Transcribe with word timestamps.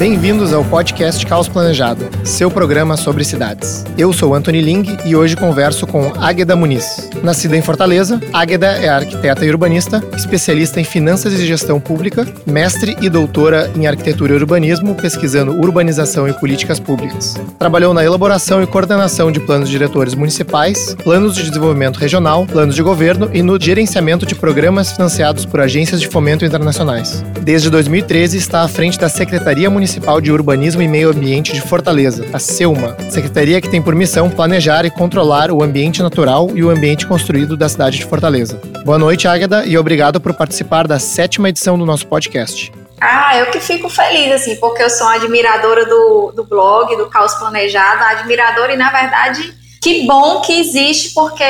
Bem-vindos 0.00 0.54
ao 0.54 0.64
podcast 0.64 1.26
Caos 1.26 1.46
Planejado, 1.46 2.08
seu 2.24 2.50
programa 2.50 2.96
sobre 2.96 3.22
cidades. 3.22 3.84
Eu 3.98 4.14
sou 4.14 4.34
Anthony 4.34 4.62
Ling 4.62 4.96
e 5.04 5.14
hoje 5.14 5.36
converso 5.36 5.86
com 5.86 6.10
Águeda 6.16 6.56
Muniz. 6.56 7.10
Nascida 7.22 7.54
em 7.54 7.60
Fortaleza, 7.60 8.18
Águeda 8.32 8.68
é 8.68 8.88
arquiteta 8.88 9.44
e 9.44 9.50
urbanista, 9.50 10.02
especialista 10.16 10.80
em 10.80 10.84
finanças 10.84 11.34
e 11.34 11.46
gestão 11.46 11.78
pública, 11.78 12.26
mestre 12.46 12.96
e 13.02 13.10
doutora 13.10 13.70
em 13.76 13.86
arquitetura 13.86 14.32
e 14.32 14.36
urbanismo, 14.36 14.94
pesquisando 14.94 15.52
urbanização 15.52 16.26
e 16.26 16.32
políticas 16.32 16.80
públicas. 16.80 17.36
Trabalhou 17.58 17.92
na 17.92 18.02
elaboração 18.02 18.62
e 18.62 18.66
coordenação 18.66 19.30
de 19.30 19.38
planos 19.40 19.68
diretores 19.68 20.14
municipais, 20.14 20.96
planos 21.04 21.34
de 21.34 21.42
desenvolvimento 21.42 21.98
regional, 21.98 22.46
planos 22.46 22.74
de 22.74 22.82
governo 22.82 23.28
e 23.34 23.42
no 23.42 23.60
gerenciamento 23.60 24.24
de 24.24 24.34
programas 24.34 24.92
financiados 24.92 25.44
por 25.44 25.60
agências 25.60 26.00
de 26.00 26.08
fomento 26.08 26.42
internacionais. 26.42 27.22
Desde 27.42 27.68
2013 27.68 28.38
está 28.38 28.62
à 28.62 28.68
frente 28.68 28.98
da 28.98 29.10
Secretaria 29.10 29.68
Municipal 29.68 29.89
Municipal 29.90 30.20
de 30.20 30.30
Urbanismo 30.30 30.80
e 30.82 30.86
Meio 30.86 31.10
Ambiente 31.10 31.52
de 31.52 31.60
Fortaleza, 31.60 32.24
a 32.32 32.38
SEUMA, 32.38 32.96
secretaria 33.10 33.60
que 33.60 33.68
tem 33.68 33.82
por 33.82 33.92
missão 33.92 34.30
planejar 34.30 34.84
e 34.84 34.90
controlar 34.90 35.50
o 35.50 35.64
ambiente 35.64 36.00
natural 36.00 36.48
e 36.54 36.62
o 36.62 36.70
ambiente 36.70 37.04
construído 37.08 37.56
da 37.56 37.68
cidade 37.68 37.98
de 37.98 38.04
Fortaleza. 38.04 38.60
Boa 38.84 38.96
noite, 38.96 39.26
Águeda, 39.26 39.66
e 39.66 39.76
obrigado 39.76 40.20
por 40.20 40.32
participar 40.32 40.86
da 40.86 41.00
sétima 41.00 41.48
edição 41.48 41.76
do 41.76 41.84
nosso 41.84 42.06
podcast. 42.06 42.72
Ah, 43.00 43.36
eu 43.36 43.46
que 43.46 43.58
fico 43.58 43.88
feliz, 43.88 44.30
assim, 44.30 44.54
porque 44.60 44.80
eu 44.80 44.88
sou 44.88 45.08
admiradora 45.08 45.84
do, 45.84 46.32
do 46.36 46.44
blog, 46.44 46.96
do 46.96 47.06
Caos 47.06 47.34
Planejado, 47.34 48.04
admiradora 48.04 48.72
e, 48.72 48.76
na 48.76 48.92
verdade, 48.92 49.52
que 49.82 50.06
bom 50.06 50.40
que 50.40 50.52
existe, 50.52 51.12
porque 51.14 51.42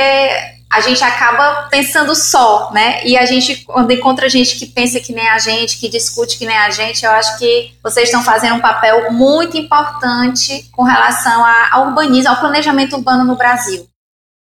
a 0.70 0.80
gente 0.80 1.02
acaba 1.02 1.68
pensando 1.68 2.14
só, 2.14 2.70
né? 2.72 3.04
E 3.04 3.18
a 3.18 3.26
gente, 3.26 3.64
quando 3.64 3.90
encontra 3.90 4.28
gente 4.28 4.56
que 4.56 4.66
pensa 4.66 5.00
que 5.00 5.12
nem 5.12 5.28
a 5.28 5.36
gente, 5.36 5.80
que 5.80 5.88
discute 5.88 6.38
que 6.38 6.46
nem 6.46 6.56
a 6.56 6.70
gente, 6.70 7.04
eu 7.04 7.10
acho 7.10 7.36
que 7.40 7.72
vocês 7.82 8.06
estão 8.06 8.22
fazendo 8.22 8.54
um 8.54 8.60
papel 8.60 9.12
muito 9.12 9.56
importante 9.56 10.70
com 10.70 10.84
relação 10.84 11.44
ao 11.72 11.88
urbanismo, 11.88 12.30
ao 12.30 12.38
planejamento 12.38 12.94
urbano 12.94 13.24
no 13.24 13.34
Brasil. 13.34 13.84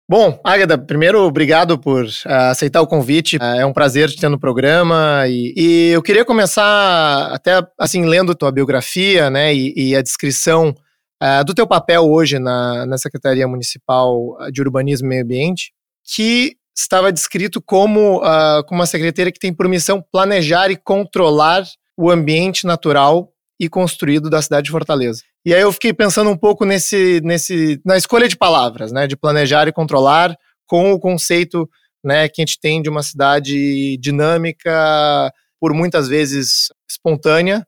Bom, 0.08 0.40
Águeda, 0.42 0.76
primeiro, 0.76 1.20
obrigado 1.22 1.78
por 1.78 2.04
uh, 2.04 2.50
aceitar 2.50 2.80
o 2.80 2.86
convite. 2.86 3.36
Uh, 3.36 3.60
é 3.60 3.66
um 3.66 3.72
prazer 3.72 4.08
te 4.08 4.16
ter 4.20 4.28
no 4.28 4.38
programa. 4.38 5.24
E, 5.28 5.54
e, 5.56 5.90
eu 5.92 6.02
queria 6.02 6.24
começar 6.24 7.28
até, 7.32 7.64
assim, 7.78 8.04
lendo 8.04 8.34
tua 8.34 8.50
biografia, 8.50 9.30
né, 9.30 9.54
e, 9.54 9.72
e 9.76 9.96
a 9.96 10.02
descrição 10.02 10.74
uh, 11.22 11.44
do 11.44 11.54
teu 11.54 11.66
papel 11.68 12.02
hoje 12.02 12.38
na, 12.38 12.84
na 12.86 12.98
Secretaria 12.98 13.46
Municipal 13.46 14.36
de 14.52 14.60
Urbanismo 14.60 15.06
e 15.06 15.08
Meio 15.08 15.22
Ambiente 15.22 15.75
que 16.14 16.56
estava 16.76 17.12
descrito 17.12 17.60
como, 17.60 18.18
uh, 18.18 18.62
como 18.66 18.80
uma 18.80 18.86
secretaria 18.86 19.32
que 19.32 19.38
tem 19.38 19.52
por 19.52 19.68
missão 19.68 20.04
planejar 20.12 20.70
e 20.70 20.76
controlar 20.76 21.64
o 21.96 22.10
ambiente 22.10 22.66
natural 22.66 23.32
e 23.58 23.68
construído 23.68 24.28
da 24.28 24.42
cidade 24.42 24.66
de 24.66 24.70
Fortaleza. 24.70 25.22
E 25.44 25.54
aí 25.54 25.62
eu 25.62 25.72
fiquei 25.72 25.92
pensando 25.92 26.28
um 26.28 26.36
pouco 26.36 26.64
nesse, 26.64 27.20
nesse, 27.24 27.80
na 27.84 27.96
escolha 27.96 28.28
de 28.28 28.36
palavras, 28.36 28.92
né, 28.92 29.06
de 29.06 29.16
planejar 29.16 29.66
e 29.66 29.72
controlar, 29.72 30.36
com 30.66 30.92
o 30.92 31.00
conceito 31.00 31.68
né, 32.04 32.28
que 32.28 32.42
a 32.42 32.44
gente 32.44 32.60
tem 32.60 32.82
de 32.82 32.90
uma 32.90 33.02
cidade 33.02 33.96
dinâmica, 33.98 35.32
por 35.58 35.72
muitas 35.72 36.08
vezes 36.08 36.68
espontânea, 36.88 37.66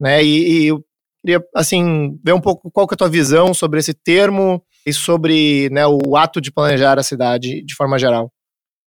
né, 0.00 0.24
e, 0.24 0.62
e 0.62 0.66
eu 0.66 0.84
queria, 1.20 1.40
assim, 1.54 2.18
ver 2.24 2.32
um 2.32 2.40
pouco 2.40 2.70
qual 2.70 2.86
que 2.86 2.94
é 2.94 2.96
a 2.96 2.98
tua 2.98 3.08
visão 3.08 3.54
sobre 3.54 3.78
esse 3.78 3.94
termo, 3.94 4.62
e 4.88 4.92
sobre 4.92 5.68
né, 5.70 5.86
o 5.86 6.16
ato 6.16 6.40
de 6.40 6.50
planejar 6.50 6.98
a 6.98 7.02
cidade 7.02 7.62
de 7.62 7.74
forma 7.74 7.98
geral? 7.98 8.30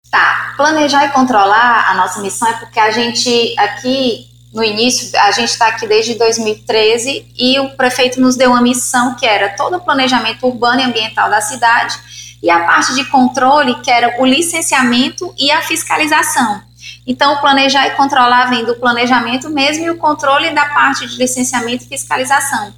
Tá, 0.10 0.54
planejar 0.56 1.06
e 1.06 1.10
controlar 1.10 1.92
a 1.92 1.96
nossa 1.96 2.22
missão 2.22 2.48
é 2.48 2.54
porque 2.54 2.80
a 2.80 2.90
gente 2.90 3.54
aqui 3.60 4.28
no 4.54 4.64
início, 4.64 5.12
a 5.20 5.32
gente 5.32 5.50
está 5.50 5.68
aqui 5.68 5.86
desde 5.86 6.16
2013 6.16 7.34
e 7.38 7.60
o 7.60 7.76
prefeito 7.76 8.20
nos 8.20 8.36
deu 8.36 8.52
uma 8.52 8.62
missão 8.62 9.16
que 9.16 9.26
era 9.26 9.50
todo 9.50 9.76
o 9.76 9.82
planejamento 9.82 10.48
urbano 10.48 10.80
e 10.80 10.84
ambiental 10.86 11.30
da 11.30 11.42
cidade 11.42 11.96
e 12.42 12.50
a 12.50 12.62
parte 12.62 12.96
de 12.96 13.04
controle, 13.06 13.76
que 13.82 13.92
era 13.92 14.20
o 14.20 14.26
licenciamento 14.26 15.34
e 15.38 15.52
a 15.52 15.62
fiscalização. 15.62 16.62
Então, 17.06 17.38
planejar 17.42 17.88
e 17.88 17.92
controlar 17.92 18.50
vem 18.50 18.66
do 18.66 18.76
planejamento 18.76 19.50
mesmo 19.50 19.86
e 19.86 19.90
o 19.90 19.98
controle 19.98 20.52
da 20.52 20.66
parte 20.66 21.06
de 21.06 21.18
licenciamento 21.18 21.84
e 21.84 21.88
fiscalização 21.88 22.74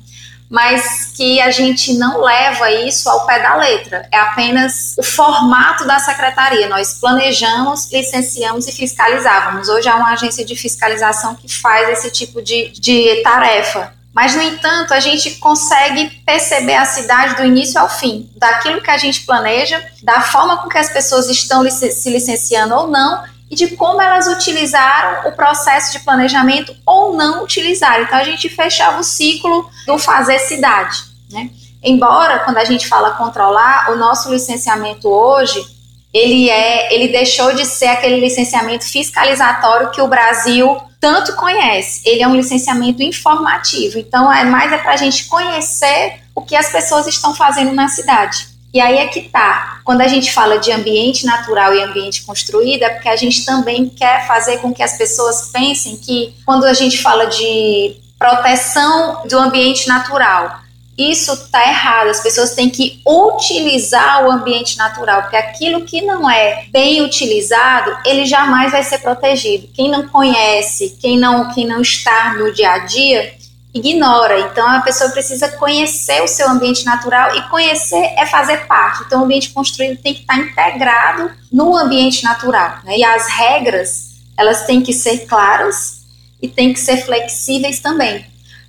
mas 0.52 1.14
que 1.16 1.40
a 1.40 1.50
gente 1.50 1.94
não 1.94 2.20
leva 2.20 2.70
isso 2.70 3.10
ao 3.10 3.26
pé 3.26 3.40
da 3.40 3.56
letra. 3.56 4.06
É 4.12 4.18
apenas 4.18 4.94
o 5.00 5.04
formato 5.04 5.88
da 5.88 5.98
secretaria. 5.98 6.68
Nós 6.68 6.96
planejamos, 6.96 7.90
licenciamos 7.90 8.68
e 8.68 8.74
fiscalizávamos. 8.74 9.70
Hoje 9.70 9.88
há 9.88 9.96
uma 9.96 10.12
agência 10.12 10.44
de 10.44 10.54
fiscalização 10.54 11.36
que 11.36 11.48
faz 11.48 11.88
esse 11.98 12.12
tipo 12.12 12.42
de, 12.42 12.70
de 12.72 13.22
tarefa. 13.24 13.94
Mas, 14.14 14.36
no 14.36 14.42
entanto, 14.42 14.94
a 14.94 15.00
gente 15.00 15.36
consegue 15.36 16.10
perceber 16.26 16.76
a 16.76 16.84
cidade 16.84 17.38
do 17.38 17.46
início 17.46 17.80
ao 17.80 17.88
fim, 17.88 18.30
daquilo 18.36 18.82
que 18.82 18.92
a 18.92 18.98
gente 18.98 19.22
planeja, 19.22 19.82
da 20.04 20.20
forma 20.20 20.58
com 20.58 20.68
que 20.68 20.78
as 20.78 20.92
pessoas 20.92 21.30
estão 21.30 21.64
se 21.72 22.10
licenciando 22.10 22.76
ou 22.76 22.88
não, 22.90 23.24
e 23.52 23.56
de 23.56 23.76
como 23.76 24.02
elas 24.02 24.28
utilizaram 24.28 25.28
o 25.28 25.34
processo 25.34 25.92
de 25.92 26.00
planejamento 26.00 26.74
ou 26.86 27.18
não 27.18 27.44
utilizaram. 27.44 28.04
Então 28.04 28.18
a 28.18 28.24
gente 28.24 28.48
fechava 28.48 29.02
o 29.02 29.04
ciclo 29.04 29.70
do 29.86 29.98
fazer 30.00 30.40
cidade, 30.40 30.98
né? 31.30 31.50
Embora 31.84 32.40
quando 32.40 32.58
a 32.58 32.64
gente 32.64 32.88
fala 32.88 33.12
controlar, 33.12 33.92
o 33.92 33.98
nosso 33.98 34.32
licenciamento 34.32 35.10
hoje, 35.10 35.66
ele 36.14 36.50
é, 36.50 36.94
ele 36.94 37.12
deixou 37.12 37.54
de 37.54 37.66
ser 37.66 37.88
aquele 37.88 38.20
licenciamento 38.20 38.86
fiscalizatório 38.86 39.92
que 39.92 40.02
o 40.02 40.08
Brasil 40.08 40.78
tanto 41.00 41.36
conhece. 41.36 42.02
Ele 42.06 42.22
é 42.22 42.28
um 42.28 42.36
licenciamento 42.36 43.02
informativo. 43.02 43.98
Então 43.98 44.32
é 44.32 44.46
mais 44.46 44.72
é 44.72 44.78
para 44.78 44.94
a 44.94 44.98
gente 44.98 45.26
conhecer 45.26 46.22
o 46.36 46.42
que 46.42 46.56
as 46.56 46.72
pessoas 46.72 47.08
estão 47.08 47.34
fazendo 47.34 47.74
na 47.74 47.88
cidade. 47.88 48.51
E 48.74 48.80
aí 48.80 49.00
é 49.00 49.08
que 49.08 49.24
tá. 49.24 49.82
Quando 49.84 50.02
a 50.02 50.08
gente 50.08 50.32
fala 50.32 50.58
de 50.58 50.72
ambiente 50.72 51.26
natural 51.26 51.74
e 51.74 51.82
ambiente 51.82 52.24
construído, 52.24 52.84
é 52.84 52.90
porque 52.90 53.10
a 53.10 53.16
gente 53.16 53.44
também 53.44 53.90
quer 53.90 54.26
fazer 54.26 54.60
com 54.60 54.74
que 54.74 54.82
as 54.82 54.98
pessoas 54.98 55.50
pensem 55.52 55.98
que 55.98 56.34
quando 56.46 56.66
a 56.66 56.74
gente 56.74 56.98
fala 56.98 57.26
de 57.26 57.98
proteção 58.18 59.24
do 59.28 59.38
ambiente 59.38 59.88
natural, 59.88 60.62
isso 60.98 61.34
está 61.34 61.68
errado. 61.68 62.10
As 62.10 62.22
pessoas 62.22 62.54
têm 62.54 62.70
que 62.70 63.02
utilizar 63.06 64.26
o 64.26 64.32
ambiente 64.32 64.78
natural, 64.78 65.24
porque 65.24 65.38
aquilo 65.38 65.82
que 65.82 66.02
não 66.02 66.30
é 66.30 66.66
bem 66.72 67.02
utilizado, 67.02 67.98
ele 68.06 68.26
jamais 68.26 68.72
vai 68.72 68.84
ser 68.84 69.00
protegido. 69.00 69.68
Quem 69.74 69.90
não 69.90 70.08
conhece, 70.08 70.98
quem 71.02 71.18
não, 71.18 71.52
quem 71.54 71.66
não 71.66 71.82
está 71.82 72.36
no 72.36 72.54
dia 72.54 72.72
a 72.72 72.78
dia, 72.80 73.34
ignora. 73.74 74.40
Então 74.40 74.68
a 74.68 74.82
pessoa 74.82 75.10
precisa 75.12 75.50
conhecer 75.50 76.22
o 76.22 76.28
seu 76.28 76.50
ambiente 76.50 76.86
natural 76.86 77.36
e 77.36 77.42
conhecer 77.50 78.14
é 78.18 78.26
fazer 78.26 78.66
parte. 78.68 79.04
Então 79.04 79.22
o 79.22 79.26
ambiente 79.26 79.50
construído 79.50 80.02
tem 80.02 80.14
que 80.14 80.22
estar 80.22 80.38
integrado 80.38 81.32
no 81.52 81.76
ambiente 81.76 82.24
natural. 82.24 82.80
Né? 82.84 82.98
E 82.98 83.04
as 83.04 83.28
regras 83.28 84.12
elas 84.38 84.66
têm 84.66 84.82
que 84.82 84.94
ser 84.94 85.26
claras 85.28 86.02
e 86.42 86.48
têm 86.48 86.74
que 86.74 86.80
ser 86.80 86.98
flexíveis 86.98 87.80
também, 87.80 88.26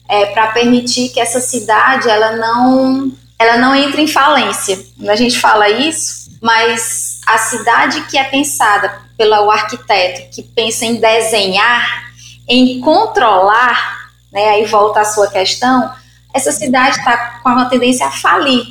é, 0.08 0.26
para 0.26 0.48
permitir 0.48 1.08
que 1.08 1.18
essa 1.18 1.40
cidade 1.40 2.08
ela 2.08 2.36
não 2.36 3.12
ela 3.38 3.56
não 3.56 3.74
entre 3.74 4.02
em 4.02 4.06
falência. 4.06 4.78
A 5.08 5.16
gente 5.16 5.40
fala 5.40 5.68
isso, 5.68 6.30
mas 6.40 7.20
a 7.26 7.38
cidade 7.38 8.02
que 8.02 8.16
é 8.16 8.24
pensada 8.24 9.00
pelo 9.16 9.50
arquiteto, 9.50 10.30
que 10.32 10.42
pensa 10.42 10.84
em 10.84 10.96
desenhar, 10.96 12.12
em 12.46 12.80
controlar 12.80 14.01
né, 14.32 14.48
aí 14.50 14.64
volta 14.64 15.00
a 15.00 15.04
sua 15.04 15.28
questão, 15.28 15.92
essa 16.32 16.50
cidade 16.50 16.98
está 16.98 17.40
com 17.42 17.50
uma 17.50 17.68
tendência 17.68 18.06
a 18.06 18.10
falir, 18.10 18.64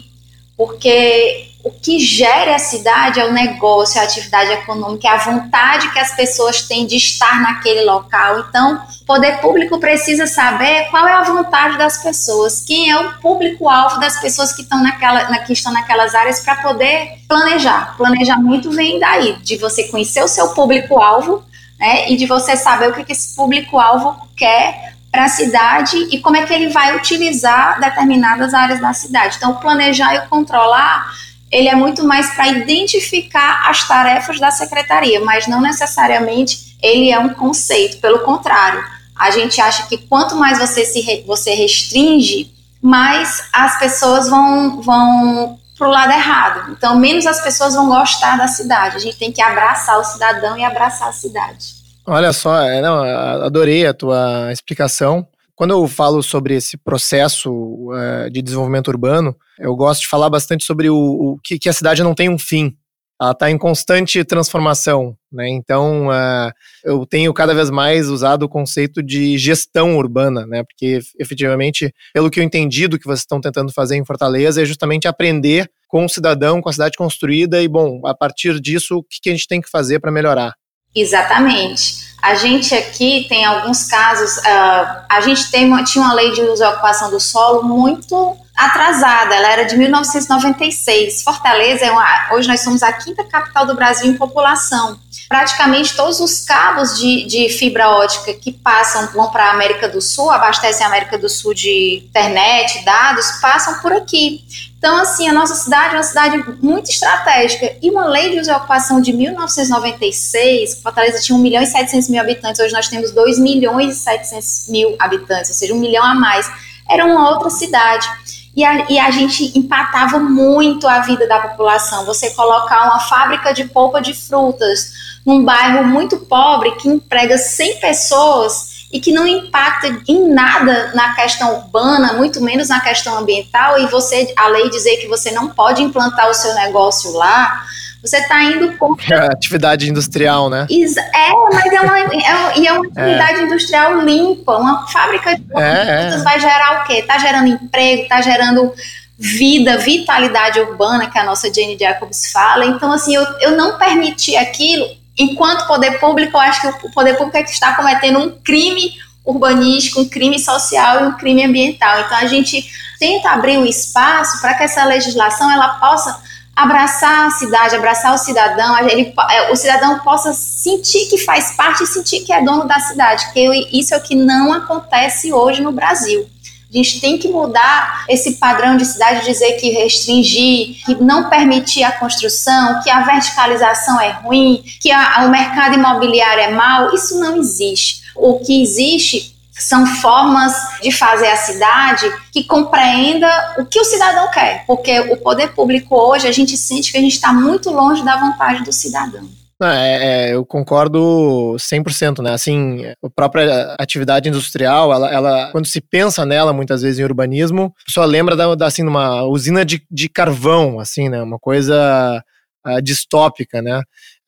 porque 0.58 1.52
o 1.64 1.70
que 1.70 2.00
gera 2.00 2.56
a 2.56 2.60
cidade 2.60 3.20
é 3.20 3.26
o 3.26 3.32
negócio, 3.32 4.00
é 4.00 4.02
a 4.02 4.06
atividade 4.06 4.52
econômica, 4.52 5.08
é 5.08 5.12
a 5.12 5.18
vontade 5.18 5.92
que 5.92 6.00
as 6.00 6.16
pessoas 6.16 6.64
têm 6.64 6.88
de 6.88 6.96
estar 6.96 7.40
naquele 7.42 7.84
local. 7.84 8.40
Então, 8.40 8.82
o 9.02 9.06
poder 9.06 9.40
público 9.40 9.80
precisa 9.80 10.26
saber 10.26 10.88
qual 10.90 11.08
é 11.08 11.14
a 11.14 11.24
vontade 11.24 11.78
das 11.78 12.02
pessoas, 12.02 12.64
quem 12.66 12.90
é 12.90 13.00
o 13.00 13.14
público-alvo 13.20 14.00
das 14.00 14.20
pessoas 14.20 14.54
que 14.54 14.64
estão, 14.64 14.82
naquela, 14.82 15.30
na, 15.30 15.40
que 15.40 15.54
estão 15.54 15.72
naquelas 15.72 16.16
áreas 16.16 16.40
para 16.40 16.56
poder 16.56 17.20
planejar. 17.28 17.96
Planejamento 17.96 18.72
vem 18.72 19.00
daí, 19.00 19.38
de 19.44 19.58
você 19.58 19.84
conhecer 19.84 20.24
o 20.24 20.28
seu 20.28 20.50
público-alvo 20.50 21.44
né, 21.80 22.10
e 22.10 22.18
de 22.18 22.26
você 22.26 22.58
saber 22.58 22.90
o 22.90 22.94
que, 22.94 23.04
que 23.04 23.12
esse 23.12 23.36
público-alvo 23.36 24.16
quer 24.36 24.91
para 25.12 25.26
a 25.26 25.30
cidade 25.30 25.98
e 26.10 26.20
como 26.20 26.38
é 26.38 26.46
que 26.46 26.54
ele 26.54 26.70
vai 26.70 26.96
utilizar 26.96 27.80
determinadas 27.80 28.54
áreas 28.54 28.80
da 28.80 28.94
cidade. 28.94 29.36
Então, 29.38 29.56
planejar 29.56 30.16
e 30.16 30.28
controlar, 30.28 31.12
ele 31.52 31.68
é 31.68 31.76
muito 31.76 32.06
mais 32.08 32.34
para 32.34 32.48
identificar 32.48 33.70
as 33.70 33.86
tarefas 33.86 34.40
da 34.40 34.50
secretaria, 34.52 35.20
mas 35.20 35.48
não 35.48 35.60
necessariamente 35.60 36.78
ele 36.82 37.12
é 37.12 37.20
um 37.20 37.34
conceito, 37.34 38.00
pelo 38.00 38.20
contrário. 38.20 38.84
A 39.14 39.30
gente 39.32 39.60
acha 39.60 39.86
que 39.88 39.98
quanto 39.98 40.36
mais 40.38 40.58
você 40.58 40.86
se 40.86 41.24
você 41.28 41.54
restringe, 41.54 42.52
mais 42.82 43.44
as 43.52 43.78
pessoas 43.78 44.30
vão 44.30 44.82
vão 44.82 45.60
para 45.78 45.88
o 45.88 45.92
lado 45.92 46.14
errado. 46.14 46.72
Então, 46.72 46.98
menos 46.98 47.26
as 47.26 47.42
pessoas 47.42 47.74
vão 47.74 47.88
gostar 47.88 48.38
da 48.38 48.48
cidade. 48.48 48.96
A 48.96 49.00
gente 49.00 49.18
tem 49.18 49.32
que 49.32 49.42
abraçar 49.42 50.00
o 50.00 50.04
cidadão 50.04 50.58
e 50.58 50.64
abraçar 50.64 51.10
a 51.10 51.14
cidade. 51.14 51.81
Olha 52.08 52.34
só, 52.34 52.62
é, 52.64 52.82
não, 52.82 53.04
adorei 53.04 53.86
a 53.86 53.94
tua 53.94 54.52
explicação. 54.52 55.28
Quando 55.56 55.72
eu 55.72 55.88
falo 55.88 56.24
sobre 56.24 56.56
esse 56.56 56.76
processo 56.76 57.52
uh, 57.52 58.30
de 58.32 58.42
desenvolvimento 58.42 58.88
urbano, 58.88 59.36
eu 59.60 59.76
gosto 59.76 60.02
de 60.02 60.08
falar 60.08 60.28
bastante 60.28 60.66
sobre 60.66 60.90
o, 60.90 60.96
o 60.96 61.40
que, 61.44 61.60
que, 61.60 61.70
a 61.70 61.74
cidade 61.74 62.02
não 62.02 62.16
tem 62.16 62.30
um 62.30 62.40
fim. 62.40 62.76
Ela 63.22 63.32
está 63.34 63.52
em 63.52 63.58
constante 63.60 64.24
transformação, 64.24 65.16
né? 65.32 65.48
Então, 65.50 66.08
uh, 66.08 66.52
eu 66.84 67.06
tenho 67.06 67.32
cada 67.32 67.54
vez 67.54 67.70
mais 67.70 68.10
usado 68.10 68.42
o 68.42 68.50
conceito 68.50 69.04
de 69.04 69.38
gestão 69.38 69.98
urbana, 69.98 70.48
né? 70.48 70.64
Porque, 70.64 71.00
efetivamente, 71.20 71.94
pelo 72.12 72.32
que 72.32 72.40
eu 72.40 72.44
entendi 72.44 72.88
do 72.88 72.98
que 72.98 73.06
vocês 73.06 73.20
estão 73.20 73.40
tentando 73.40 73.72
fazer 73.72 73.96
em 73.98 74.06
Fortaleza, 74.06 74.64
é 74.64 74.66
justamente 74.66 75.08
aprender 75.08 75.70
com 75.88 76.06
o 76.06 76.10
cidadão, 76.10 76.60
com 76.60 76.70
a 76.70 76.74
cidade 76.74 76.98
construída 76.98 77.62
e, 77.62 77.68
bom, 77.68 78.02
a 78.08 78.16
partir 78.16 78.60
disso, 78.60 78.98
o 78.98 79.04
que 79.04 79.30
a 79.30 79.34
gente 79.34 79.48
tem 79.48 79.62
que 79.62 79.70
fazer 79.70 80.00
para 80.00 80.12
melhorar. 80.12 80.56
Exatamente. 80.96 82.02
A 82.22 82.36
gente 82.36 82.76
aqui 82.76 83.26
tem 83.28 83.44
alguns 83.46 83.86
casos, 83.86 84.38
uh, 84.38 85.02
a 85.10 85.22
gente 85.22 85.50
tem 85.50 85.66
uma, 85.66 85.84
tinha 85.84 86.04
uma 86.04 86.14
lei 86.14 86.32
de 86.34 86.42
uso 86.42 86.64
e 86.64 86.68
ocupação 86.68 87.10
do 87.10 87.20
solo 87.20 87.64
muito 87.64 88.38
atrasada, 88.56 89.34
ela 89.34 89.48
era 89.48 89.64
de 89.64 89.76
1996. 89.76 91.24
Fortaleza, 91.24 91.86
é 91.86 91.92
uma, 91.92 92.30
hoje 92.34 92.48
nós 92.48 92.62
somos 92.62 92.84
a 92.84 92.94
quinta 92.94 93.24
capital 93.24 93.66
do 93.66 93.74
Brasil 93.74 94.08
em 94.08 94.18
população. 94.18 95.00
Praticamente 95.28 95.96
todos 95.96 96.20
os 96.20 96.42
cabos 96.42 97.00
de, 97.00 97.26
de 97.26 97.50
fibra 97.50 97.90
ótica 97.90 98.34
que 98.34 98.52
passam, 98.52 99.08
vão 99.14 99.32
para 99.32 99.46
a 99.46 99.52
América 99.52 99.90
do 99.90 100.02
Sul, 100.02 100.30
abastecem 100.30 100.86
a 100.86 100.90
América 100.90 101.18
do 101.18 101.28
Sul 101.28 101.56
de 101.56 102.04
internet, 102.06 102.86
dados, 102.86 103.32
passam 103.42 103.80
por 103.82 103.94
aqui. 103.94 104.46
Então, 104.82 104.98
assim, 104.98 105.30
a 105.30 105.32
nossa 105.32 105.54
cidade 105.54 105.94
é 105.94 105.98
uma 105.98 106.04
cidade 106.04 106.44
muito 106.60 106.90
estratégica. 106.90 107.72
E 107.84 107.92
uma 107.92 108.08
lei 108.08 108.32
de 108.32 108.40
uso 108.40 108.50
e 108.50 108.54
ocupação 108.54 109.00
de 109.00 109.14
1996, 109.14 110.82
Fortaleza 110.82 111.22
tinha 111.22 111.38
1 111.38 111.40
milhão 111.40 111.62
e 111.62 111.68
700 111.68 112.10
mil 112.10 112.20
habitantes, 112.20 112.60
hoje 112.60 112.74
nós 112.74 112.88
temos 112.88 113.12
2 113.12 113.38
milhões 113.38 113.96
e 113.96 114.00
700 114.00 114.70
mil 114.70 114.96
habitantes, 115.00 115.52
ou 115.52 115.56
seja, 115.56 115.72
um 115.76 115.78
milhão 115.78 116.04
a 116.04 116.16
mais. 116.16 116.52
Era 116.90 117.06
uma 117.06 117.30
outra 117.30 117.52
cidade. 117.52 118.10
E 118.56 118.66
a, 118.66 118.90
e 118.90 118.98
a 118.98 119.12
gente 119.12 119.56
empatava 119.56 120.18
muito 120.18 120.88
a 120.88 121.02
vida 121.02 121.28
da 121.28 121.38
população. 121.38 122.04
Você 122.06 122.32
colocar 122.32 122.86
uma 122.86 123.02
fábrica 123.02 123.54
de 123.54 123.66
polpa 123.66 124.02
de 124.02 124.16
frutas 124.16 124.94
num 125.24 125.46
bairro 125.46 125.84
muito 125.84 126.18
pobre 126.22 126.72
que 126.78 126.90
emprega 126.90 127.38
100 127.38 127.80
pessoas 127.80 128.71
e 128.92 129.00
que 129.00 129.12
não 129.12 129.26
impacta 129.26 129.88
em 130.08 130.30
nada 130.30 130.92
na 130.94 131.14
questão 131.16 131.56
urbana, 131.56 132.14
muito 132.14 132.42
menos 132.42 132.70
na 132.70 132.82
questão 132.82 133.18
ambiental, 133.18 133.80
e 133.80 133.88
você, 133.88 134.34
a 134.36 134.48
lei 134.48 134.70
dizer 134.70 134.98
que 134.98 135.08
você 135.08 135.32
não 135.32 135.50
pode 135.50 135.82
implantar 135.82 136.30
o 136.30 136.34
seu 136.34 136.54
negócio 136.56 137.14
lá, 137.14 137.64
você 138.02 138.18
está 138.18 138.44
indo 138.44 138.76
contra. 138.78 139.02
É 139.12 139.28
atividade 139.32 139.90
industrial, 139.90 140.50
né? 140.50 140.66
É, 140.70 141.32
mas 141.54 141.72
é 141.72 141.82
uma, 141.82 142.00
é, 142.00 142.60
e 142.60 142.68
é 142.68 142.74
uma 142.74 142.86
atividade 142.86 143.40
é. 143.40 143.44
industrial 143.44 144.02
limpa. 144.02 144.58
Uma 144.58 144.88
fábrica 144.88 145.36
de 145.36 145.42
produtos 145.42 145.66
é, 145.66 146.16
é. 146.16 146.18
vai 146.24 146.40
gerar 146.40 146.82
o 146.82 146.88
quê? 146.88 146.94
Está 146.94 147.18
gerando 147.18 147.48
emprego, 147.48 148.04
está 148.04 148.22
gerando 148.22 148.74
vida, 149.18 149.78
vitalidade 149.78 150.60
urbana, 150.60 151.10
que 151.10 151.20
a 151.20 151.24
nossa 151.24 151.54
Jane 151.54 151.78
Jacobs 151.78 152.32
fala. 152.32 152.66
Então, 152.66 152.92
assim, 152.92 153.16
eu, 153.16 153.24
eu 153.40 153.52
não 153.52 153.78
permiti 153.78 154.36
aquilo 154.36 155.01
enquanto 155.18 155.68
poder 155.68 156.00
público, 156.00 156.36
eu 156.36 156.42
acho 156.42 156.62
que 156.62 156.88
o 156.88 156.92
poder 156.92 157.16
público 157.16 157.38
é 157.38 157.44
que 157.44 157.52
está 157.52 157.76
cometendo 157.76 158.20
um 158.20 158.32
crime 158.42 158.94
urbanístico, 159.26 160.02
um 160.02 160.10
crime 160.10 160.40
social 160.40 161.02
e 161.02 161.08
um 161.08 161.14
crime 161.14 161.44
ambiental. 161.44 162.00
Então 162.02 162.18
a 162.18 162.26
gente 162.26 162.66
tenta 163.00 163.30
abrir 163.30 163.58
um 163.58 163.66
espaço 163.66 164.42
para 164.42 164.54
que 164.54 164.64
essa 164.64 164.84
legislação 164.86 165.52
ela 165.52 165.70
possa 165.80 166.22
abraçar 166.56 167.28
a 167.28 167.32
cidade, 167.32 167.76
abraçar 167.76 168.14
o 168.14 168.18
cidadão, 168.18 168.78
ele, 168.80 169.14
é, 169.30 169.52
o 169.52 169.56
cidadão 169.56 170.00
possa 170.00 170.34
sentir 170.34 171.10
que 171.10 171.18
faz 171.18 171.56
parte 171.56 171.84
e 171.84 171.88
sentir 171.88 172.22
que 172.22 172.34
é 172.34 172.44
dono 172.44 172.68
da 172.68 172.80
cidade, 172.80 173.32
que 173.32 173.70
isso 173.72 173.94
é 173.94 173.98
o 173.98 174.02
que 174.02 174.16
não 174.16 174.54
acontece 174.54 175.32
hoje 175.32 175.62
no 175.62 175.72
Brasil. 175.72 176.30
A 176.74 176.78
gente 176.78 177.02
tem 177.02 177.18
que 177.18 177.28
mudar 177.28 178.06
esse 178.08 178.36
padrão 178.36 178.78
de 178.78 178.86
cidade, 178.86 179.26
dizer 179.26 179.54
que 179.54 179.72
restringir, 179.72 180.78
que 180.86 180.96
não 180.96 181.30
permitir 181.30 181.84
a 181.84 181.92
construção, 181.92 182.82
que 182.82 182.90
a 182.90 183.02
verticalização 183.02 184.00
é 184.00 184.12
ruim, 184.12 184.64
que 184.80 184.90
a, 184.90 185.26
o 185.26 185.30
mercado 185.30 185.76
imobiliário 185.76 186.44
é 186.44 186.52
mau. 186.52 186.96
Isso 186.96 187.20
não 187.20 187.36
existe. 187.36 188.02
O 188.16 188.40
que 188.40 188.62
existe 188.62 189.36
são 189.52 189.86
formas 189.86 190.54
de 190.82 190.94
fazer 190.94 191.28
a 191.28 191.36
cidade 191.36 192.10
que 192.32 192.46
compreenda 192.46 193.28
o 193.58 193.66
que 193.66 193.80
o 193.80 193.86
cidadão 193.86 194.32
quer, 194.32 194.64
porque 194.66 194.98
o 195.02 195.18
poder 195.18 195.54
público 195.54 195.94
hoje 195.96 196.26
a 196.26 196.32
gente 196.32 196.56
sente 196.56 196.92
que 196.92 196.98
a 196.98 197.02
gente 197.02 197.16
está 197.16 197.34
muito 197.34 197.70
longe 197.70 198.04
da 198.04 198.16
vontade 198.16 198.64
do 198.64 198.72
cidadão. 198.72 199.30
É, 199.64 200.30
é, 200.30 200.34
eu 200.34 200.46
concordo 200.46 201.56
100%, 201.58 202.22
né? 202.22 202.34
Assim, 202.34 202.86
a 203.04 203.10
própria 203.10 203.76
atividade 203.80 204.28
industrial, 204.28 204.92
ela, 204.92 205.14
ela, 205.14 205.52
quando 205.52 205.68
se 205.68 205.80
pensa 205.80 206.26
nela, 206.26 206.52
muitas 206.52 206.82
vezes 206.82 207.00
em 207.00 207.04
urbanismo, 207.04 207.74
pessoa 207.86 208.06
lembra 208.06 208.36
da, 208.36 208.56
da 208.56 208.66
assim, 208.66 208.84
uma 208.84 209.24
usina 209.24 209.64
de, 209.64 209.84
de 209.90 210.10
carvão, 210.10 210.80
assim, 210.80 211.10
né? 211.10 211.22
Uma 211.22 211.38
coisa 211.38 212.24
uh, 212.66 212.82
distópica, 212.82 213.62
né? 213.62 213.80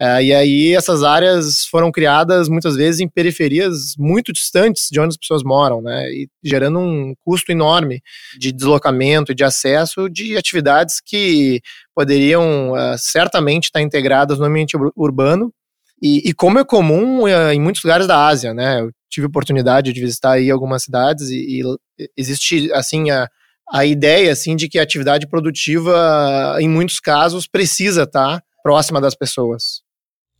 Uh, 0.01 0.21
e 0.21 0.33
aí 0.33 0.74
essas 0.75 1.03
áreas 1.03 1.65
foram 1.65 1.91
criadas 1.91 2.50
muitas 2.50 2.75
vezes 2.75 3.00
em 3.00 3.07
periferias 3.07 3.95
muito 3.97 4.33
distantes 4.33 4.88
de 4.91 5.00
onde 5.00 5.09
as 5.09 5.18
pessoas 5.18 5.44
moram, 5.44 5.81
né? 5.81 6.09
E 6.09 6.27
gerando 6.44 6.80
um 6.80 7.13
custo 7.24 7.51
enorme 7.51 8.01
de 8.38 8.51
deslocamento 8.51 9.31
e 9.31 9.35
de 9.35 9.44
acesso 9.44 10.09
de 10.09 10.38
atividades 10.38 11.00
que 11.03 11.62
poderiam 11.95 12.71
uh, 12.71 12.97
certamente 12.97 13.65
estar 13.65 13.81
integradas 13.81 14.39
no 14.39 14.45
ambiente 14.45 14.75
urbano. 14.95 15.53
E, 16.01 16.29
e 16.29 16.33
como 16.33 16.59
é 16.59 16.65
comum 16.65 17.25
em 17.27 17.62
muitos 17.62 17.81
lugares 17.81 18.06
da 18.06 18.27
Ásia, 18.27 18.53
né? 18.53 18.81
Eu 18.81 18.91
tive 19.09 19.27
oportunidade 19.27 19.94
de 19.94 20.01
visitar 20.01 20.31
aí 20.31 20.51
algumas 20.51 20.83
cidades 20.83 21.29
e, 21.29 21.62
e 21.62 22.09
existe 22.18 22.69
assim 22.74 23.09
a 23.09 23.29
a 23.73 23.85
ideia 23.85 24.31
assim 24.31 24.55
de 24.55 24.69
que 24.69 24.77
a 24.77 24.83
atividade 24.83 25.27
produtiva 25.27 26.57
em 26.59 26.69
muitos 26.69 26.99
casos 26.99 27.47
precisa 27.47 28.03
estar 28.03 28.43
próxima 28.61 29.01
das 29.01 29.15
pessoas. 29.15 29.81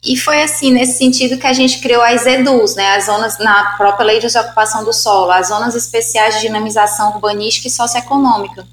E 0.06 0.18
foi 0.18 0.44
assim, 0.44 0.72
nesse 0.72 0.98
sentido, 0.98 1.38
que 1.38 1.48
a 1.48 1.54
gente 1.54 1.80
criou 1.80 2.02
as 2.02 2.26
EDUs, 2.26 2.76
né, 2.76 2.96
as 2.96 3.06
zonas, 3.06 3.40
na 3.40 3.76
própria 3.78 4.06
lei 4.06 4.20
de 4.20 4.28
ocupação 4.38 4.84
do 4.84 4.92
solo, 4.92 5.32
as 5.32 5.48
zonas 5.48 5.76
especiais 5.76 6.36
de 6.36 6.42
dinamização 6.42 7.14
urbanística 7.16 7.70
e 7.70 7.72
socioeconômica 7.72 8.68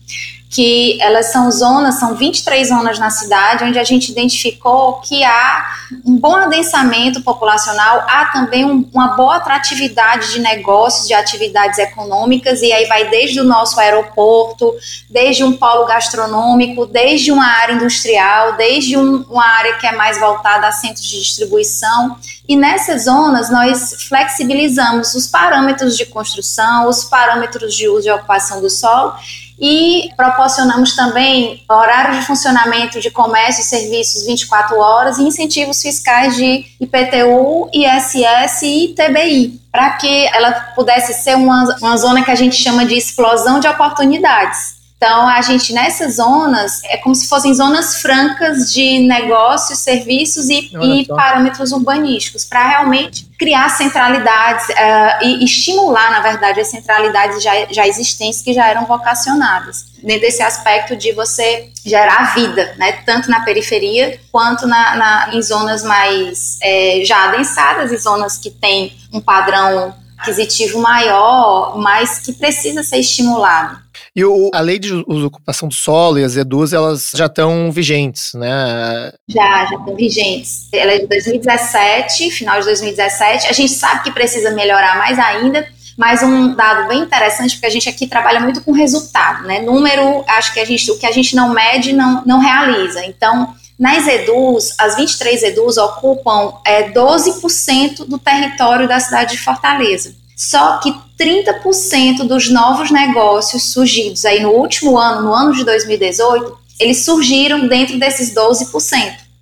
que 0.50 1.00
elas 1.00 1.26
são 1.26 1.48
zonas, 1.48 1.94
são 1.94 2.16
23 2.16 2.68
zonas 2.68 2.98
na 2.98 3.08
cidade, 3.08 3.62
onde 3.62 3.78
a 3.78 3.84
gente 3.84 4.10
identificou 4.10 4.94
que 4.94 5.22
há 5.22 5.64
um 6.04 6.18
bom 6.18 6.34
adensamento 6.34 7.22
populacional, 7.22 8.04
há 8.08 8.26
também 8.32 8.64
um, 8.64 8.84
uma 8.92 9.14
boa 9.14 9.36
atratividade 9.36 10.32
de 10.32 10.40
negócios, 10.40 11.06
de 11.06 11.14
atividades 11.14 11.78
econômicas, 11.78 12.62
e 12.62 12.72
aí 12.72 12.86
vai 12.86 13.08
desde 13.08 13.40
o 13.40 13.44
nosso 13.44 13.78
aeroporto, 13.78 14.74
desde 15.08 15.44
um 15.44 15.52
polo 15.52 15.86
gastronômico, 15.86 16.84
desde 16.84 17.30
uma 17.30 17.46
área 17.46 17.74
industrial, 17.74 18.56
desde 18.56 18.98
um, 18.98 19.24
uma 19.30 19.46
área 19.46 19.74
que 19.74 19.86
é 19.86 19.92
mais 19.92 20.18
voltada 20.18 20.66
a 20.66 20.72
centros 20.72 21.04
de 21.04 21.20
distribuição. 21.20 22.16
E 22.48 22.56
nessas 22.56 23.04
zonas 23.04 23.50
nós 23.50 23.94
flexibilizamos 24.08 25.14
os 25.14 25.28
parâmetros 25.28 25.96
de 25.96 26.06
construção, 26.06 26.88
os 26.88 27.04
parâmetros 27.04 27.72
de 27.72 27.88
uso 27.88 28.08
e 28.08 28.10
ocupação 28.10 28.60
do 28.60 28.68
solo 28.68 29.14
e 29.60 30.08
proporcionamos 30.16 30.96
também 30.96 31.62
horário 31.68 32.18
de 32.18 32.26
funcionamento 32.26 32.98
de 32.98 33.10
comércio 33.10 33.60
e 33.60 33.64
serviços 33.64 34.24
24 34.24 34.78
horas 34.78 35.18
e 35.18 35.22
incentivos 35.22 35.82
fiscais 35.82 36.34
de 36.34 36.64
IPTU, 36.80 37.68
ISS 37.72 38.62
e 38.62 38.94
TBI, 38.96 39.60
para 39.70 39.90
que 39.90 40.26
ela 40.28 40.52
pudesse 40.74 41.12
ser 41.22 41.36
uma, 41.36 41.76
uma 41.82 41.96
zona 41.98 42.24
que 42.24 42.30
a 42.30 42.34
gente 42.34 42.56
chama 42.56 42.86
de 42.86 42.94
explosão 42.94 43.60
de 43.60 43.68
oportunidades. 43.68 44.79
Então, 45.02 45.26
a 45.26 45.40
gente 45.40 45.72
nessas 45.72 46.16
zonas 46.16 46.84
é 46.84 46.98
como 46.98 47.14
se 47.14 47.26
fossem 47.26 47.54
zonas 47.54 48.02
francas 48.02 48.70
de 48.70 48.98
negócios, 48.98 49.78
serviços 49.78 50.50
e, 50.50 50.70
e 50.78 51.06
parâmetros 51.06 51.72
urbanísticos, 51.72 52.44
para 52.44 52.68
realmente 52.68 53.26
criar 53.38 53.70
centralidades 53.70 54.68
uh, 54.68 55.24
e 55.24 55.42
estimular, 55.42 56.10
na 56.10 56.20
verdade, 56.20 56.60
as 56.60 56.68
centralidades 56.68 57.42
já, 57.42 57.50
já 57.70 57.88
existentes 57.88 58.42
que 58.42 58.52
já 58.52 58.68
eram 58.68 58.84
vocacionadas. 58.84 59.86
Dentro 60.02 60.20
desse 60.20 60.42
aspecto 60.42 60.94
de 60.94 61.12
você 61.12 61.70
gerar 61.82 62.34
vida, 62.34 62.74
né, 62.76 62.92
tanto 63.06 63.30
na 63.30 63.40
periferia 63.40 64.20
quanto 64.30 64.66
na, 64.66 64.96
na 64.96 65.30
em 65.32 65.40
zonas 65.40 65.82
mais 65.82 66.58
é, 66.62 67.00
já 67.06 67.24
adensadas 67.24 67.90
e 67.90 67.96
zonas 67.96 68.36
que 68.36 68.50
têm 68.50 68.94
um 69.10 69.20
padrão 69.20 69.94
aquisitivo 70.18 70.78
maior, 70.78 71.78
mas 71.78 72.18
que 72.18 72.34
precisa 72.34 72.82
ser 72.82 72.98
estimulado. 72.98 73.78
E 74.14 74.24
o, 74.24 74.50
a 74.52 74.60
lei 74.60 74.78
de 74.78 74.92
ocupação 74.92 75.68
do 75.68 75.74
solo 75.74 76.18
e 76.18 76.24
as 76.24 76.36
EDUs, 76.36 76.72
elas 76.72 77.12
já 77.14 77.26
estão 77.26 77.70
vigentes, 77.70 78.32
né? 78.34 79.12
Já, 79.28 79.66
já 79.66 79.76
estão 79.76 79.94
vigentes. 79.94 80.68
Ela 80.72 80.92
é 80.92 80.98
de 80.98 81.06
2017, 81.06 82.30
final 82.32 82.58
de 82.58 82.66
2017. 82.66 83.46
A 83.46 83.52
gente 83.52 83.72
sabe 83.72 84.02
que 84.02 84.10
precisa 84.10 84.50
melhorar 84.50 84.98
mais 84.98 85.16
ainda, 85.18 85.66
mas 85.96 86.22
um 86.24 86.54
dado 86.56 86.88
bem 86.88 87.00
interessante, 87.00 87.54
porque 87.54 87.66
a 87.66 87.70
gente 87.70 87.88
aqui 87.88 88.06
trabalha 88.06 88.40
muito 88.40 88.62
com 88.62 88.72
resultado, 88.72 89.46
né? 89.46 89.60
Número, 89.60 90.24
acho 90.26 90.52
que 90.52 90.58
a 90.58 90.64
gente, 90.64 90.90
o 90.90 90.98
que 90.98 91.06
a 91.06 91.12
gente 91.12 91.36
não 91.36 91.54
mede, 91.54 91.92
não, 91.92 92.24
não 92.26 92.40
realiza. 92.40 93.04
Então, 93.04 93.54
nas 93.78 94.08
EDUs, 94.08 94.74
as 94.76 94.96
23 94.96 95.42
EDUs 95.44 95.76
ocupam 95.78 96.54
é, 96.66 96.90
12% 96.90 98.06
do 98.06 98.18
território 98.18 98.88
da 98.88 98.98
cidade 98.98 99.32
de 99.32 99.38
Fortaleza 99.38 100.19
Só 100.40 100.78
que 100.78 100.90
30% 101.18 102.26
dos 102.26 102.48
novos 102.48 102.90
negócios 102.90 103.74
surgidos 103.74 104.24
aí 104.24 104.40
no 104.40 104.52
último 104.52 104.96
ano, 104.96 105.20
no 105.20 105.34
ano 105.34 105.52
de 105.52 105.62
2018, 105.66 106.56
eles 106.80 107.04
surgiram 107.04 107.68
dentro 107.68 107.98
desses 107.98 108.34
12%. 108.34 108.70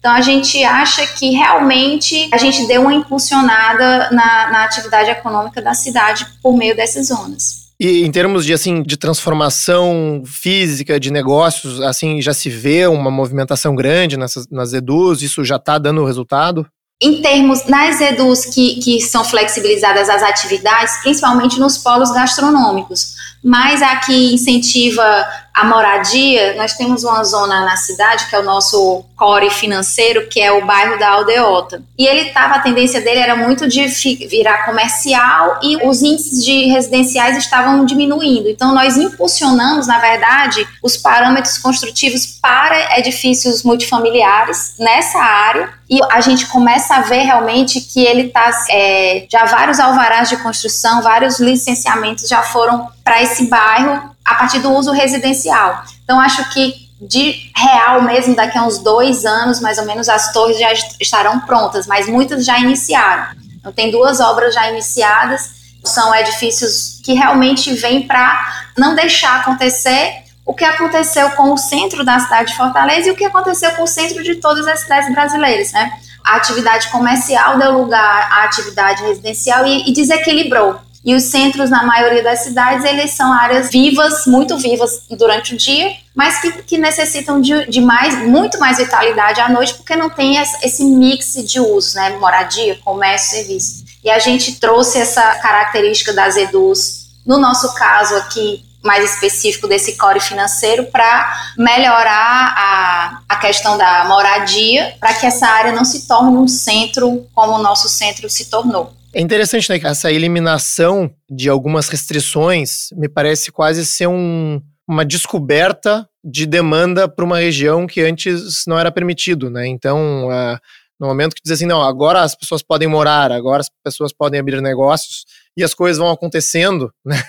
Então 0.00 0.10
a 0.10 0.20
gente 0.20 0.64
acha 0.64 1.06
que 1.06 1.30
realmente 1.30 2.28
a 2.32 2.36
gente 2.36 2.66
deu 2.66 2.82
uma 2.82 2.92
impulsionada 2.92 4.10
na, 4.10 4.50
na 4.50 4.64
atividade 4.64 5.08
econômica 5.10 5.62
da 5.62 5.72
cidade 5.72 6.26
por 6.42 6.56
meio 6.56 6.74
dessas 6.74 7.06
zonas. 7.06 7.68
E 7.78 8.04
em 8.04 8.10
termos 8.10 8.44
de 8.44 8.52
assim 8.52 8.82
de 8.82 8.96
transformação 8.96 10.24
física 10.26 10.98
de 10.98 11.12
negócios, 11.12 11.80
assim 11.80 12.20
já 12.20 12.34
se 12.34 12.50
vê 12.50 12.88
uma 12.88 13.08
movimentação 13.08 13.76
grande 13.76 14.16
nessas, 14.16 14.48
nas 14.50 14.72
edus, 14.72 15.22
isso 15.22 15.44
já 15.44 15.56
está 15.56 15.78
dando 15.78 16.04
resultado? 16.04 16.66
Em 17.00 17.22
termos 17.22 17.64
nas 17.66 18.00
edus 18.00 18.44
que, 18.44 18.80
que 18.80 19.00
são 19.00 19.24
flexibilizadas 19.24 20.08
as 20.08 20.20
atividades, 20.20 20.96
principalmente 21.00 21.60
nos 21.60 21.78
polos 21.78 22.10
gastronômicos, 22.10 23.14
mas 23.42 23.80
a 23.82 23.94
que 23.96 24.34
incentiva 24.34 25.24
a 25.54 25.64
moradia, 25.64 26.54
nós 26.56 26.74
temos 26.74 27.04
uma 27.04 27.22
zona 27.24 27.64
na 27.64 27.76
cidade, 27.76 28.26
que 28.28 28.34
é 28.34 28.40
o 28.40 28.44
nosso 28.44 29.04
core 29.16 29.48
financeiro, 29.50 30.28
que 30.28 30.40
é 30.40 30.50
o 30.50 30.64
bairro 30.64 30.98
da 30.98 31.10
Aldeota. 31.10 31.82
E 31.96 32.06
ele 32.06 32.28
estava, 32.28 32.54
a 32.54 32.60
tendência 32.60 33.00
dele 33.00 33.20
era 33.20 33.36
muito 33.36 33.68
de 33.68 33.86
virar 34.26 34.64
comercial 34.64 35.58
e 35.62 35.76
os 35.88 36.02
índices 36.02 36.44
de 36.44 36.66
residenciais 36.66 37.36
estavam 37.38 37.84
diminuindo. 37.84 38.48
Então, 38.48 38.74
nós 38.74 38.96
impulsionamos, 38.96 39.86
na 39.86 39.98
verdade, 40.00 40.66
os 40.82 40.96
parâmetros 40.96 41.58
construtivos 41.58 42.38
para 42.40 42.98
edifícios 42.98 43.62
multifamiliares 43.62 44.74
nessa 44.78 45.18
área. 45.18 45.77
E 45.88 46.00
a 46.12 46.20
gente 46.20 46.46
começa 46.46 46.96
a 46.96 47.00
ver 47.00 47.22
realmente 47.22 47.80
que 47.80 48.04
ele 48.04 48.28
está. 48.28 48.50
É, 48.70 49.26
já 49.30 49.44
vários 49.46 49.80
alvarás 49.80 50.28
de 50.28 50.36
construção, 50.36 51.00
vários 51.02 51.40
licenciamentos 51.40 52.28
já 52.28 52.42
foram 52.42 52.88
para 53.02 53.22
esse 53.22 53.46
bairro 53.46 54.14
a 54.24 54.34
partir 54.34 54.58
do 54.58 54.70
uso 54.72 54.92
residencial. 54.92 55.82
Então, 56.04 56.20
acho 56.20 56.48
que 56.50 56.88
de 57.00 57.50
real 57.56 58.02
mesmo, 58.02 58.34
daqui 58.34 58.58
a 58.58 58.64
uns 58.64 58.78
dois 58.78 59.24
anos, 59.24 59.60
mais 59.60 59.78
ou 59.78 59.86
menos, 59.86 60.08
as 60.08 60.32
torres 60.32 60.58
já 60.58 60.72
estarão 61.00 61.40
prontas, 61.40 61.86
mas 61.86 62.08
muitas 62.08 62.44
já 62.44 62.58
iniciaram. 62.58 63.28
Então, 63.58 63.72
tem 63.72 63.90
duas 63.90 64.20
obras 64.20 64.54
já 64.54 64.70
iniciadas, 64.70 65.50
são 65.84 66.14
edifícios 66.14 67.00
que 67.04 67.14
realmente 67.14 67.72
vêm 67.72 68.06
para 68.06 68.64
não 68.76 68.94
deixar 68.94 69.40
acontecer 69.40 70.24
o 70.48 70.54
que 70.54 70.64
aconteceu 70.64 71.28
com 71.32 71.52
o 71.52 71.58
centro 71.58 72.02
da 72.02 72.18
cidade 72.18 72.52
de 72.52 72.56
Fortaleza 72.56 73.06
e 73.06 73.10
o 73.10 73.14
que 73.14 73.26
aconteceu 73.26 73.70
com 73.72 73.82
o 73.82 73.86
centro 73.86 74.24
de 74.24 74.36
todas 74.36 74.66
as 74.66 74.80
cidades 74.80 75.12
brasileiras, 75.12 75.72
né? 75.72 75.92
A 76.24 76.36
atividade 76.36 76.88
comercial 76.88 77.58
deu 77.58 77.76
lugar 77.76 78.32
à 78.32 78.44
atividade 78.44 79.02
residencial 79.02 79.66
e, 79.66 79.90
e 79.90 79.92
desequilibrou. 79.92 80.80
E 81.04 81.14
os 81.14 81.24
centros, 81.24 81.68
na 81.68 81.82
maioria 81.82 82.22
das 82.22 82.40
cidades, 82.40 82.82
eles 82.86 83.10
são 83.10 83.30
áreas 83.30 83.68
vivas, 83.68 84.24
muito 84.26 84.56
vivas 84.56 85.02
durante 85.10 85.54
o 85.54 85.58
dia, 85.58 85.92
mas 86.14 86.40
que, 86.40 86.50
que 86.62 86.78
necessitam 86.78 87.42
de, 87.42 87.66
de, 87.66 87.82
mais, 87.82 88.18
muito 88.26 88.58
mais 88.58 88.78
vitalidade 88.78 89.42
à 89.42 89.50
noite, 89.50 89.74
porque 89.74 89.96
não 89.96 90.08
tem 90.08 90.38
esse 90.38 90.82
mix 90.82 91.34
de 91.44 91.60
usos, 91.60 91.92
né? 91.92 92.16
Moradia, 92.18 92.78
comércio, 92.82 93.36
serviço. 93.36 93.84
E 94.02 94.10
a 94.10 94.18
gente 94.18 94.58
trouxe 94.58 94.98
essa 94.98 95.22
característica 95.40 96.14
das 96.14 96.38
EDUs, 96.38 97.06
no 97.26 97.38
nosso 97.38 97.74
caso 97.74 98.16
aqui, 98.16 98.66
mais 98.82 99.12
específico 99.12 99.66
desse 99.66 99.96
core 99.96 100.20
financeiro 100.20 100.84
para 100.86 101.52
melhorar 101.56 102.54
a, 102.56 103.20
a 103.28 103.36
questão 103.36 103.76
da 103.76 104.04
moradia, 104.04 104.94
para 105.00 105.14
que 105.14 105.26
essa 105.26 105.46
área 105.46 105.72
não 105.72 105.84
se 105.84 106.06
torne 106.06 106.36
um 106.36 106.48
centro 106.48 107.26
como 107.34 107.54
o 107.54 107.62
nosso 107.62 107.88
centro 107.88 108.28
se 108.30 108.48
tornou. 108.48 108.92
É 109.12 109.20
interessante, 109.20 109.70
né? 109.70 109.80
Essa 109.82 110.12
eliminação 110.12 111.10
de 111.30 111.48
algumas 111.48 111.88
restrições 111.88 112.88
me 112.92 113.08
parece 113.08 113.50
quase 113.50 113.84
ser 113.84 114.06
um, 114.06 114.60
uma 114.86 115.04
descoberta 115.04 116.08
de 116.22 116.46
demanda 116.46 117.08
para 117.08 117.24
uma 117.24 117.38
região 117.38 117.86
que 117.86 118.00
antes 118.02 118.64
não 118.66 118.78
era 118.78 118.92
permitido, 118.92 119.50
né? 119.50 119.66
Então, 119.66 120.28
uh, 120.28 120.58
no 121.00 121.06
momento 121.06 121.34
que 121.34 121.42
diz 121.42 121.52
assim, 121.52 121.66
não, 121.66 121.82
agora 121.82 122.22
as 122.22 122.34
pessoas 122.34 122.62
podem 122.62 122.88
morar, 122.88 123.32
agora 123.32 123.60
as 123.60 123.70
pessoas 123.82 124.12
podem 124.12 124.38
abrir 124.38 124.60
negócios 124.60 125.24
e 125.56 125.64
as 125.64 125.72
coisas 125.72 125.98
vão 125.98 126.10
acontecendo, 126.10 126.92
né? 127.04 127.22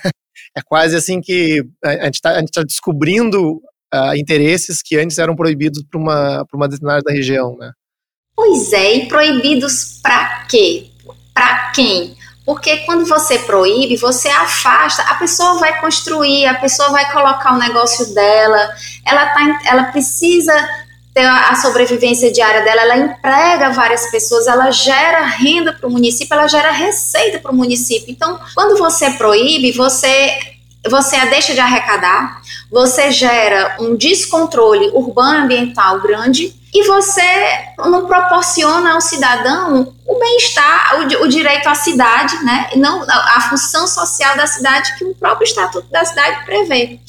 É 0.55 0.61
quase 0.61 0.95
assim 0.95 1.21
que 1.21 1.63
a 1.83 2.05
gente 2.05 2.15
está 2.15 2.41
tá 2.53 2.63
descobrindo 2.63 3.61
uh, 3.93 4.15
interesses 4.15 4.81
que 4.81 4.97
antes 4.97 5.17
eram 5.17 5.35
proibidos 5.35 5.83
para 5.89 5.99
uma, 5.99 6.45
uma 6.53 6.67
determinada 6.67 7.11
região, 7.11 7.57
né? 7.57 7.71
Pois 8.35 8.71
é, 8.71 8.95
e 8.95 9.07
proibidos 9.07 9.99
para 10.01 10.45
quê? 10.49 10.89
para 11.39 11.71
quem? 11.71 12.17
Porque 12.45 12.77
quando 12.79 13.05
você 13.05 13.39
proíbe, 13.39 13.95
você 13.95 14.27
afasta, 14.27 15.03
a 15.03 15.15
pessoa 15.15 15.59
vai 15.59 15.79
construir, 15.79 16.47
a 16.47 16.55
pessoa 16.55 16.89
vai 16.89 17.09
colocar 17.11 17.53
o 17.53 17.59
negócio 17.59 18.13
dela, 18.13 18.69
ela, 19.05 19.25
tá, 19.27 19.59
ela 19.65 19.83
precisa 19.85 20.53
ter 21.13 21.25
a 21.25 21.55
sobrevivência 21.55 22.31
diária 22.31 22.61
dela, 22.61 22.81
ela 22.81 22.97
emprega 22.97 23.71
várias 23.71 24.09
pessoas, 24.11 24.47
ela 24.47 24.71
gera 24.71 25.25
renda 25.25 25.73
para 25.73 25.87
o 25.87 25.91
município, 25.91 26.33
ela 26.33 26.47
gera 26.47 26.71
receita 26.71 27.39
para 27.39 27.51
o 27.51 27.55
município. 27.55 28.11
Então, 28.11 28.39
quando 28.53 28.77
você 28.77 29.11
proíbe, 29.11 29.71
você 29.71 30.37
você 30.87 31.17
a 31.17 31.25
deixa 31.25 31.53
de 31.53 31.59
arrecadar, 31.59 32.41
você 32.71 33.11
gera 33.11 33.75
um 33.81 33.95
descontrole 33.95 34.89
urbano 34.93 35.43
ambiental 35.43 35.99
grande 35.99 36.55
e 36.73 36.83
você 36.87 37.21
não 37.77 38.05
proporciona 38.05 38.93
ao 38.93 39.01
cidadão 39.01 39.93
o 40.05 40.19
bem-estar, 40.19 40.99
o, 40.99 41.23
o, 41.23 41.27
direito 41.27 41.67
à 41.67 41.75
cidade, 41.75 42.35
né? 42.43 42.69
Não 42.75 43.03
a, 43.03 43.37
a, 43.37 43.41
função 43.49 43.87
social 43.87 44.37
da 44.37 44.47
cidade 44.47 44.95
que 44.97 45.03
o 45.03 45.15
próprio 45.15 45.45
estatuto 45.45 45.87
da 45.89 46.05
cidade 46.05 46.45
prevê. 46.45 46.99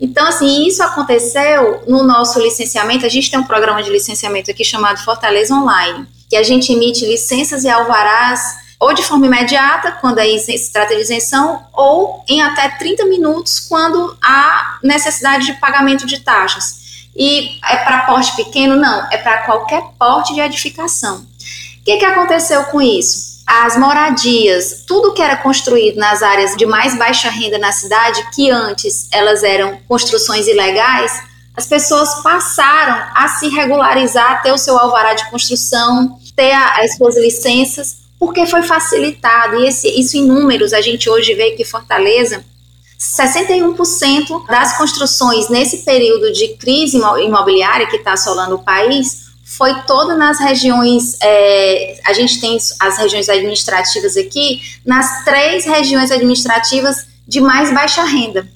Então, 0.00 0.26
assim, 0.26 0.66
isso 0.66 0.82
aconteceu 0.82 1.82
no 1.86 2.02
nosso 2.02 2.40
licenciamento. 2.40 3.04
A 3.04 3.08
gente 3.08 3.30
tem 3.30 3.38
um 3.38 3.44
programa 3.44 3.82
de 3.82 3.90
licenciamento 3.90 4.50
aqui 4.50 4.64
chamado 4.64 5.04
Fortaleza 5.04 5.54
Online, 5.54 6.06
que 6.28 6.36
a 6.36 6.42
gente 6.42 6.72
emite 6.72 7.04
licenças 7.04 7.64
e 7.64 7.68
alvarás 7.68 8.40
ou 8.80 8.94
de 8.94 9.02
forma 9.02 9.26
imediata, 9.26 9.92
quando 9.92 10.20
aí 10.20 10.38
se 10.38 10.72
trata 10.72 10.94
de 10.94 11.02
isenção, 11.02 11.62
ou 11.74 12.24
em 12.26 12.40
até 12.40 12.66
30 12.66 13.04
minutos, 13.04 13.60
quando 13.60 14.16
há 14.22 14.78
necessidade 14.82 15.44
de 15.44 15.52
pagamento 15.60 16.06
de 16.06 16.20
taxas. 16.20 16.80
E 17.14 17.58
é 17.62 17.76
para 17.76 18.06
porte 18.06 18.34
pequeno? 18.34 18.76
Não, 18.76 19.06
é 19.10 19.18
para 19.18 19.42
qualquer 19.42 19.82
porte 19.98 20.32
de 20.32 20.40
edificação. 20.40 21.18
O 21.18 21.84
que, 21.84 21.98
que 21.98 22.04
aconteceu 22.06 22.64
com 22.64 22.80
isso? 22.80 23.29
As 23.52 23.76
moradias, 23.76 24.84
tudo 24.86 25.12
que 25.12 25.20
era 25.20 25.36
construído 25.36 25.96
nas 25.96 26.22
áreas 26.22 26.56
de 26.56 26.64
mais 26.64 26.96
baixa 26.96 27.28
renda 27.28 27.58
na 27.58 27.72
cidade, 27.72 28.24
que 28.32 28.48
antes 28.48 29.08
elas 29.10 29.42
eram 29.42 29.76
construções 29.88 30.46
ilegais, 30.46 31.20
as 31.56 31.66
pessoas 31.66 32.22
passaram 32.22 33.08
a 33.12 33.26
se 33.26 33.48
regularizar, 33.48 34.40
ter 34.40 34.52
o 34.52 34.56
seu 34.56 34.78
alvará 34.78 35.14
de 35.14 35.28
construção, 35.30 36.16
ter 36.36 36.52
as 36.52 36.96
suas 36.96 37.16
licenças, 37.16 37.96
porque 38.20 38.46
foi 38.46 38.62
facilitado. 38.62 39.56
E 39.56 39.66
esse, 39.66 39.88
isso 39.98 40.16
em 40.16 40.24
números, 40.24 40.72
a 40.72 40.80
gente 40.80 41.10
hoje 41.10 41.34
vê 41.34 41.50
que 41.50 41.64
Fortaleza 41.64 42.44
61% 43.00 44.46
das 44.46 44.78
construções 44.78 45.48
nesse 45.48 45.78
período 45.78 46.32
de 46.32 46.54
crise 46.56 46.98
imobiliária 46.98 47.88
que 47.88 47.96
está 47.96 48.12
assolando 48.12 48.54
o 48.54 48.62
país 48.62 49.19
foi 49.50 49.82
toda 49.82 50.14
nas 50.14 50.38
regiões. 50.38 51.16
É, 51.20 52.00
a 52.06 52.12
gente 52.12 52.40
tem 52.40 52.56
as 52.78 52.98
regiões 52.98 53.28
administrativas 53.28 54.16
aqui, 54.16 54.62
nas 54.86 55.24
três 55.24 55.64
regiões 55.64 56.12
administrativas 56.12 57.08
de 57.26 57.40
mais 57.40 57.72
baixa 57.74 58.04
renda. 58.04 58.48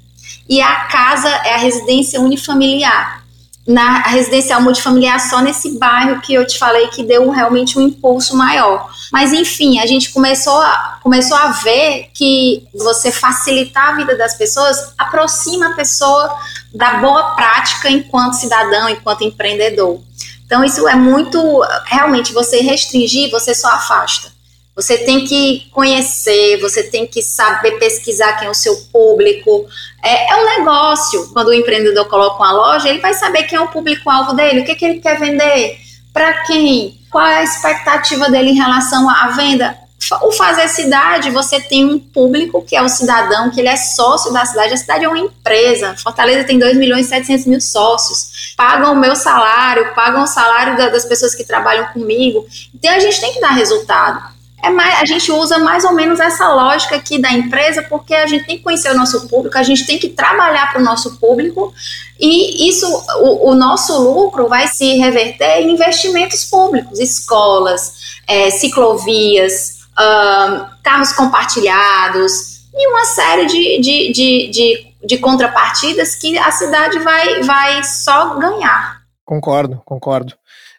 E 0.48 0.60
a 0.60 0.84
casa 0.84 1.28
é 1.28 1.54
a 1.54 1.58
residência 1.58 2.20
unifamiliar 2.20 3.24
na 3.66 4.02
residencial 4.02 4.60
multifamiliar 4.60 5.18
só 5.18 5.40
nesse 5.40 5.78
bairro 5.78 6.20
que 6.20 6.34
eu 6.34 6.46
te 6.46 6.58
falei 6.58 6.88
que 6.88 7.02
deu 7.02 7.30
realmente 7.30 7.78
um 7.78 7.82
impulso 7.82 8.36
maior. 8.36 8.90
Mas 9.10 9.32
enfim, 9.32 9.80
a 9.80 9.86
gente 9.86 10.10
começou 10.12 10.60
a, 10.60 10.98
começou 11.02 11.36
a 11.36 11.48
ver 11.48 12.10
que 12.12 12.68
você 12.74 13.10
facilitar 13.10 13.90
a 13.90 13.96
vida 13.96 14.16
das 14.16 14.36
pessoas 14.36 14.92
aproxima 14.98 15.68
a 15.68 15.74
pessoa 15.74 16.36
da 16.74 16.98
boa 16.98 17.34
prática 17.34 17.88
enquanto 17.88 18.34
cidadão, 18.34 18.88
enquanto 18.88 19.24
empreendedor. 19.24 20.00
Então 20.46 20.64
isso 20.64 20.86
é 20.88 20.94
muito 20.94 21.62
realmente 21.86 22.32
você 22.32 22.60
restringir, 22.60 23.30
você 23.30 23.54
só 23.54 23.68
afasta. 23.68 24.32
Você 24.76 24.98
tem 24.98 25.24
que 25.24 25.68
conhecer, 25.70 26.60
você 26.60 26.82
tem 26.82 27.06
que 27.06 27.22
saber 27.22 27.78
pesquisar 27.78 28.32
quem 28.34 28.48
é 28.48 28.50
o 28.50 28.54
seu 28.54 28.74
público. 28.92 29.66
É, 30.02 30.32
é 30.32 30.36
um 30.36 30.58
negócio. 30.58 31.32
Quando 31.32 31.48
o 31.48 31.54
empreendedor 31.54 32.06
coloca 32.06 32.36
uma 32.36 32.52
loja, 32.52 32.88
ele 32.88 32.98
vai 32.98 33.14
saber 33.14 33.44
quem 33.44 33.56
é 33.56 33.60
o 33.60 33.68
público-alvo 33.68 34.34
dele, 34.34 34.60
o 34.60 34.64
que, 34.64 34.74
que 34.74 34.84
ele 34.84 35.00
quer 35.00 35.18
vender, 35.18 35.78
para 36.12 36.44
quem, 36.44 36.98
qual 37.10 37.24
é 37.24 37.38
a 37.38 37.44
expectativa 37.44 38.28
dele 38.28 38.50
em 38.50 38.56
relação 38.56 39.08
à 39.08 39.28
venda. 39.28 39.78
O 40.23 40.32
Fazer 40.32 40.68
Cidade, 40.68 41.30
você 41.30 41.61
tem 41.61 41.84
um 41.84 41.99
público 41.99 42.62
que 42.62 42.76
é 42.76 42.82
o 42.82 42.88
cidadão, 42.88 43.50
que 43.50 43.61
ele 43.61 43.68
é 43.68 43.76
sócio 43.76 44.32
da 44.32 44.44
cidade. 44.44 44.75
A 44.75 44.76
cidade 44.76 45.04
é 45.04 45.08
uma 45.08 45.18
empresa. 45.18 45.94
Fortaleza 46.02 46.44
tem 46.44 46.58
2 46.58 46.76
milhões 46.76 47.06
e 47.06 47.08
700 47.11 47.46
mil 47.46 47.61
sócios. 47.61 48.54
Pagam 48.56 48.92
o 48.92 48.96
meu 48.96 49.16
salário, 49.16 49.94
pagam 49.94 50.23
o 50.23 50.26
salário 50.26 50.76
das 50.76 51.04
pessoas 51.04 51.34
que 51.34 51.44
trabalham 51.44 51.87
comigo. 51.87 52.46
Então 52.75 52.92
a 52.92 52.99
gente 52.99 53.20
tem 53.20 53.32
que 53.32 53.40
dar 53.40 53.52
resultado 53.52 54.34
é 54.64 54.70
mais, 54.70 55.02
a 55.02 55.04
gente 55.04 55.30
usa 55.30 55.58
mais 55.58 55.84
ou 55.84 55.92
menos 55.92 56.18
essa 56.18 56.50
lógica 56.54 56.96
aqui 56.96 57.18
da 57.18 57.30
empresa, 57.30 57.82
porque 57.82 58.14
a 58.14 58.26
gente 58.26 58.46
tem 58.46 58.56
que 58.56 58.62
conhecer 58.62 58.90
o 58.90 58.96
nosso 58.96 59.28
público, 59.28 59.58
a 59.58 59.62
gente 59.62 59.84
tem 59.84 59.99
que 59.99 60.08
trabalhar 60.08 60.73
para 60.73 60.80
o 60.80 60.84
nosso 60.84 61.18
público, 61.18 61.73
e 62.18 62.66
isso, 62.66 62.87
o, 63.20 63.50
o, 63.50 63.54
nosso 63.54 64.00
lucro 64.00 64.49
vai 64.49 64.66
se 64.66 64.96
reverter 64.96 65.61
em 65.61 65.73
investimentos 65.73 66.44
públicos, 66.44 66.99
escolas, 66.99 67.92
é, 68.26 68.49
ciclovias, 68.50 69.74
uh, 69.98 70.66
carros 70.82 71.12
compartilhados, 71.12 72.54
e 72.76 72.88
uma 72.88 73.04
série 73.04 73.46
de, 73.46 73.80
de, 73.80 74.12
de, 74.12 74.50
de, 74.50 74.86
de 75.06 75.18
contrapartidas 75.18 76.16
que 76.16 76.36
a 76.36 76.50
cidade 76.50 76.98
vai, 76.98 77.42
vai 77.42 77.84
só 77.84 78.36
ganhar. 78.36 79.02
Concordo, 79.24 79.80
concordo. 79.84 80.34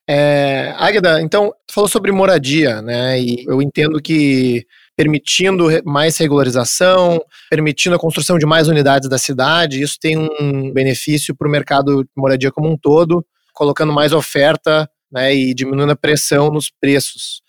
É, 0.07 0.75
Águeda, 0.77 1.21
então, 1.21 1.53
falou 1.71 1.87
sobre 1.87 2.11
moradia, 2.11 2.81
né? 2.81 3.19
E 3.19 3.43
eu 3.47 3.61
entendo 3.61 3.99
que 4.01 4.65
permitindo 4.95 5.67
mais 5.83 6.17
regularização, 6.17 7.19
permitindo 7.49 7.95
a 7.95 7.99
construção 7.99 8.37
de 8.37 8.45
mais 8.45 8.67
unidades 8.67 9.09
da 9.09 9.17
cidade, 9.17 9.81
isso 9.81 9.97
tem 9.99 10.17
um 10.17 10.71
benefício 10.71 11.35
para 11.35 11.47
o 11.47 11.51
mercado 11.51 12.03
de 12.03 12.09
moradia 12.15 12.51
como 12.51 12.69
um 12.69 12.77
todo, 12.77 13.25
colocando 13.53 13.91
mais 13.91 14.13
oferta 14.13 14.89
né, 15.11 15.35
e 15.35 15.53
diminuindo 15.53 15.91
a 15.91 15.97
pressão 15.97 16.49
nos 16.49 16.69
preços. 16.69 17.41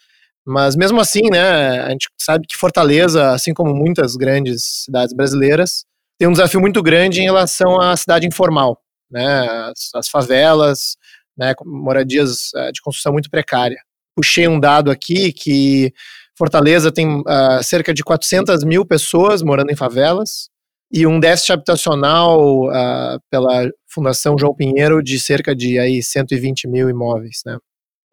Mas 0.46 0.76
mesmo 0.76 1.00
assim, 1.00 1.28
né, 1.30 1.80
a 1.80 1.90
gente 1.90 2.08
sabe 2.16 2.46
que 2.46 2.56
Fortaleza, 2.56 3.32
assim 3.32 3.52
como 3.52 3.74
muitas 3.74 4.14
grandes 4.14 4.84
cidades 4.84 5.12
brasileiras, 5.12 5.84
tem 6.18 6.28
um 6.28 6.32
desafio 6.32 6.60
muito 6.60 6.82
grande 6.82 7.20
em 7.20 7.24
relação 7.24 7.80
à 7.80 7.96
cidade 7.96 8.26
informal, 8.26 8.80
né, 9.10 9.40
as, 9.70 9.90
as 9.94 10.08
favelas, 10.08 10.96
né, 11.36 11.52
moradias 11.64 12.50
uh, 12.54 12.72
de 12.72 12.80
construção 12.80 13.12
muito 13.12 13.28
precária. 13.28 13.76
Puxei 14.14 14.46
um 14.46 14.60
dado 14.60 14.90
aqui 14.90 15.32
que 15.32 15.92
Fortaleza 16.38 16.92
tem 16.92 17.20
uh, 17.20 17.62
cerca 17.62 17.92
de 17.92 18.04
400 18.04 18.62
mil 18.62 18.86
pessoas 18.86 19.42
morando 19.42 19.72
em 19.72 19.76
favelas 19.76 20.48
e 20.92 21.06
um 21.06 21.18
déficit 21.18 21.52
habitacional 21.52 22.66
uh, 22.68 23.20
pela 23.30 23.68
Fundação 23.88 24.36
João 24.38 24.54
Pinheiro 24.54 25.02
de 25.02 25.18
cerca 25.18 25.56
de 25.56 25.78
aí 25.78 26.02
120 26.02 26.68
mil 26.68 26.88
imóveis, 26.88 27.40
né? 27.44 27.58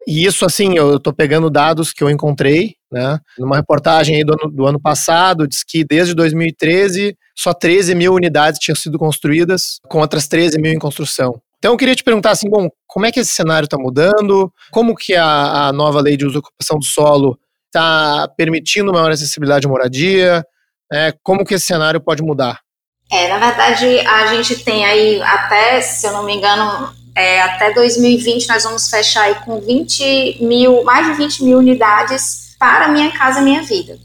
E 0.06 0.24
isso, 0.24 0.44
assim, 0.44 0.76
eu 0.76 0.96
estou 0.96 1.12
pegando 1.12 1.48
dados 1.48 1.92
que 1.92 2.04
eu 2.04 2.10
encontrei, 2.10 2.76
né? 2.92 3.18
Numa 3.38 3.56
reportagem 3.56 4.24
do 4.24 4.32
ano, 4.32 4.50
do 4.50 4.66
ano 4.66 4.80
passado, 4.80 5.48
diz 5.48 5.64
que 5.64 5.84
desde 5.84 6.14
2013 6.14 7.16
só 7.36 7.52
13 7.52 7.94
mil 7.94 8.12
unidades 8.14 8.60
tinham 8.60 8.76
sido 8.76 8.98
construídas, 8.98 9.80
com 9.88 10.00
outras 10.00 10.28
13 10.28 10.58
mil 10.60 10.72
em 10.72 10.78
construção. 10.78 11.40
Então 11.58 11.72
eu 11.72 11.78
queria 11.78 11.94
te 11.94 12.04
perguntar 12.04 12.30
assim, 12.30 12.48
bom, 12.48 12.68
como 12.86 13.06
é 13.06 13.12
que 13.12 13.20
esse 13.20 13.32
cenário 13.32 13.64
está 13.64 13.78
mudando? 13.78 14.52
Como 14.70 14.94
que 14.94 15.14
a, 15.14 15.68
a, 15.68 15.72
nova 15.72 16.00
lei 16.00 16.16
de 16.16 16.26
uso 16.26 16.36
e 16.36 16.38
ocupação 16.38 16.78
do 16.78 16.84
solo 16.84 17.38
está 17.66 18.28
permitindo 18.36 18.92
maior 18.92 19.10
acessibilidade 19.10 19.62
de 19.62 19.68
moradia? 19.68 20.44
É, 20.92 21.12
como 21.22 21.44
que 21.44 21.54
esse 21.54 21.66
cenário 21.66 22.00
pode 22.00 22.22
mudar? 22.22 22.60
É, 23.10 23.28
na 23.28 23.38
verdade, 23.38 24.00
a 24.00 24.26
gente 24.34 24.62
tem 24.62 24.84
aí 24.84 25.22
até, 25.22 25.80
se 25.80 26.06
eu 26.06 26.12
não 26.12 26.24
me 26.24 26.34
engano, 26.34 26.92
é, 27.14 27.42
até 27.42 27.72
2020 27.72 28.48
nós 28.48 28.64
vamos 28.64 28.88
fechar 28.88 29.22
aí 29.22 29.34
com 29.44 29.60
20 29.60 30.38
mil, 30.40 30.82
mais 30.84 31.06
de 31.06 31.14
20 31.14 31.44
mil 31.44 31.58
unidades 31.58 32.54
para 32.58 32.88
Minha 32.88 33.12
Casa 33.12 33.40
Minha 33.40 33.62
Vida. 33.62 33.98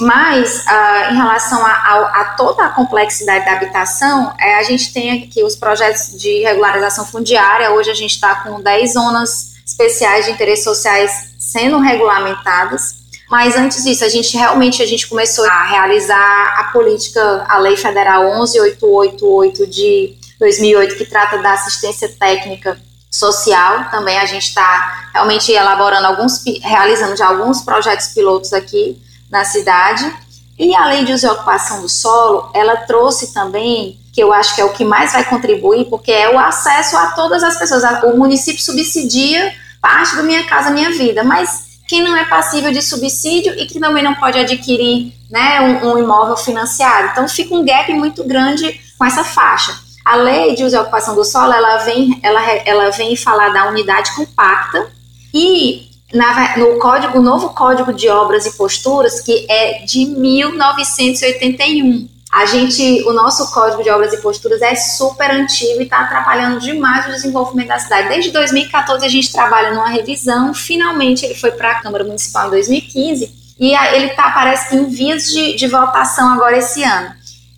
Mas, 0.00 0.64
uh, 0.64 1.12
em 1.12 1.16
relação 1.16 1.64
a, 1.64 1.70
a, 1.70 2.20
a, 2.20 2.24
toda 2.36 2.64
a 2.64 2.68
complexidade 2.70 3.44
da 3.44 3.52
habitação, 3.52 4.34
é, 4.40 4.58
a 4.58 4.62
gente 4.64 4.92
tem 4.92 5.22
aqui 5.22 5.44
os 5.44 5.54
projetos 5.54 6.18
de 6.18 6.42
regularização 6.42 7.06
fundiária. 7.06 7.70
Hoje 7.70 7.90
a 7.90 7.94
gente 7.94 8.10
está 8.10 8.34
com 8.36 8.60
10 8.60 8.94
zonas 8.94 9.54
especiais 9.64 10.24
de 10.24 10.32
interesses 10.32 10.64
sociais 10.64 11.34
sendo 11.38 11.78
regulamentadas. 11.78 13.04
Mas 13.30 13.56
antes 13.56 13.84
disso, 13.84 14.04
a 14.04 14.08
gente 14.08 14.36
realmente 14.36 14.82
a 14.82 14.86
gente 14.86 15.06
começou 15.06 15.44
a 15.44 15.62
realizar 15.62 16.58
a 16.58 16.64
política, 16.72 17.46
a 17.48 17.58
Lei 17.58 17.76
Federal 17.76 18.24
11888 18.34 19.66
de 19.66 20.16
2008, 20.38 20.96
que 20.96 21.04
trata 21.04 21.38
da 21.38 21.52
assistência 21.52 22.08
técnica 22.08 22.78
social. 23.10 23.90
Também 23.90 24.18
a 24.18 24.26
gente 24.26 24.48
está 24.48 25.08
realmente 25.12 25.52
elaborando 25.52 26.06
alguns, 26.06 26.42
realizando 26.62 27.16
já 27.16 27.28
alguns 27.28 27.62
projetos 27.62 28.08
pilotos 28.08 28.52
aqui 28.52 29.00
na 29.30 29.44
cidade. 29.44 30.12
E 30.58 30.74
a 30.74 30.86
lei 30.86 31.04
de 31.04 31.12
uso 31.12 31.26
e 31.26 31.30
ocupação 31.30 31.82
do 31.82 31.88
solo, 31.88 32.50
ela 32.54 32.76
trouxe 32.78 33.32
também, 33.32 33.98
que 34.12 34.22
eu 34.22 34.32
acho 34.32 34.54
que 34.54 34.60
é 34.60 34.64
o 34.64 34.72
que 34.72 34.84
mais 34.84 35.12
vai 35.12 35.24
contribuir, 35.24 35.86
porque 35.86 36.12
é 36.12 36.32
o 36.32 36.38
acesso 36.38 36.96
a 36.96 37.08
todas 37.08 37.42
as 37.42 37.58
pessoas. 37.58 37.82
O 38.04 38.16
município 38.16 38.62
subsidia 38.62 39.52
parte 39.80 40.16
do 40.16 40.22
Minha 40.22 40.44
Casa 40.44 40.70
Minha 40.70 40.90
Vida, 40.92 41.24
mas 41.24 41.74
quem 41.88 42.02
não 42.02 42.16
é 42.16 42.24
passível 42.24 42.72
de 42.72 42.80
subsídio 42.80 43.52
e 43.58 43.66
que 43.66 43.78
também 43.78 44.02
não 44.02 44.14
pode 44.14 44.38
adquirir 44.38 45.12
né, 45.30 45.60
um, 45.60 45.92
um 45.92 45.98
imóvel 45.98 46.36
financiado. 46.36 47.08
Então 47.12 47.28
fica 47.28 47.54
um 47.54 47.64
gap 47.64 47.92
muito 47.92 48.24
grande 48.24 48.80
com 48.96 49.04
essa 49.04 49.24
faixa. 49.24 49.83
A 50.04 50.16
lei 50.16 50.54
de 50.54 50.64
uso 50.64 50.76
e 50.76 50.78
ocupação 50.78 51.14
do 51.14 51.24
solo, 51.24 51.52
ela 51.52 51.78
vem, 51.78 52.20
ela, 52.22 52.42
ela 52.66 52.90
vem 52.90 53.16
falar 53.16 53.50
da 53.50 53.68
unidade 53.68 54.14
compacta 54.14 54.86
e 55.32 55.88
na, 56.12 56.58
no 56.58 56.78
código, 56.78 57.20
novo 57.20 57.50
Código 57.50 57.92
de 57.92 58.08
Obras 58.08 58.46
e 58.46 58.52
Posturas, 58.52 59.20
que 59.20 59.46
é 59.48 59.84
de 59.84 60.06
1981. 60.06 62.08
A 62.30 62.46
gente, 62.46 63.02
o 63.06 63.12
nosso 63.12 63.52
Código 63.52 63.82
de 63.82 63.90
Obras 63.90 64.12
e 64.12 64.18
Posturas 64.18 64.60
é 64.60 64.74
super 64.74 65.30
antigo 65.30 65.80
e 65.80 65.84
está 65.84 66.00
atrapalhando 66.00 66.60
demais 66.60 67.06
o 67.06 67.10
desenvolvimento 67.10 67.68
da 67.68 67.78
cidade. 67.78 68.08
Desde 68.08 68.30
2014 68.32 69.04
a 69.04 69.08
gente 69.08 69.32
trabalha 69.32 69.72
numa 69.72 69.88
revisão, 69.88 70.52
finalmente 70.52 71.24
ele 71.24 71.34
foi 71.34 71.52
para 71.52 71.72
a 71.72 71.80
Câmara 71.80 72.04
Municipal 72.04 72.48
em 72.48 72.50
2015 72.50 73.44
e 73.58 73.72
ele 73.72 74.06
está, 74.06 74.30
parece 74.30 74.68
que 74.68 74.76
em 74.76 74.86
vias 74.86 75.30
de, 75.30 75.54
de 75.54 75.66
votação 75.68 76.32
agora 76.32 76.58
esse 76.58 76.82
ano. 76.82 77.14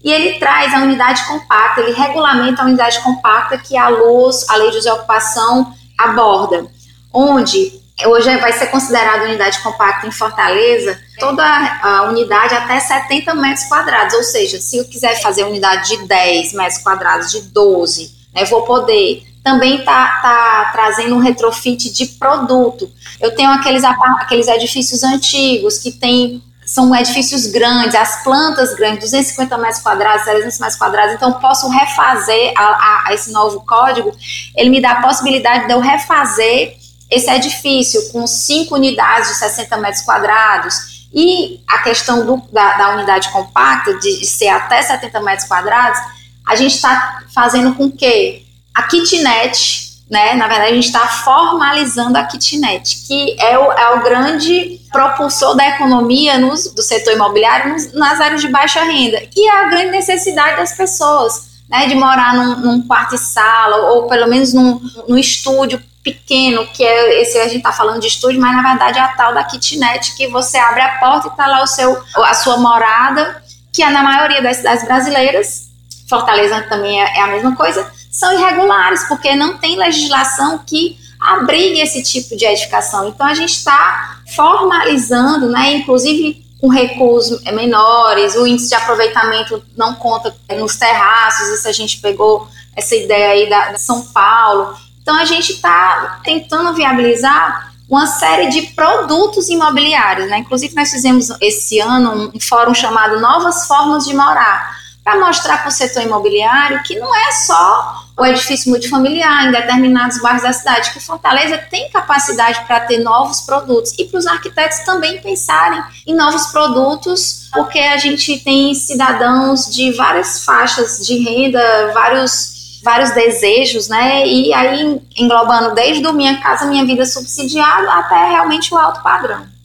E 0.07 0.13
ele 0.13 0.39
traz 0.39 0.73
a 0.73 0.83
unidade 0.83 1.27
compacta, 1.27 1.81
ele 1.81 1.91
regulamenta 1.91 2.63
a 2.63 2.65
unidade 2.65 3.01
compacta 3.01 3.59
que 3.59 3.77
a 3.77 3.89
luz, 3.89 4.49
a 4.49 4.55
lei 4.55 4.71
de 4.71 4.89
ocupação 4.89 5.75
aborda, 5.99 6.65
onde 7.13 7.85
Hoje 8.05 8.37
vai 8.37 8.53
ser 8.53 8.67
considerada 8.67 9.25
unidade 9.25 9.59
compacta 9.61 10.07
em 10.07 10.11
Fortaleza 10.11 11.01
toda 11.19 11.43
a 11.43 12.03
unidade 12.11 12.55
até 12.55 12.79
70 12.79 13.35
metros 13.37 13.65
quadrados, 13.69 14.15
ou 14.15 14.23
seja, 14.23 14.61
se 14.61 14.77
eu 14.77 14.85
quiser 14.85 15.19
fazer 15.23 15.45
unidade 15.45 15.89
de 15.97 16.07
10 16.07 16.53
metros 16.53 16.83
quadrados, 16.83 17.31
de 17.31 17.41
12, 17.41 18.15
né, 18.35 18.45
vou 18.45 18.63
poder. 18.63 19.25
Também 19.43 19.79
está 19.79 20.21
tá 20.21 20.71
trazendo 20.75 21.15
um 21.15 21.21
retrofit 21.21 21.91
de 21.91 22.05
produto. 22.05 22.93
Eu 23.19 23.35
tenho 23.35 23.49
aqueles, 23.51 23.83
aqueles 23.83 24.47
edifícios 24.47 25.03
antigos 25.03 25.79
que 25.79 25.91
tem 25.91 26.43
são 26.67 26.95
edifícios 26.95 27.47
grandes, 27.47 27.95
as 27.95 28.25
plantas 28.25 28.75
grandes, 28.75 29.11
250 29.11 29.57
metros 29.57 29.81
quadrados, 29.81 30.25
300 30.25 30.59
metros 30.59 30.79
quadrados, 30.79 31.15
então 31.15 31.33
posso 31.35 31.69
refazer 31.69 32.53
a, 32.57 32.63
a, 32.63 33.05
a 33.07 33.15
esse 33.15 33.31
novo 33.31 33.65
código, 33.65 34.13
ele 34.57 34.69
me 34.69 34.81
dá 34.83 34.93
a 34.93 35.03
possibilidade 35.03 35.67
de 35.67 35.73
eu 35.73 35.81
refazer 35.81 36.77
esse 37.09 37.31
edifício 37.31 38.11
com 38.11 38.27
cinco 38.27 38.75
unidades 38.75 39.29
de 39.29 39.35
60 39.37 39.77
metros 39.77 40.03
quadrados. 40.03 41.07
E 41.15 41.61
a 41.69 41.79
questão 41.79 42.27
do, 42.27 42.43
da, 42.53 42.77
da, 42.77 42.95
unidade 42.95 43.31
compacta, 43.31 43.95
de, 43.99 44.19
de, 44.19 44.27
ser 44.27 44.49
até 44.49 44.83
70 44.83 45.21
metros 45.21 45.49
quadrados, 45.49 45.99
a 46.45 46.57
gente 46.57 46.75
está 46.75 47.23
fazendo 47.33 47.75
com 47.75 47.91
que 47.91 48.45
a 48.75 48.83
kitnet, 48.83 49.86
né, 50.11 50.35
na 50.35 50.47
verdade, 50.47 50.71
a 50.71 50.75
gente 50.75 50.87
está 50.87 51.07
formalizando 51.07 52.17
a 52.17 52.25
kitnet, 52.25 53.07
que 53.07 53.37
é 53.41 53.59
o, 53.59 53.73
é 53.73 53.95
o 53.95 54.03
grande 54.03 54.81
propulsor 54.93 55.57
da 55.57 55.69
economia 55.69 56.39
nos, 56.39 56.73
do 56.73 56.83
setor 56.83 57.15
imobiliário 57.15 57.73
nos, 57.73 57.93
nas 57.93 58.21
áreas 58.21 58.41
de 58.41 58.49
baixa 58.49 58.83
renda. 58.85 59.21
E 59.35 59.49
é 59.49 59.65
a 59.65 59.69
grande 59.69 59.91
necessidade 59.91 60.57
das 60.57 60.77
pessoas. 60.77 61.57
Né, 61.69 61.89
de 61.89 61.97
morar 61.97 62.33
num, 62.33 62.61
num 62.61 62.87
quarto 62.87 63.17
e 63.17 63.19
sala, 63.19 63.91
ou 63.91 64.07
pelo 64.07 64.29
menos 64.29 64.53
num, 64.53 64.81
num 65.09 65.19
estúdio 65.19 65.83
pequeno, 66.01 66.65
que 66.69 66.85
é 66.85 67.21
esse 67.21 67.37
a 67.41 67.49
gente 67.49 67.57
está 67.57 67.73
falando 67.73 68.01
de 68.01 68.07
estúdio, 68.07 68.41
mas 68.41 68.55
na 68.55 68.63
verdade 68.63 69.01
é 69.01 69.03
a 69.03 69.09
tal 69.09 69.35
da 69.35 69.43
kitnet 69.43 70.15
que 70.15 70.29
você 70.29 70.59
abre 70.59 70.81
a 70.81 71.01
porta 71.01 71.27
e 71.27 71.31
está 71.33 71.45
lá 71.49 71.65
o 71.65 71.67
seu, 71.67 72.01
a 72.19 72.35
sua 72.35 72.59
morada, 72.59 73.43
que 73.73 73.83
é 73.83 73.91
na 73.91 74.05
maioria 74.05 74.41
das 74.41 74.59
cidades 74.59 74.85
brasileiras, 74.85 75.67
Fortaleza 76.09 76.63
também 76.69 77.03
é, 77.03 77.19
é 77.19 77.21
a 77.21 77.27
mesma 77.27 77.57
coisa, 77.57 77.91
são 78.17 78.33
irregulares, 78.33 79.05
porque 79.09 79.37
não 79.37 79.59
tem 79.59 79.77
legislação 79.77 80.59
que 80.67 80.99
abrigue 81.21 81.81
esse 81.81 82.03
tipo 82.03 82.35
de 82.35 82.47
edificação. 82.47 83.09
Então 83.09 83.27
a 83.27 83.35
gente 83.35 83.53
está 83.53 84.21
formalizando, 84.35 85.51
né, 85.51 85.75
inclusive 85.75 86.43
com 86.59 86.69
recursos 86.69 87.43
menores, 87.43 88.35
o 88.35 88.47
índice 88.47 88.71
de 88.71 88.75
aproveitamento 88.75 89.63
não 89.77 89.95
conta 89.95 90.35
nos 90.57 90.77
terraços, 90.77 91.59
isso 91.59 91.69
a 91.69 91.73
gente 91.73 92.01
pegou 92.01 92.49
essa 92.75 92.97
ideia 92.97 93.33
aí 93.33 93.51
da, 93.51 93.77
São 93.77 94.07
Paulo. 94.07 94.75
Então 95.03 95.15
a 95.15 95.27
gente 95.27 95.53
está 95.53 96.21
tentando 96.25 96.73
viabilizar 96.73 97.71
uma 97.87 98.07
série 98.07 98.49
de 98.49 98.63
produtos 98.69 99.51
imobiliários, 99.51 100.29
né? 100.31 100.39
Inclusive 100.39 100.75
nós 100.75 100.91
fizemos 100.91 101.29
esse 101.41 101.79
ano 101.81 102.33
um 102.35 102.41
fórum 102.41 102.73
chamado 102.73 103.21
Novas 103.21 103.67
Formas 103.67 104.07
de 104.07 104.15
Morar, 104.15 104.75
para 105.05 105.21
mostrar 105.21 105.59
para 105.59 105.69
o 105.69 105.71
setor 105.71 106.03
imobiliário 106.03 106.83
que 106.83 106.99
não 106.99 107.15
é 107.15 107.31
só 107.33 108.06
o 108.19 108.25
edifício 108.25 108.71
multifamiliar 108.71 109.47
em 109.47 109.53
determinados 109.53 110.21
bairros 110.21 110.43
da 110.43 110.53
cidade, 110.53 110.93
que 110.93 111.01
Fortaleza 111.01 111.59
tem 111.59 111.91
capacidade 111.91 112.65
para 112.67 112.81
ter 112.81 112.99
novos 112.99 113.43
produtos 113.43 113.93
e 113.99 114.05
para 114.05 114.19
os 114.19 114.27
arquitetos 114.27 114.79
também 114.81 115.21
pensarem 115.21 115.83
em 116.07 116.15
novos 116.15 116.47
produtos, 116.47 117.49
porque 117.53 117.79
a 117.79 117.99
gente 117.99 118.39
tem 118.39 118.75
cidadãos 118.75 119.67
de 119.67 119.93
várias 119.93 120.45
faixas 120.45 121.05
de 121.07 121.19
renda, 121.19 121.93
vários 121.93 122.57
vários 122.83 123.11
desejos, 123.11 123.89
né? 123.89 124.25
E 124.25 124.55
aí 124.55 125.01
englobando 125.17 125.75
desde 125.75 126.07
o 126.07 126.13
minha 126.13 126.41
casa, 126.41 126.67
minha 126.67 126.85
vida 126.85 127.05
subsidiada 127.05 127.91
até 127.93 128.29
realmente 128.29 128.73
o 128.73 128.79
alto 128.79 129.03
padrão. 129.03 129.56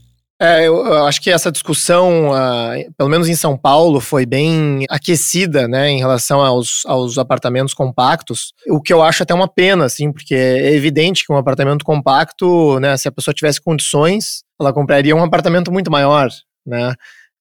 É, 0.43 0.67
eu, 0.67 0.75
eu, 0.87 1.05
acho 1.05 1.21
que 1.21 1.29
essa 1.29 1.51
discussão, 1.51 2.31
uh, 2.31 2.93
pelo 2.97 3.11
menos 3.11 3.29
em 3.29 3.35
São 3.35 3.55
Paulo, 3.55 3.99
foi 4.01 4.25
bem 4.25 4.87
aquecida, 4.89 5.67
né, 5.67 5.91
em 5.91 5.99
relação 5.99 6.41
aos, 6.41 6.83
aos 6.87 7.19
apartamentos 7.19 7.75
compactos. 7.75 8.51
O 8.67 8.81
que 8.81 8.91
eu 8.91 9.03
acho 9.03 9.21
até 9.21 9.35
uma 9.35 9.47
pena, 9.47 9.85
assim, 9.85 10.11
porque 10.11 10.33
é 10.33 10.73
evidente 10.73 11.23
que 11.23 11.31
um 11.31 11.37
apartamento 11.37 11.85
compacto, 11.85 12.79
né, 12.79 12.97
se 12.97 13.07
a 13.07 13.11
pessoa 13.11 13.35
tivesse 13.35 13.61
condições, 13.61 14.41
ela 14.59 14.73
compraria 14.73 15.15
um 15.15 15.23
apartamento 15.23 15.71
muito 15.71 15.91
maior, 15.91 16.27
né. 16.65 16.95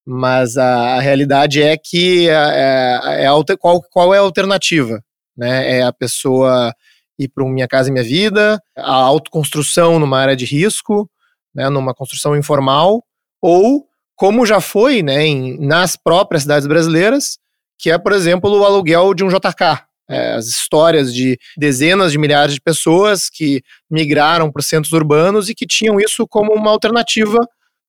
Mas 0.07 0.59
a, 0.59 0.97
a 0.97 1.01
realidade 1.01 1.63
é 1.63 1.79
que 1.79 2.29
é, 2.29 3.25
é, 3.25 3.25
é 3.25 3.57
qual, 3.59 3.81
qual 3.91 4.13
é 4.13 4.19
a 4.19 4.23
alternativa? 4.23 5.03
Né? 5.35 5.79
É 5.79 5.83
a 5.83 5.93
pessoa 5.93 6.71
ir 7.19 7.29
para 7.29 7.47
Minha 7.47 7.67
Casa 7.67 7.89
e 7.89 7.93
Minha 7.93 8.05
Vida, 8.05 8.61
a 8.77 8.93
autoconstrução 8.93 9.99
numa 9.99 10.19
área 10.19 10.37
de 10.37 10.45
risco, 10.45 11.09
né, 11.55 11.69
numa 11.69 11.95
construção 11.95 12.37
informal, 12.37 13.03
ou 13.41 13.87
como 14.17 14.45
já 14.45 14.61
foi 14.61 15.03
né, 15.03 15.27
em, 15.27 15.59
nas 15.67 15.97
próprias 15.97 16.43
cidades 16.43 16.67
brasileiras, 16.67 17.39
que 17.79 17.91
é, 17.91 17.99
por 17.99 18.13
exemplo, 18.13 18.51
o 18.51 18.65
aluguel 18.65 19.15
de 19.15 19.25
um 19.25 19.29
JK. 19.29 19.85
É, 20.09 20.35
as 20.35 20.47
histórias 20.47 21.15
de 21.15 21.39
dezenas 21.57 22.11
de 22.11 22.19
milhares 22.19 22.55
de 22.55 22.61
pessoas 22.61 23.31
que 23.31 23.63
migraram 23.89 24.51
para 24.51 24.59
os 24.59 24.67
centros 24.67 24.93
urbanos 24.93 25.49
e 25.49 25.55
que 25.55 25.65
tinham 25.65 26.01
isso 26.01 26.27
como 26.27 26.53
uma 26.53 26.71
alternativa 26.71 27.39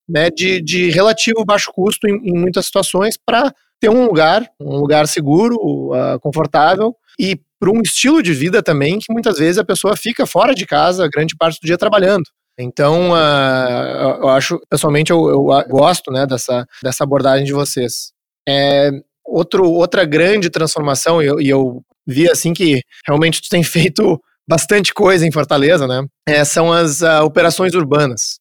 né, 0.08 0.30
de, 0.30 0.62
de 0.62 0.88
relativo 0.90 1.44
baixo 1.44 1.72
custo 1.72 2.06
em, 2.06 2.30
em 2.30 2.38
muitas 2.38 2.66
situações 2.66 3.16
para 3.16 3.52
ter 3.80 3.90
um 3.90 4.06
lugar, 4.06 4.48
um 4.60 4.76
lugar 4.76 5.08
seguro, 5.08 5.56
uh, 5.56 6.18
confortável 6.20 6.94
e 7.18 7.40
para 7.58 7.70
um 7.70 7.80
estilo 7.80 8.22
de 8.22 8.32
vida 8.32 8.62
também 8.62 9.00
que 9.00 9.12
muitas 9.12 9.38
vezes 9.38 9.58
a 9.58 9.64
pessoa 9.64 9.96
fica 9.96 10.24
fora 10.24 10.54
de 10.54 10.64
casa 10.64 11.08
grande 11.12 11.34
parte 11.36 11.60
do 11.60 11.66
dia 11.66 11.76
trabalhando. 11.76 12.24
Então, 12.58 13.12
uh, 13.12 14.20
eu 14.20 14.28
acho, 14.28 14.60
pessoalmente, 14.68 15.10
eu, 15.10 15.28
eu, 15.28 15.42
gosto 15.68 16.10
né, 16.10 16.26
dessa, 16.26 16.66
dessa 16.82 17.04
abordagem 17.04 17.44
de 17.44 17.52
vocês. 17.52 18.12
É, 18.46 18.90
outro, 19.24 19.64
outra 19.64 20.04
grande 20.04 20.50
transformação, 20.50 21.22
e 21.22 21.26
eu, 21.26 21.40
eu 21.40 21.82
vi 22.06 22.30
assim 22.30 22.52
que 22.52 22.82
realmente 23.06 23.40
tu 23.40 23.48
tem 23.48 23.62
feito 23.64 24.20
bastante 24.48 24.92
coisa 24.92 25.26
em 25.26 25.32
Fortaleza, 25.32 25.86
né? 25.86 26.04
É, 26.28 26.44
são 26.44 26.72
as 26.72 27.00
uh, 27.00 27.22
operações 27.24 27.74
urbanas. 27.74 28.38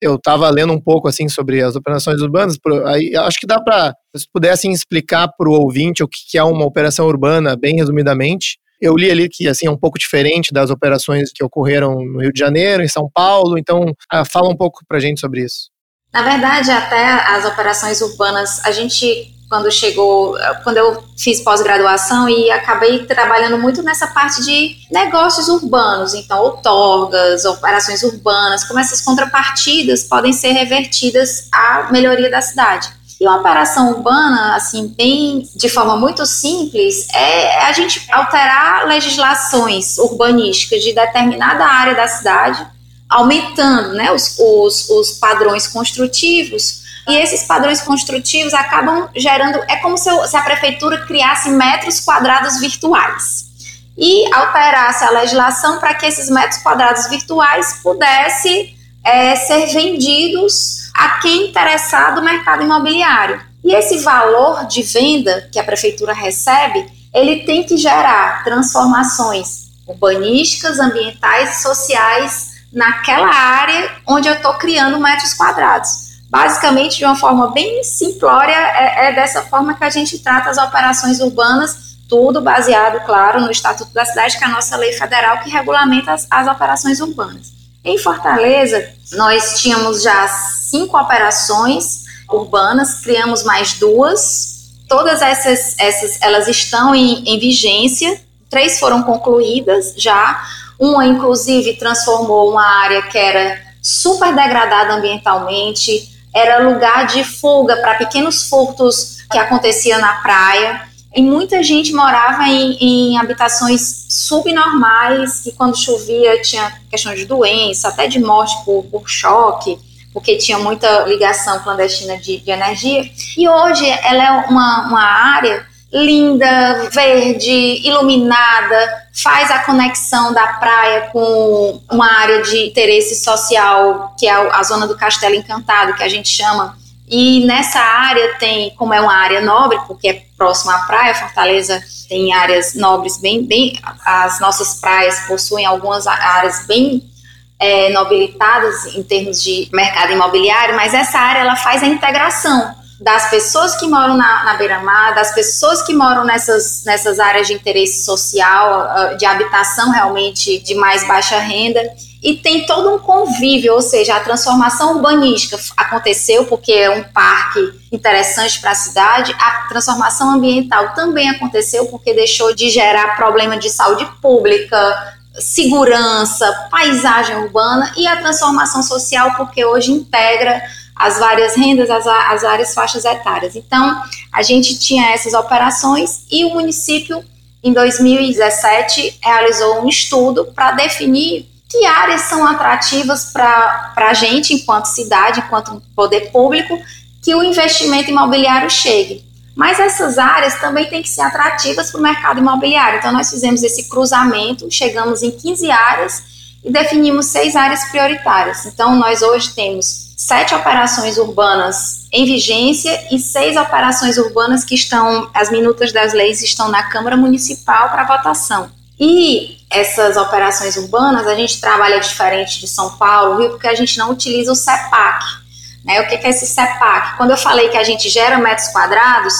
Eu 0.00 0.14
estava 0.14 0.48
lendo 0.50 0.72
um 0.72 0.80
pouco 0.80 1.08
assim 1.08 1.28
sobre 1.28 1.60
as 1.60 1.74
operações 1.74 2.20
urbanas, 2.20 2.56
por, 2.56 2.86
aí, 2.86 3.16
acho 3.16 3.40
que 3.40 3.46
dá 3.46 3.60
para, 3.60 3.92
se 4.14 4.26
pudessem 4.32 4.70
explicar 4.70 5.28
para 5.36 5.48
o 5.48 5.52
ouvinte 5.52 6.04
o 6.04 6.08
que, 6.08 6.20
que 6.30 6.38
é 6.38 6.44
uma 6.44 6.64
operação 6.64 7.06
urbana, 7.06 7.56
bem 7.56 7.74
resumidamente, 7.74 8.58
eu 8.80 8.96
li 8.96 9.10
ali 9.10 9.28
que 9.28 9.48
assim 9.48 9.66
é 9.66 9.70
um 9.70 9.78
pouco 9.78 9.98
diferente 9.98 10.52
das 10.52 10.70
operações 10.70 11.30
que 11.32 11.44
ocorreram 11.44 11.96
no 11.96 12.20
Rio 12.20 12.32
de 12.32 12.38
Janeiro, 12.38 12.82
em 12.82 12.88
São 12.88 13.10
Paulo. 13.12 13.58
Então, 13.58 13.92
ah, 14.10 14.24
fala 14.24 14.48
um 14.48 14.56
pouco 14.56 14.80
para 14.86 14.98
a 14.98 15.00
gente 15.00 15.20
sobre 15.20 15.44
isso. 15.44 15.70
Na 16.12 16.22
verdade, 16.22 16.70
até 16.70 17.04
as 17.04 17.44
operações 17.44 18.00
urbanas, 18.00 18.64
a 18.64 18.72
gente 18.72 19.34
quando 19.48 19.70
chegou, 19.70 20.36
quando 20.62 20.76
eu 20.76 21.02
fiz 21.16 21.40
pós-graduação 21.40 22.28
e 22.28 22.50
acabei 22.50 23.06
trabalhando 23.06 23.58
muito 23.58 23.82
nessa 23.82 24.06
parte 24.08 24.44
de 24.44 24.76
negócios 24.90 25.48
urbanos, 25.48 26.12
então 26.12 26.38
outorgas, 26.42 27.44
operações 27.46 28.02
urbanas, 28.02 28.64
como 28.64 28.78
essas 28.78 29.00
contrapartidas 29.00 30.04
podem 30.04 30.32
ser 30.32 30.52
revertidas 30.52 31.48
à 31.50 31.90
melhoria 31.90 32.30
da 32.30 32.42
cidade. 32.42 32.97
E 33.20 33.26
uma 33.26 33.38
operação 33.38 33.90
urbana, 33.90 34.54
assim, 34.54 34.94
bem 34.96 35.48
de 35.56 35.68
forma 35.68 35.96
muito 35.96 36.24
simples, 36.24 37.08
é 37.12 37.64
a 37.64 37.72
gente 37.72 38.06
alterar 38.12 38.86
legislações 38.86 39.98
urbanísticas 39.98 40.84
de 40.84 40.92
determinada 40.92 41.64
área 41.64 41.96
da 41.96 42.06
cidade, 42.06 42.64
aumentando 43.08 43.94
né, 43.94 44.12
os, 44.12 44.38
os, 44.38 44.88
os 44.90 45.10
padrões 45.12 45.66
construtivos. 45.66 46.86
E 47.08 47.16
esses 47.16 47.44
padrões 47.44 47.80
construtivos 47.80 48.54
acabam 48.54 49.08
gerando. 49.16 49.58
É 49.68 49.76
como 49.76 49.98
se, 49.98 50.10
se 50.28 50.36
a 50.36 50.42
prefeitura 50.42 51.04
criasse 51.06 51.48
metros 51.50 52.00
quadrados 52.00 52.60
virtuais 52.60 53.48
e 53.96 54.32
alterasse 54.32 55.02
a 55.02 55.10
legislação 55.10 55.80
para 55.80 55.94
que 55.94 56.06
esses 56.06 56.30
metros 56.30 56.62
quadrados 56.62 57.08
virtuais 57.08 57.80
pudessem 57.82 58.76
é, 59.02 59.34
ser 59.34 59.66
vendidos 59.72 60.87
a 60.98 61.20
quem 61.20 61.48
interessar 61.48 62.12
do 62.16 62.22
mercado 62.22 62.64
imobiliário. 62.64 63.40
E 63.62 63.72
esse 63.72 63.98
valor 64.00 64.66
de 64.66 64.82
venda 64.82 65.48
que 65.52 65.58
a 65.60 65.64
prefeitura 65.64 66.12
recebe, 66.12 66.90
ele 67.14 67.44
tem 67.44 67.62
que 67.62 67.76
gerar 67.76 68.42
transformações 68.42 69.68
urbanísticas, 69.86 70.80
ambientais 70.80 71.58
e 71.58 71.62
sociais 71.62 72.48
naquela 72.72 73.32
área 73.32 73.92
onde 74.06 74.28
eu 74.28 74.34
estou 74.34 74.54
criando 74.54 74.98
metros 74.98 75.34
quadrados. 75.34 76.08
Basicamente, 76.28 76.98
de 76.98 77.04
uma 77.04 77.16
forma 77.16 77.52
bem 77.52 77.82
simplória, 77.84 78.52
é, 78.52 79.06
é 79.06 79.12
dessa 79.14 79.42
forma 79.42 79.74
que 79.74 79.84
a 79.84 79.90
gente 79.90 80.18
trata 80.18 80.50
as 80.50 80.58
operações 80.58 81.20
urbanas, 81.20 81.96
tudo 82.08 82.40
baseado, 82.40 83.04
claro, 83.06 83.40
no 83.40 83.50
Estatuto 83.50 83.92
da 83.94 84.04
Cidade, 84.04 84.36
que 84.36 84.44
é 84.44 84.46
a 84.46 84.50
nossa 84.50 84.76
lei 84.76 84.92
federal 84.92 85.38
que 85.38 85.48
regulamenta 85.48 86.12
as, 86.12 86.26
as 86.28 86.46
operações 86.48 87.00
urbanas. 87.00 87.52
Em 87.84 87.96
Fortaleza, 87.96 88.92
nós 89.12 89.60
tínhamos 89.60 90.02
já 90.02 90.28
cinco 90.70 90.98
operações 90.98 92.04
urbanas, 92.30 93.00
criamos 93.00 93.42
mais 93.42 93.74
duas. 93.74 94.72
Todas 94.88 95.22
essas, 95.22 95.78
essas 95.78 96.20
elas 96.20 96.48
estão 96.48 96.94
em, 96.94 97.22
em 97.26 97.38
vigência. 97.38 98.20
Três 98.50 98.78
foram 98.78 99.02
concluídas 99.02 99.94
já. 99.96 100.42
Uma, 100.78 101.06
inclusive, 101.06 101.76
transformou 101.76 102.50
uma 102.50 102.64
área 102.64 103.02
que 103.02 103.18
era 103.18 103.60
super 103.82 104.34
degradada 104.34 104.94
ambientalmente, 104.94 106.08
era 106.34 106.68
lugar 106.68 107.06
de 107.06 107.24
fuga 107.24 107.76
para 107.76 107.94
pequenos 107.94 108.48
furtos 108.48 109.18
que 109.30 109.38
acontecia 109.38 109.98
na 109.98 110.14
praia. 110.14 110.88
E 111.14 111.22
muita 111.22 111.62
gente 111.62 111.92
morava 111.92 112.44
em, 112.44 112.76
em, 112.80 113.18
habitações 113.18 114.06
subnormais, 114.08 115.40
que 115.40 115.52
quando 115.52 115.76
chovia 115.76 116.40
tinha 116.42 116.80
questão 116.90 117.14
de 117.14 117.24
doença, 117.24 117.88
até 117.88 118.06
de 118.06 118.20
morte 118.20 118.54
por, 118.64 118.84
por 118.84 119.08
choque, 119.08 119.78
porque 120.18 120.36
tinha 120.36 120.58
muita 120.58 121.04
ligação 121.04 121.60
clandestina 121.60 122.18
de, 122.18 122.38
de 122.38 122.50
energia. 122.50 123.08
E 123.36 123.48
hoje 123.48 123.88
ela 123.88 124.24
é 124.24 124.30
uma, 124.48 124.88
uma 124.88 125.02
área 125.02 125.64
linda, 125.92 126.90
verde, 126.92 127.86
iluminada, 127.86 129.06
faz 129.22 129.48
a 129.50 129.60
conexão 129.60 130.34
da 130.34 130.46
praia 130.54 131.08
com 131.12 131.80
uma 131.90 132.12
área 132.18 132.42
de 132.42 132.66
interesse 132.66 133.14
social, 133.24 134.12
que 134.18 134.26
é 134.26 134.32
a 134.32 134.62
zona 134.64 134.88
do 134.88 134.96
Castelo 134.96 135.36
Encantado, 135.36 135.94
que 135.94 136.02
a 136.02 136.08
gente 136.08 136.28
chama 136.28 136.76
e 137.08 137.46
nessa 137.46 137.78
área 137.78 138.34
tem, 138.38 138.74
como 138.76 138.92
é 138.92 139.00
uma 139.00 139.14
área 139.14 139.40
nobre, 139.40 139.78
porque 139.86 140.08
é 140.08 140.22
próxima 140.36 140.74
à 140.74 140.78
praia, 140.80 141.14
Fortaleza 141.14 141.82
tem 142.06 142.34
áreas 142.34 142.74
nobres 142.74 143.18
bem, 143.18 143.42
bem 143.44 143.80
as 144.04 144.40
nossas 144.40 144.74
praias 144.78 145.20
possuem 145.26 145.64
algumas 145.64 146.06
áreas 146.06 146.66
bem 146.66 147.08
é, 147.58 147.90
nobilitadas 147.90 148.94
em 148.94 149.02
termos 149.02 149.42
de 149.42 149.68
mercado 149.72 150.12
imobiliário, 150.12 150.76
mas 150.76 150.94
essa 150.94 151.18
área 151.18 151.40
ela 151.40 151.56
faz 151.56 151.82
a 151.82 151.86
integração 151.86 152.76
das 153.00 153.30
pessoas 153.30 153.76
que 153.76 153.86
moram 153.86 154.16
na, 154.16 154.44
na 154.44 154.54
beira-mar, 154.54 155.14
das 155.14 155.32
pessoas 155.32 155.82
que 155.82 155.94
moram 155.94 156.24
nessas, 156.24 156.82
nessas 156.84 157.20
áreas 157.20 157.46
de 157.46 157.54
interesse 157.54 158.04
social, 158.04 158.80
ah, 158.80 159.14
de 159.14 159.24
habitação 159.24 159.90
realmente 159.90 160.58
de 160.58 160.74
mais 160.74 161.06
baixa 161.06 161.38
renda, 161.38 161.80
e 162.20 162.34
tem 162.34 162.66
todo 162.66 162.96
um 162.96 162.98
convívio, 162.98 163.74
ou 163.74 163.80
seja, 163.80 164.16
a 164.16 164.20
transformação 164.20 164.96
urbanística 164.96 165.56
aconteceu 165.76 166.44
porque 166.46 166.72
é 166.72 166.90
um 166.90 167.04
parque 167.04 167.60
interessante 167.92 168.60
para 168.60 168.72
a 168.72 168.74
cidade, 168.74 169.32
a 169.38 169.68
transformação 169.68 170.32
ambiental 170.32 170.94
também 170.94 171.30
aconteceu 171.30 171.86
porque 171.86 172.12
deixou 172.12 172.52
de 172.52 172.70
gerar 172.70 173.14
problema 173.16 173.56
de 173.56 173.70
saúde 173.70 174.04
pública, 174.20 175.17
segurança, 175.40 176.68
paisagem 176.70 177.36
urbana 177.36 177.92
e 177.96 178.06
a 178.06 178.16
transformação 178.16 178.82
social 178.82 179.34
porque 179.36 179.64
hoje 179.64 179.92
integra 179.92 180.62
as 180.94 181.18
várias 181.18 181.54
rendas, 181.54 181.88
as, 181.88 182.06
as 182.06 182.42
várias 182.42 182.74
faixas 182.74 183.04
etárias. 183.04 183.54
Então, 183.54 184.02
a 184.32 184.42
gente 184.42 184.78
tinha 184.78 185.10
essas 185.10 185.32
operações 185.32 186.24
e 186.30 186.44
o 186.44 186.50
município, 186.50 187.24
em 187.62 187.72
2017, 187.72 189.18
realizou 189.22 189.84
um 189.84 189.88
estudo 189.88 190.46
para 190.46 190.72
definir 190.72 191.48
que 191.68 191.84
áreas 191.84 192.22
são 192.22 192.46
atrativas 192.46 193.26
para 193.26 193.92
a 193.96 194.14
gente, 194.14 194.54
enquanto 194.54 194.86
cidade, 194.86 195.40
enquanto 195.40 195.82
poder 195.94 196.32
público, 196.32 196.78
que 197.22 197.34
o 197.34 197.42
investimento 197.42 198.10
imobiliário 198.10 198.70
chegue. 198.70 199.27
Mas 199.58 199.80
essas 199.80 200.18
áreas 200.18 200.54
também 200.60 200.88
têm 200.88 201.02
que 201.02 201.08
ser 201.08 201.22
atrativas 201.22 201.90
para 201.90 201.98
o 201.98 202.02
mercado 202.02 202.38
imobiliário. 202.38 203.00
Então, 203.00 203.12
nós 203.12 203.28
fizemos 203.28 203.60
esse 203.64 203.88
cruzamento, 203.88 204.70
chegamos 204.70 205.20
em 205.20 205.32
15 205.32 205.68
áreas 205.68 206.22
e 206.64 206.70
definimos 206.70 207.26
seis 207.26 207.56
áreas 207.56 207.82
prioritárias. 207.90 208.66
Então, 208.66 208.94
nós 208.94 209.20
hoje 209.20 209.50
temos 209.56 210.14
sete 210.16 210.54
operações 210.54 211.18
urbanas 211.18 212.06
em 212.12 212.24
vigência 212.24 213.08
e 213.10 213.18
seis 213.18 213.56
operações 213.56 214.16
urbanas 214.16 214.64
que 214.64 214.76
estão, 214.76 215.28
as 215.34 215.50
minutas 215.50 215.92
das 215.92 216.12
leis 216.12 216.40
estão 216.40 216.68
na 216.68 216.84
Câmara 216.84 217.16
Municipal 217.16 217.88
para 217.88 218.04
votação. 218.04 218.70
E 219.00 219.56
essas 219.68 220.16
operações 220.16 220.76
urbanas, 220.76 221.26
a 221.26 221.34
gente 221.34 221.60
trabalha 221.60 221.98
diferente 221.98 222.60
de 222.60 222.68
São 222.68 222.96
Paulo, 222.96 223.40
Rio, 223.40 223.50
porque 223.50 223.66
a 223.66 223.74
gente 223.74 223.98
não 223.98 224.12
utiliza 224.12 224.52
o 224.52 224.54
CEPAC. 224.54 225.47
Né? 225.88 226.02
O 226.02 226.06
que 226.06 226.14
é 226.16 226.28
esse 226.28 226.46
CEPAC? 226.46 227.16
Quando 227.16 227.30
eu 227.30 227.36
falei 227.38 227.70
que 227.70 227.78
a 227.78 227.82
gente 227.82 228.10
gera 228.10 228.36
metros 228.36 228.68
quadrados, 228.68 229.34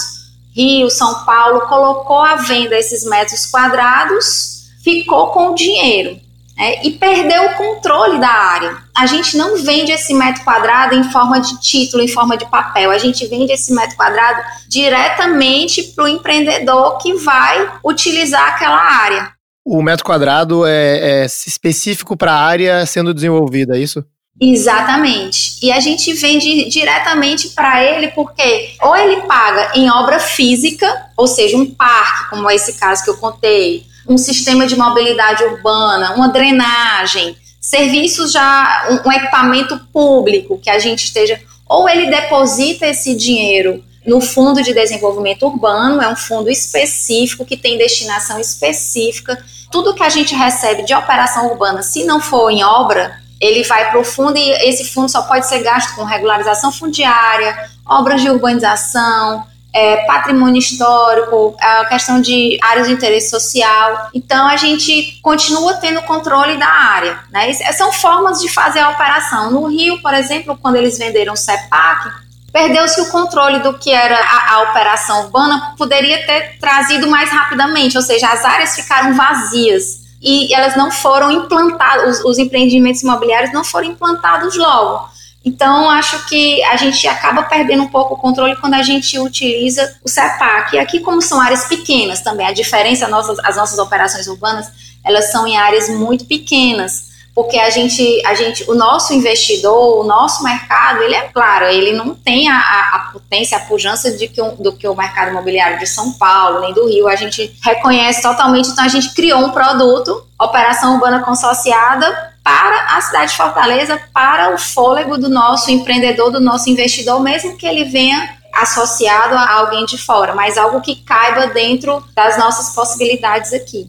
Rio, 0.55 0.89
São 0.89 1.23
Paulo 1.23 1.61
colocou 1.67 2.19
à 2.19 2.37
venda 2.37 2.75
esses 2.75 3.05
metros 3.05 3.45
quadrados, 3.45 4.63
ficou 4.83 5.27
com 5.27 5.51
o 5.51 5.55
dinheiro 5.55 6.19
né? 6.57 6.83
e 6.83 6.91
perdeu 6.91 7.45
o 7.45 7.55
controle 7.55 8.19
da 8.19 8.27
área. 8.27 8.77
A 8.97 9.05
gente 9.05 9.37
não 9.37 9.57
vende 9.57 9.91
esse 9.91 10.11
metro 10.11 10.43
quadrado 10.43 10.95
em 10.95 11.03
forma 11.11 11.39
de 11.39 11.61
título, 11.61 12.01
em 12.01 12.07
forma 12.07 12.35
de 12.35 12.47
papel. 12.47 12.89
A 12.89 12.97
gente 12.97 13.27
vende 13.27 13.53
esse 13.53 13.71
metro 13.71 13.95
quadrado 13.95 14.41
diretamente 14.67 15.83
para 15.83 16.05
o 16.05 16.07
empreendedor 16.07 16.97
que 16.97 17.13
vai 17.13 17.71
utilizar 17.85 18.55
aquela 18.55 18.81
área. 18.81 19.31
O 19.63 19.83
metro 19.83 20.03
quadrado 20.03 20.65
é, 20.65 21.21
é 21.21 21.25
específico 21.25 22.17
para 22.17 22.33
a 22.33 22.41
área 22.43 22.83
sendo 22.87 23.13
desenvolvida, 23.13 23.77
é 23.77 23.79
isso? 23.79 24.03
Exatamente. 24.41 25.57
E 25.61 25.71
a 25.71 25.79
gente 25.81 26.13
vende 26.13 26.69
diretamente 26.69 27.49
para 27.49 27.83
ele 27.83 28.07
porque 28.09 28.75
ou 28.81 28.95
ele 28.95 29.21
paga 29.23 29.71
em 29.75 29.91
obra 29.91 30.19
física, 30.19 30.87
ou 31.17 31.27
seja, 31.27 31.57
um 31.57 31.65
parque, 31.65 32.29
como 32.29 32.49
é 32.49 32.55
esse 32.55 32.73
caso 32.73 33.03
que 33.03 33.09
eu 33.09 33.17
contei, 33.17 33.85
um 34.07 34.17
sistema 34.17 34.65
de 34.65 34.77
mobilidade 34.77 35.43
urbana, 35.43 36.15
uma 36.15 36.29
drenagem, 36.29 37.35
serviços 37.59 38.31
já, 38.31 38.87
um, 38.89 39.09
um 39.09 39.11
equipamento 39.11 39.77
público 39.91 40.57
que 40.57 40.69
a 40.69 40.79
gente 40.79 41.03
esteja. 41.03 41.39
Ou 41.67 41.87
ele 41.89 42.09
deposita 42.09 42.87
esse 42.87 43.13
dinheiro 43.15 43.83
no 44.05 44.21
Fundo 44.21 44.63
de 44.63 44.73
Desenvolvimento 44.73 45.45
Urbano, 45.45 46.01
é 46.01 46.07
um 46.07 46.15
fundo 46.15 46.49
específico 46.49 47.45
que 47.45 47.57
tem 47.57 47.77
destinação 47.77 48.39
específica. 48.39 49.37
Tudo 49.69 49.93
que 49.93 50.01
a 50.01 50.09
gente 50.09 50.33
recebe 50.33 50.83
de 50.83 50.95
operação 50.95 51.51
urbana, 51.51 51.83
se 51.83 52.05
não 52.05 52.19
for 52.19 52.49
em 52.49 52.63
obra, 52.63 53.21
ele 53.39 53.63
vai 53.63 53.89
para 53.89 53.99
o 53.99 54.03
fundo 54.03 54.37
e 54.37 54.51
esse 54.67 54.93
fundo 54.93 55.09
só 55.09 55.21
pode 55.21 55.47
ser 55.47 55.63
gasto 55.63 55.95
com 55.95 56.03
regularização 56.03 56.71
fundiária, 56.71 57.69
obras 57.85 58.21
de 58.21 58.29
urbanização, 58.29 59.45
é, 59.73 59.97
patrimônio 60.05 60.59
histórico, 60.59 61.55
a 61.59 61.85
questão 61.85 62.19
de 62.19 62.57
áreas 62.61 62.87
de 62.87 62.93
interesse 62.93 63.29
social. 63.29 64.09
Então 64.13 64.47
a 64.47 64.57
gente 64.57 65.19
continua 65.21 65.75
tendo 65.75 66.01
controle 66.01 66.57
da 66.57 66.67
área. 66.67 67.19
Né? 67.31 67.53
São 67.53 67.91
formas 67.91 68.41
de 68.41 68.49
fazer 68.49 68.79
a 68.79 68.89
operação. 68.89 69.51
No 69.51 69.67
Rio, 69.67 70.01
por 70.01 70.13
exemplo, 70.13 70.57
quando 70.61 70.75
eles 70.75 70.97
venderam 70.97 71.33
o 71.33 71.37
CEPAC, 71.37 72.09
perdeu-se 72.51 72.99
o 73.01 73.09
controle 73.09 73.59
do 73.59 73.77
que 73.77 73.91
era 73.91 74.17
a, 74.17 74.55
a, 74.55 74.61
operação 74.63 75.25
urbana, 75.25 75.75
poderia 75.77 76.25
ter 76.25 76.57
trazido 76.59 77.07
mais 77.07 77.29
rapidamente, 77.29 77.95
ou 77.95 78.03
seja, 78.03 78.27
as 78.27 78.43
áreas 78.43 78.75
ficaram 78.75 79.13
vazias 79.13 79.98
e 80.21 80.53
elas 80.53 80.75
não 80.75 80.91
foram 80.91 81.31
implantadas, 81.31 82.19
os, 82.19 82.25
os 82.25 82.37
empreendimentos 82.37 83.01
imobiliários 83.01 83.53
não 83.53 83.63
foram 83.63 83.87
implantados 83.87 84.55
logo. 84.55 85.07
Então, 85.43 85.89
acho 85.89 86.27
que 86.27 86.61
a 86.63 86.75
gente 86.75 87.07
acaba 87.07 87.43
perdendo 87.43 87.83
um 87.83 87.87
pouco 87.87 88.13
o 88.13 88.17
controle 88.17 88.57
quando 88.57 88.73
a 88.73 88.83
gente 88.83 89.17
utiliza 89.17 89.97
o 90.03 90.09
CEPAC. 90.09 90.75
E 90.75 90.79
aqui, 90.79 90.99
como 90.99 91.21
são 91.21 91.39
áreas 91.39 91.65
pequenas 91.65 92.21
também, 92.21 92.45
a 92.45 92.51
diferença, 92.51 93.07
nossas, 93.07 93.39
as 93.39 93.55
nossas 93.55 93.79
operações 93.79 94.27
urbanas, 94.27 94.69
elas 95.03 95.31
são 95.31 95.47
em 95.47 95.57
áreas 95.57 95.89
muito 95.89 96.25
pequenas 96.25 97.08
porque 97.39 97.57
a 97.57 97.69
gente, 97.69 98.21
a 98.25 98.33
gente, 98.33 98.69
o 98.69 98.75
nosso 98.75 99.13
investidor, 99.13 100.03
o 100.03 100.03
nosso 100.03 100.43
mercado, 100.43 101.01
ele 101.01 101.15
é 101.15 101.21
claro, 101.21 101.67
ele 101.67 101.93
não 101.93 102.13
tem 102.13 102.49
a, 102.49 102.57
a 102.57 103.09
potência, 103.13 103.57
a 103.57 103.61
pujança 103.61 104.11
de 104.11 104.27
que 104.27 104.41
um, 104.41 104.57
do 104.57 104.73
que 104.73 104.85
o 104.85 104.93
mercado 104.93 105.31
imobiliário 105.31 105.79
de 105.79 105.87
São 105.87 106.11
Paulo, 106.11 106.59
nem 106.59 106.73
do 106.73 106.85
Rio, 106.89 107.07
a 107.07 107.15
gente 107.15 107.57
reconhece 107.63 108.21
totalmente, 108.21 108.67
então 108.67 108.83
a 108.83 108.89
gente 108.89 109.13
criou 109.13 109.39
um 109.39 109.51
produto, 109.51 110.21
operação 110.37 110.95
urbana 110.95 111.21
consociada, 111.21 112.33
para 112.43 112.97
a 112.97 112.99
cidade 112.99 113.31
de 113.31 113.37
Fortaleza, 113.37 113.97
para 114.13 114.53
o 114.53 114.57
fôlego 114.57 115.17
do 115.17 115.29
nosso 115.29 115.71
empreendedor, 115.71 116.31
do 116.31 116.41
nosso 116.41 116.69
investidor, 116.69 117.21
mesmo 117.21 117.55
que 117.55 117.65
ele 117.65 117.85
venha 117.85 118.35
associado 118.53 119.35
a 119.35 119.53
alguém 119.59 119.85
de 119.85 119.97
fora, 119.97 120.35
mas 120.35 120.57
algo 120.57 120.81
que 120.81 120.97
caiba 121.05 121.47
dentro 121.47 122.03
das 122.13 122.37
nossas 122.37 122.75
possibilidades 122.75 123.53
aqui. 123.53 123.87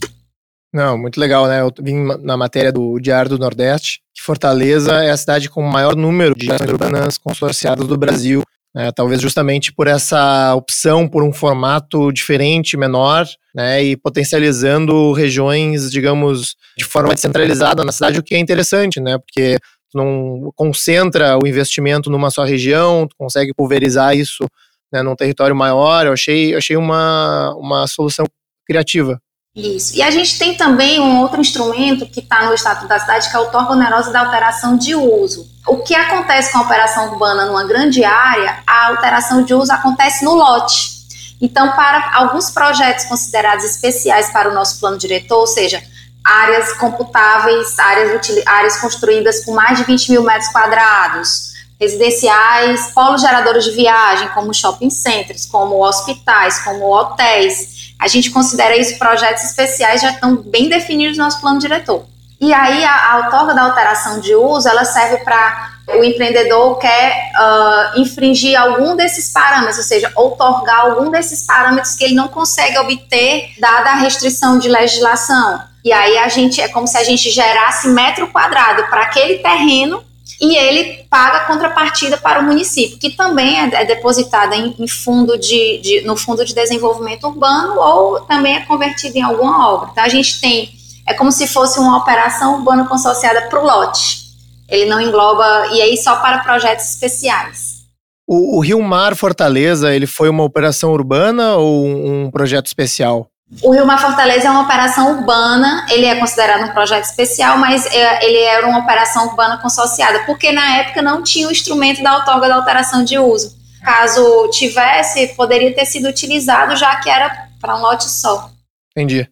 Não, 0.72 0.96
muito 0.96 1.18
legal, 1.18 1.48
né? 1.48 1.60
Eu 1.60 1.72
vim 1.80 2.04
na 2.22 2.36
matéria 2.36 2.70
do 2.72 2.98
Diário 3.00 3.30
do 3.30 3.38
Nordeste, 3.38 4.00
que 4.14 4.22
Fortaleza 4.22 4.92
é 5.02 5.10
a 5.10 5.16
cidade 5.16 5.50
com 5.50 5.60
o 5.62 5.70
maior 5.70 5.96
número 5.96 6.34
de 6.34 6.48
urbanas 6.50 7.18
consorciadas 7.18 7.86
do 7.86 7.96
Brasil. 7.96 8.42
Né? 8.72 8.92
Talvez 8.92 9.20
justamente 9.20 9.72
por 9.72 9.88
essa 9.88 10.54
opção 10.54 11.08
por 11.08 11.24
um 11.24 11.32
formato 11.32 12.12
diferente, 12.12 12.76
menor, 12.76 13.26
né? 13.52 13.82
E 13.82 13.96
potencializando 13.96 15.12
regiões, 15.12 15.90
digamos, 15.90 16.54
de 16.78 16.84
forma 16.84 17.12
descentralizada 17.14 17.84
na 17.84 17.90
cidade, 17.90 18.20
o 18.20 18.22
que 18.22 18.36
é 18.36 18.38
interessante, 18.38 19.00
né? 19.00 19.18
Porque 19.18 19.58
tu 19.90 19.98
não 19.98 20.52
concentra 20.54 21.36
o 21.36 21.48
investimento 21.48 22.08
numa 22.08 22.30
só 22.30 22.44
região, 22.44 23.08
tu 23.08 23.16
consegue 23.18 23.52
pulverizar 23.52 24.16
isso 24.16 24.46
né, 24.92 25.02
num 25.02 25.16
território 25.16 25.54
maior. 25.54 26.06
Eu 26.06 26.12
achei, 26.12 26.54
eu 26.54 26.58
achei 26.58 26.76
uma, 26.76 27.52
uma 27.56 27.88
solução 27.88 28.24
criativa. 28.64 29.20
Isso. 29.54 29.96
E 29.96 30.02
a 30.02 30.10
gente 30.10 30.38
tem 30.38 30.56
também 30.56 31.00
um 31.00 31.20
outro 31.20 31.40
instrumento 31.40 32.06
que 32.06 32.20
está 32.20 32.44
no 32.44 32.54
Estatuto 32.54 32.86
da 32.86 33.00
Cidade, 33.00 33.28
que 33.28 33.36
é 33.36 33.40
o 33.40 33.50
torno 33.50 33.72
onerosa 33.72 34.12
da 34.12 34.20
alteração 34.20 34.76
de 34.76 34.94
uso. 34.94 35.50
O 35.66 35.78
que 35.78 35.94
acontece 35.94 36.52
com 36.52 36.58
a 36.58 36.62
operação 36.62 37.10
urbana 37.10 37.46
numa 37.46 37.64
grande 37.64 38.04
área, 38.04 38.62
a 38.64 38.88
alteração 38.88 39.42
de 39.42 39.52
uso 39.52 39.72
acontece 39.72 40.24
no 40.24 40.34
lote. 40.34 41.00
Então, 41.40 41.72
para 41.72 42.12
alguns 42.14 42.50
projetos 42.50 43.06
considerados 43.06 43.64
especiais 43.64 44.30
para 44.30 44.50
o 44.50 44.54
nosso 44.54 44.78
plano 44.78 44.98
diretor, 44.98 45.40
ou 45.40 45.46
seja, 45.46 45.82
áreas 46.22 46.74
computáveis, 46.74 47.76
áreas, 47.78 48.30
áreas 48.46 48.76
construídas 48.80 49.44
com 49.44 49.52
mais 49.52 49.78
de 49.78 49.84
20 49.84 50.12
mil 50.12 50.22
metros 50.22 50.52
quadrados, 50.52 51.50
residenciais, 51.80 52.92
polos 52.94 53.22
geradores 53.22 53.64
de 53.64 53.70
viagem, 53.72 54.28
como 54.28 54.54
shopping 54.54 54.90
centers, 54.90 55.46
como 55.46 55.82
hospitais, 55.84 56.60
como 56.60 56.84
hotéis, 56.94 57.79
a 58.00 58.08
gente 58.08 58.30
considera 58.30 58.76
isso 58.76 58.98
projetos 58.98 59.44
especiais 59.44 60.00
já 60.00 60.10
estão 60.10 60.34
bem 60.36 60.68
definidos 60.68 61.18
no 61.18 61.24
nosso 61.24 61.40
plano 61.40 61.58
diretor. 61.58 62.06
E 62.40 62.54
aí 62.54 62.82
a, 62.82 63.12
a 63.12 63.16
outorga 63.18 63.52
da 63.52 63.64
alteração 63.64 64.20
de 64.20 64.34
uso, 64.34 64.66
ela 64.66 64.86
serve 64.86 65.18
para 65.18 65.70
o 65.98 66.04
empreendedor 66.04 66.78
quer 66.78 67.32
uh, 67.34 68.00
infringir 68.00 68.58
algum 68.58 68.96
desses 68.96 69.32
parâmetros, 69.32 69.78
ou 69.78 69.84
seja, 69.84 70.10
outorgar 70.14 70.86
algum 70.86 71.10
desses 71.10 71.44
parâmetros 71.44 71.94
que 71.94 72.04
ele 72.04 72.14
não 72.14 72.28
consegue 72.28 72.78
obter 72.78 73.50
dada 73.58 73.90
a 73.90 73.96
restrição 73.96 74.58
de 74.58 74.68
legislação. 74.68 75.60
E 75.84 75.92
aí 75.92 76.16
a 76.18 76.28
gente 76.28 76.60
é 76.60 76.68
como 76.68 76.86
se 76.86 76.96
a 76.96 77.02
gente 77.02 77.30
gerasse 77.30 77.88
metro 77.88 78.28
quadrado 78.28 78.84
para 78.84 79.02
aquele 79.02 79.38
terreno 79.38 80.02
e 80.40 80.56
ele 80.56 81.04
paga 81.10 81.40
contrapartida 81.40 82.16
para 82.16 82.40
o 82.40 82.44
município, 82.44 82.98
que 82.98 83.10
também 83.10 83.60
é, 83.60 83.82
é 83.82 83.84
depositada 83.84 84.56
em, 84.56 84.74
em 84.78 84.88
fundo 84.88 85.38
de, 85.38 85.78
de, 85.78 86.00
no 86.02 86.16
Fundo 86.16 86.44
de 86.44 86.54
Desenvolvimento 86.54 87.26
Urbano 87.26 87.78
ou 87.78 88.20
também 88.20 88.56
é 88.56 88.60
convertida 88.64 89.18
em 89.18 89.22
alguma 89.22 89.68
obra. 89.68 89.90
Então 89.92 90.02
a 90.02 90.08
gente 90.08 90.40
tem, 90.40 90.70
é 91.06 91.12
como 91.12 91.30
se 91.30 91.46
fosse 91.46 91.78
uma 91.78 91.98
operação 91.98 92.54
urbana 92.54 92.88
consorciada 92.88 93.42
para 93.42 93.60
o 93.60 93.64
lote. 93.64 94.20
Ele 94.68 94.88
não 94.88 95.00
engloba, 95.00 95.66
e 95.72 95.82
aí 95.82 95.96
só 95.98 96.16
para 96.16 96.38
projetos 96.38 96.88
especiais. 96.88 97.80
O, 98.26 98.58
o 98.58 98.60
Rio 98.60 98.80
Mar 98.80 99.16
Fortaleza, 99.16 99.92
ele 99.92 100.06
foi 100.06 100.28
uma 100.28 100.44
operação 100.44 100.92
urbana 100.92 101.56
ou 101.56 101.84
um 101.84 102.30
projeto 102.30 102.66
especial? 102.66 103.29
O 103.62 103.72
Rio 103.72 103.84
Mar 103.84 104.00
Fortaleza 104.00 104.46
é 104.46 104.50
uma 104.50 104.62
operação 104.62 105.18
urbana, 105.18 105.84
ele 105.90 106.06
é 106.06 106.14
considerado 106.14 106.68
um 106.68 106.72
projeto 106.72 107.04
especial, 107.04 107.58
mas 107.58 107.84
é, 107.86 108.24
ele 108.24 108.38
era 108.38 108.64
uma 108.66 108.78
operação 108.78 109.26
urbana 109.26 109.58
consorciada, 109.58 110.24
porque 110.24 110.52
na 110.52 110.78
época 110.78 111.02
não 111.02 111.22
tinha 111.22 111.48
o 111.48 111.50
instrumento 111.50 112.00
da 112.00 112.18
outorga 112.18 112.48
da 112.48 112.54
alteração 112.54 113.02
de 113.02 113.18
uso. 113.18 113.58
Caso 113.82 114.48
tivesse, 114.50 115.34
poderia 115.34 115.74
ter 115.74 115.84
sido 115.84 116.08
utilizado, 116.08 116.76
já 116.76 116.94
que 117.00 117.10
era 117.10 117.48
para 117.60 117.76
um 117.76 117.80
lote 117.80 118.08
só. 118.08 118.50
Entendi. 118.96 119.28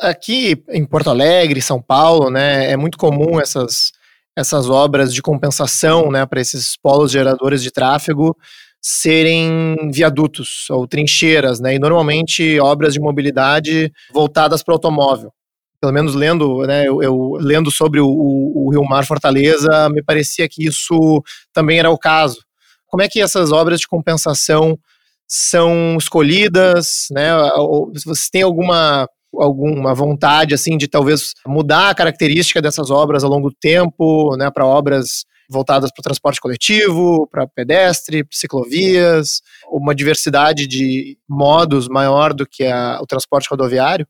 Aqui 0.00 0.62
em 0.70 0.84
Porto 0.86 1.10
Alegre, 1.10 1.60
São 1.60 1.82
Paulo, 1.82 2.30
né, 2.30 2.70
é 2.70 2.76
muito 2.78 2.96
comum 2.96 3.38
essas, 3.38 3.92
essas 4.34 4.70
obras 4.70 5.12
de 5.12 5.20
compensação 5.20 6.10
né, 6.10 6.24
para 6.24 6.40
esses 6.40 6.76
polos 6.76 7.12
geradores 7.12 7.62
de 7.62 7.70
tráfego 7.70 8.34
serem 8.80 9.76
viadutos 9.92 10.66
ou 10.70 10.86
trincheiras, 10.86 11.60
né? 11.60 11.74
E 11.74 11.78
normalmente 11.78 12.58
obras 12.60 12.94
de 12.94 13.00
mobilidade 13.00 13.92
voltadas 14.12 14.62
para 14.62 14.72
o 14.72 14.76
automóvel. 14.76 15.32
Pelo 15.80 15.92
menos 15.92 16.14
lendo, 16.14 16.66
né, 16.66 16.86
eu, 16.86 17.02
eu 17.02 17.38
lendo 17.40 17.70
sobre 17.70 18.00
o, 18.00 18.06
o, 18.06 18.66
o 18.66 18.70
Rio 18.70 18.84
Mar 18.84 19.06
Fortaleza, 19.06 19.88
me 19.90 20.02
parecia 20.02 20.46
que 20.48 20.66
isso 20.66 21.22
também 21.54 21.78
era 21.78 21.90
o 21.90 21.98
caso. 21.98 22.38
Como 22.86 23.02
é 23.02 23.08
que 23.08 23.20
essas 23.20 23.50
obras 23.52 23.80
de 23.80 23.88
compensação 23.88 24.78
são 25.26 25.96
escolhidas, 25.96 27.06
né? 27.10 27.34
Ou 27.54 27.92
se 27.96 28.04
você 28.04 28.28
tem 28.32 28.42
alguma 28.42 29.08
alguma 29.38 29.94
vontade 29.94 30.54
assim 30.54 30.76
de 30.76 30.88
talvez 30.88 31.34
mudar 31.46 31.90
a 31.90 31.94
característica 31.94 32.60
dessas 32.60 32.90
obras 32.90 33.22
ao 33.22 33.30
longo 33.30 33.48
do 33.48 33.56
tempo, 33.60 34.36
né, 34.36 34.50
para 34.50 34.66
obras 34.66 35.24
voltadas 35.50 35.90
para 35.90 36.00
o 36.00 36.04
transporte 36.04 36.40
coletivo, 36.40 37.28
para 37.30 37.46
pedestre, 37.46 38.24
ciclovias, 38.30 39.42
uma 39.68 39.94
diversidade 39.94 40.66
de 40.66 41.18
modos 41.28 41.88
maior 41.88 42.32
do 42.32 42.46
que 42.46 42.64
a, 42.64 42.98
o 43.02 43.06
transporte 43.06 43.48
rodoviário? 43.50 44.06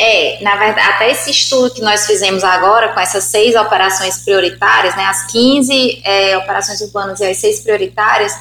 É, 0.00 0.42
na 0.42 0.56
verdade, 0.56 0.88
até 0.88 1.10
esse 1.10 1.30
estudo 1.30 1.74
que 1.74 1.82
nós 1.82 2.06
fizemos 2.06 2.42
agora, 2.42 2.94
com 2.94 3.00
essas 3.00 3.24
seis 3.24 3.54
operações 3.54 4.24
prioritárias, 4.24 4.96
né, 4.96 5.04
as 5.04 5.30
15 5.30 6.00
é, 6.02 6.38
operações 6.38 6.80
urbanas 6.80 7.20
e 7.20 7.26
as 7.26 7.36
seis 7.36 7.60
prioritárias, 7.60 8.32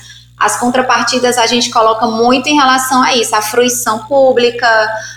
as 0.42 0.60
contrapartidas 0.60 1.38
a 1.38 1.46
gente 1.46 1.70
coloca 1.70 2.08
muito 2.08 2.50
em 2.50 2.56
relação 2.56 3.04
a 3.04 3.16
isso, 3.16 3.36
a 3.36 3.42
fruição 3.44 4.00
pública, 4.00 4.68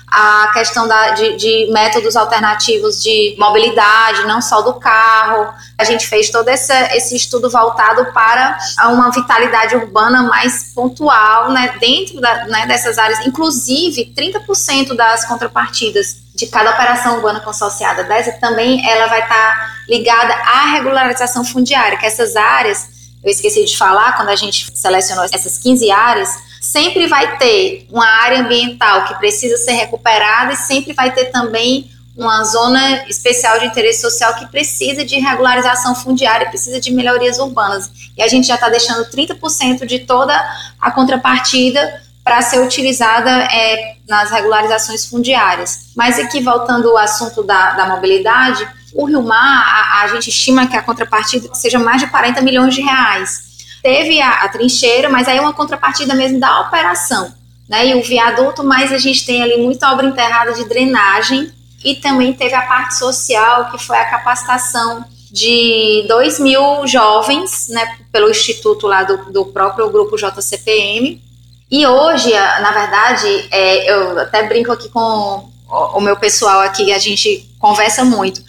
a 0.06 0.50
questão 0.52 0.86
da, 0.86 1.10
de, 1.10 1.36
de, 1.36 1.72
métodos 1.72 2.14
alternativos 2.14 3.02
de 3.02 3.34
mobilidade, 3.38 4.26
não 4.26 4.42
só 4.42 4.60
do 4.60 4.74
carro. 4.74 5.48
A 5.78 5.84
gente 5.84 6.06
fez 6.06 6.28
todo 6.28 6.48
esse, 6.48 6.72
esse 6.94 7.16
estudo 7.16 7.48
voltado 7.48 8.12
para 8.12 8.58
uma 8.90 9.10
vitalidade 9.10 9.74
urbana 9.74 10.22
mais 10.24 10.72
pontual, 10.74 11.50
né, 11.50 11.74
dentro 11.80 12.20
da, 12.20 12.44
né, 12.44 12.66
dessas 12.66 12.98
áreas. 12.98 13.26
Inclusive, 13.26 14.12
30% 14.14 14.94
das 14.94 15.24
contrapartidas 15.24 16.22
de 16.34 16.46
cada 16.46 16.70
operação 16.72 17.16
urbana 17.16 17.40
consorciada 17.40 18.04
dessa 18.04 18.32
também 18.32 18.84
ela 18.88 19.06
vai 19.06 19.22
estar 19.22 19.56
tá 19.56 19.70
ligada 19.88 20.34
à 20.34 20.66
regularização 20.72 21.44
fundiária, 21.44 21.96
que 21.96 22.04
essas 22.04 22.36
áreas 22.36 22.93
eu 23.24 23.30
esqueci 23.30 23.64
de 23.64 23.76
falar, 23.76 24.16
quando 24.16 24.28
a 24.28 24.36
gente 24.36 24.70
selecionou 24.74 25.24
essas 25.24 25.56
15 25.56 25.90
áreas, 25.90 26.28
sempre 26.60 27.06
vai 27.06 27.38
ter 27.38 27.86
uma 27.90 28.06
área 28.06 28.40
ambiental 28.40 29.06
que 29.06 29.14
precisa 29.14 29.56
ser 29.56 29.72
recuperada 29.72 30.52
e 30.52 30.56
sempre 30.56 30.92
vai 30.92 31.12
ter 31.12 31.26
também 31.26 31.90
uma 32.16 32.44
zona 32.44 33.08
especial 33.08 33.58
de 33.58 33.66
interesse 33.66 34.00
social 34.00 34.34
que 34.34 34.46
precisa 34.46 35.04
de 35.04 35.18
regularização 35.18 35.94
fundiária, 35.94 36.48
precisa 36.48 36.78
de 36.78 36.92
melhorias 36.92 37.38
urbanas. 37.38 37.90
E 38.16 38.22
a 38.22 38.28
gente 38.28 38.46
já 38.46 38.54
está 38.54 38.68
deixando 38.68 39.04
30% 39.06 39.84
de 39.84 40.00
toda 40.00 40.34
a 40.80 40.90
contrapartida 40.90 42.02
para 42.22 42.40
ser 42.40 42.60
utilizada 42.60 43.30
é, 43.30 43.96
nas 44.08 44.30
regularizações 44.30 45.06
fundiárias. 45.06 45.90
Mas 45.96 46.18
aqui, 46.18 46.40
voltando 46.40 46.88
ao 46.90 46.98
assunto 46.98 47.42
da, 47.42 47.72
da 47.72 47.86
mobilidade, 47.86 48.66
o 48.94 49.04
Rio 49.06 49.22
Mar, 49.22 49.64
a, 49.66 50.02
a, 50.02 50.08
gente 50.08 50.30
estima 50.30 50.66
que 50.66 50.76
a 50.76 50.82
contrapartida 50.82 51.52
seja 51.52 51.78
mais 51.78 52.00
de 52.00 52.06
40 52.06 52.40
milhões 52.42 52.74
de 52.74 52.80
reais. 52.80 53.54
Teve 53.82 54.20
a, 54.20 54.44
a 54.44 54.48
trincheira, 54.48 55.08
mas 55.08 55.26
aí 55.26 55.36
é 55.36 55.40
uma 55.40 55.52
contrapartida 55.52 56.14
mesmo 56.14 56.38
da 56.38 56.60
operação. 56.60 57.34
Né, 57.68 57.88
e 57.88 57.94
o 57.94 58.02
viaduto, 58.02 58.62
mas 58.62 58.92
a 58.92 58.98
gente 58.98 59.24
tem 59.24 59.42
ali 59.42 59.56
muita 59.56 59.90
obra 59.90 60.06
enterrada 60.06 60.52
de 60.52 60.68
drenagem 60.68 61.50
e 61.82 61.94
também 61.94 62.30
teve 62.34 62.54
a 62.54 62.60
parte 62.60 62.94
social, 62.94 63.70
que 63.70 63.78
foi 63.78 63.96
a 63.96 64.04
capacitação 64.04 65.02
de 65.32 66.04
2 66.06 66.40
mil 66.40 66.86
jovens, 66.86 67.68
né, 67.70 67.96
pelo 68.12 68.28
instituto 68.28 68.86
lá 68.86 69.02
do, 69.02 69.32
do 69.32 69.46
próprio 69.46 69.88
grupo 69.88 70.16
JCPM. 70.16 71.22
E 71.70 71.86
hoje, 71.86 72.30
na 72.32 72.70
verdade, 72.70 73.48
é, 73.50 73.90
eu 73.90 74.18
até 74.20 74.46
brinco 74.46 74.70
aqui 74.70 74.90
com 74.90 75.48
o 75.66 76.00
meu 76.00 76.16
pessoal 76.16 76.60
aqui, 76.60 76.92
a 76.92 76.98
gente 76.98 77.48
conversa 77.58 78.04
muito 78.04 78.42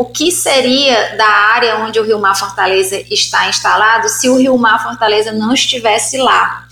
o 0.00 0.06
que 0.06 0.32
seria 0.32 1.14
da 1.14 1.28
área 1.28 1.76
onde 1.80 2.00
o 2.00 2.02
Rio 2.02 2.18
Mar 2.18 2.34
Fortaleza 2.34 3.04
está 3.10 3.50
instalado 3.50 4.08
se 4.08 4.30
o 4.30 4.38
Rio 4.38 4.56
Mar 4.56 4.82
Fortaleza 4.82 5.30
não 5.30 5.52
estivesse 5.52 6.16
lá. 6.16 6.66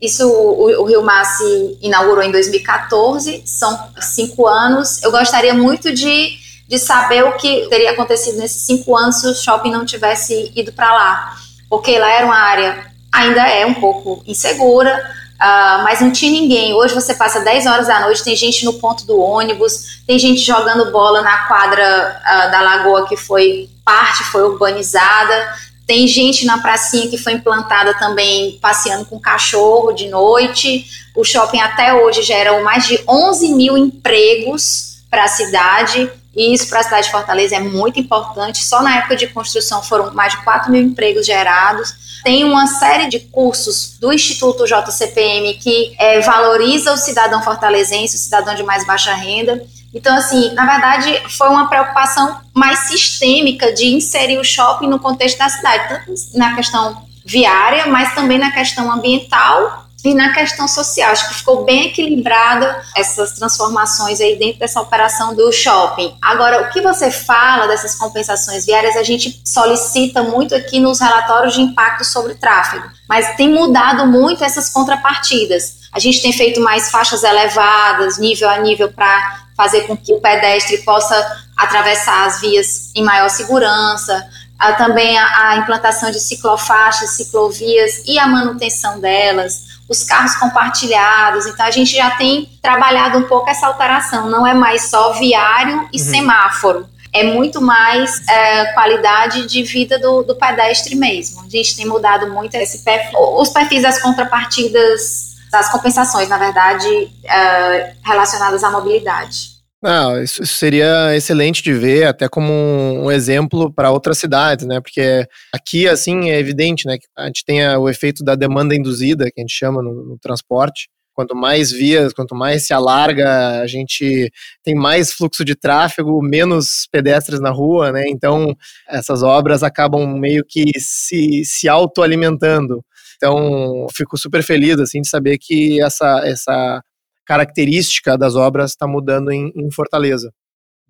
Isso, 0.00 0.28
o, 0.28 0.82
o 0.82 0.84
Rio 0.84 1.00
Mar 1.00 1.24
se 1.24 1.78
inaugurou 1.80 2.24
em 2.24 2.32
2014, 2.32 3.44
são 3.46 3.88
cinco 4.00 4.48
anos. 4.48 5.00
Eu 5.00 5.12
gostaria 5.12 5.54
muito 5.54 5.94
de, 5.94 6.36
de 6.66 6.76
saber 6.76 7.22
o 7.22 7.36
que 7.36 7.68
teria 7.70 7.92
acontecido 7.92 8.38
nesses 8.38 8.62
cinco 8.62 8.96
anos 8.96 9.20
se 9.20 9.28
o 9.28 9.34
shopping 9.36 9.70
não 9.70 9.86
tivesse 9.86 10.50
ido 10.56 10.72
para 10.72 10.92
lá, 10.92 11.36
porque 11.70 11.96
lá 12.00 12.10
era 12.10 12.26
uma 12.26 12.34
área, 12.34 12.84
ainda 13.12 13.46
é 13.46 13.64
um 13.64 13.74
pouco 13.74 14.24
insegura, 14.26 15.00
Uh, 15.42 15.82
mas 15.82 16.00
não 16.00 16.12
tinha 16.12 16.30
ninguém. 16.30 16.72
Hoje 16.72 16.94
você 16.94 17.14
passa 17.14 17.40
10 17.40 17.66
horas 17.66 17.88
da 17.88 17.98
noite, 17.98 18.22
tem 18.22 18.36
gente 18.36 18.64
no 18.64 18.74
ponto 18.74 19.04
do 19.04 19.18
ônibus, 19.18 20.00
tem 20.06 20.16
gente 20.16 20.40
jogando 20.40 20.92
bola 20.92 21.20
na 21.20 21.48
quadra 21.48 22.20
uh, 22.20 22.50
da 22.52 22.60
lagoa 22.60 23.08
que 23.08 23.16
foi 23.16 23.68
parte, 23.84 24.22
foi 24.22 24.44
urbanizada, 24.44 25.52
tem 25.84 26.06
gente 26.06 26.46
na 26.46 26.58
pracinha 26.58 27.08
que 27.08 27.18
foi 27.18 27.32
implantada 27.32 27.92
também 27.94 28.56
passeando 28.62 29.04
com 29.04 29.18
cachorro 29.18 29.90
de 29.92 30.08
noite. 30.08 30.86
O 31.16 31.24
shopping 31.24 31.60
até 31.60 31.92
hoje 31.92 32.22
gera 32.22 32.62
mais 32.62 32.86
de 32.86 33.02
11 33.08 33.48
mil 33.54 33.76
empregos 33.76 35.02
para 35.10 35.24
a 35.24 35.28
cidade. 35.28 36.08
E 36.34 36.54
isso 36.54 36.68
para 36.68 36.80
a 36.80 36.82
cidade 36.82 37.06
de 37.06 37.12
Fortaleza 37.12 37.56
é 37.56 37.60
muito 37.60 38.00
importante. 38.00 38.64
Só 38.64 38.82
na 38.82 38.98
época 38.98 39.16
de 39.16 39.26
construção 39.26 39.82
foram 39.82 40.12
mais 40.14 40.32
de 40.32 40.42
4 40.44 40.70
mil 40.70 40.82
empregos 40.82 41.26
gerados. 41.26 41.94
Tem 42.24 42.44
uma 42.44 42.66
série 42.66 43.08
de 43.08 43.20
cursos 43.20 43.98
do 44.00 44.12
Instituto 44.12 44.64
JCPM 44.64 45.54
que 45.54 45.94
é, 45.98 46.20
valoriza 46.20 46.92
o 46.92 46.96
cidadão 46.96 47.42
fortalezense, 47.42 48.16
o 48.16 48.18
cidadão 48.18 48.54
de 48.54 48.62
mais 48.62 48.86
baixa 48.86 49.12
renda. 49.12 49.62
Então, 49.92 50.16
assim, 50.16 50.52
na 50.54 50.64
verdade, 50.64 51.20
foi 51.36 51.48
uma 51.48 51.68
preocupação 51.68 52.40
mais 52.54 52.78
sistêmica 52.80 53.72
de 53.72 53.94
inserir 53.94 54.38
o 54.38 54.44
shopping 54.44 54.86
no 54.86 54.98
contexto 54.98 55.36
da 55.36 55.48
cidade, 55.50 55.88
tanto 55.88 56.12
na 56.34 56.54
questão 56.54 57.02
viária, 57.24 57.86
mas 57.86 58.14
também 58.14 58.38
na 58.38 58.50
questão 58.50 58.90
ambiental 58.90 59.81
e 60.04 60.14
na 60.14 60.32
questão 60.32 60.66
social, 60.66 61.12
acho 61.12 61.28
que 61.28 61.34
ficou 61.34 61.64
bem 61.64 61.86
equilibrada 61.86 62.82
essas 62.96 63.32
transformações 63.32 64.20
aí 64.20 64.36
dentro 64.36 64.58
dessa 64.58 64.80
operação 64.80 65.32
do 65.34 65.52
shopping. 65.52 66.16
Agora, 66.20 66.62
o 66.62 66.70
que 66.70 66.80
você 66.80 67.08
fala 67.10 67.68
dessas 67.68 67.94
compensações 67.94 68.66
viárias, 68.66 68.96
a 68.96 69.04
gente 69.04 69.40
solicita 69.44 70.22
muito 70.22 70.56
aqui 70.56 70.80
nos 70.80 70.98
relatórios 70.98 71.54
de 71.54 71.60
impacto 71.60 72.04
sobre 72.04 72.34
tráfego, 72.34 72.84
mas 73.08 73.36
tem 73.36 73.48
mudado 73.48 74.04
muito 74.08 74.42
essas 74.42 74.68
contrapartidas. 74.70 75.82
A 75.92 76.00
gente 76.00 76.20
tem 76.20 76.32
feito 76.32 76.60
mais 76.60 76.90
faixas 76.90 77.22
elevadas, 77.22 78.18
nível 78.18 78.48
a 78.48 78.58
nível, 78.58 78.92
para 78.92 79.44
fazer 79.56 79.82
com 79.82 79.96
que 79.96 80.12
o 80.12 80.20
pedestre 80.20 80.78
possa 80.78 81.44
atravessar 81.56 82.26
as 82.26 82.40
vias 82.40 82.90
em 82.96 83.04
maior 83.04 83.28
segurança. 83.28 84.28
Há 84.58 84.72
também 84.72 85.16
a 85.18 85.56
implantação 85.58 86.10
de 86.10 86.18
ciclofaixas, 86.18 87.10
ciclovias 87.10 88.02
e 88.06 88.18
a 88.18 88.26
manutenção 88.26 88.98
delas 88.98 89.71
os 89.92 90.02
carros 90.02 90.34
compartilhados. 90.36 91.46
Então 91.46 91.64
a 91.66 91.70
gente 91.70 91.94
já 91.94 92.10
tem 92.12 92.48
trabalhado 92.60 93.18
um 93.18 93.24
pouco 93.24 93.48
essa 93.48 93.66
alteração. 93.66 94.28
Não 94.28 94.46
é 94.46 94.54
mais 94.54 94.88
só 94.88 95.12
viário 95.12 95.88
e 95.92 96.00
uhum. 96.00 96.04
semáforo. 96.04 96.88
É 97.12 97.22
muito 97.22 97.60
mais 97.60 98.26
é, 98.26 98.72
qualidade 98.72 99.46
de 99.46 99.62
vida 99.62 99.98
do, 99.98 100.22
do, 100.22 100.34
pedestre 100.34 100.94
mesmo. 100.94 101.42
A 101.42 101.48
gente 101.48 101.76
tem 101.76 101.84
mudado 101.84 102.26
muito 102.32 102.54
esse 102.54 102.82
perfil, 102.82 103.18
os 103.36 103.50
perfis 103.50 103.82
das 103.82 104.00
contrapartidas, 104.00 105.36
das 105.50 105.70
compensações, 105.70 106.30
na 106.30 106.38
verdade, 106.38 107.12
é, 107.24 107.92
relacionadas 108.02 108.64
à 108.64 108.70
mobilidade. 108.70 109.51
Não, 109.82 110.22
isso 110.22 110.46
seria 110.46 111.14
excelente 111.16 111.60
de 111.60 111.72
ver, 111.72 112.04
até 112.06 112.28
como 112.28 112.52
um, 112.52 113.10
exemplo 113.10 113.72
para 113.72 113.90
outras 113.90 114.16
cidades, 114.16 114.64
né? 114.64 114.80
Porque 114.80 115.26
aqui, 115.52 115.88
assim, 115.88 116.30
é 116.30 116.38
evidente, 116.38 116.86
né? 116.86 116.98
Que 116.98 117.06
a 117.18 117.26
gente 117.26 117.44
tem 117.44 117.66
o 117.76 117.88
efeito 117.88 118.22
da 118.22 118.36
demanda 118.36 118.76
induzida, 118.76 119.24
que 119.24 119.40
a 119.40 119.42
gente 119.42 119.52
chama 119.52 119.82
no, 119.82 119.92
no 119.92 120.18
transporte. 120.20 120.88
Quanto 121.14 121.34
mais 121.34 121.72
vias, 121.72 122.12
quanto 122.12 122.32
mais 122.34 122.64
se 122.64 122.72
alarga, 122.72 123.60
a 123.60 123.66
gente 123.66 124.30
tem 124.62 124.74
mais 124.74 125.12
fluxo 125.12 125.44
de 125.44 125.56
tráfego, 125.56 126.22
menos 126.22 126.86
pedestres 126.90 127.40
na 127.40 127.50
rua, 127.50 127.90
né? 127.90 128.04
Então, 128.06 128.54
essas 128.88 129.22
obras 129.24 129.64
acabam 129.64 130.06
meio 130.16 130.44
que 130.48 130.70
se, 130.78 131.44
se 131.44 131.68
autoalimentando. 131.68 132.84
Então, 133.16 133.86
fico 133.94 134.16
super 134.16 134.44
feliz, 134.44 134.78
assim, 134.78 135.00
de 135.00 135.08
saber 135.08 135.38
que 135.38 135.82
essa, 135.82 136.22
essa 136.24 136.82
característica 137.26 138.16
das 138.16 138.34
obras 138.34 138.70
está 138.70 138.86
mudando 138.86 139.30
em, 139.30 139.52
em 139.56 139.70
Fortaleza. 139.70 140.32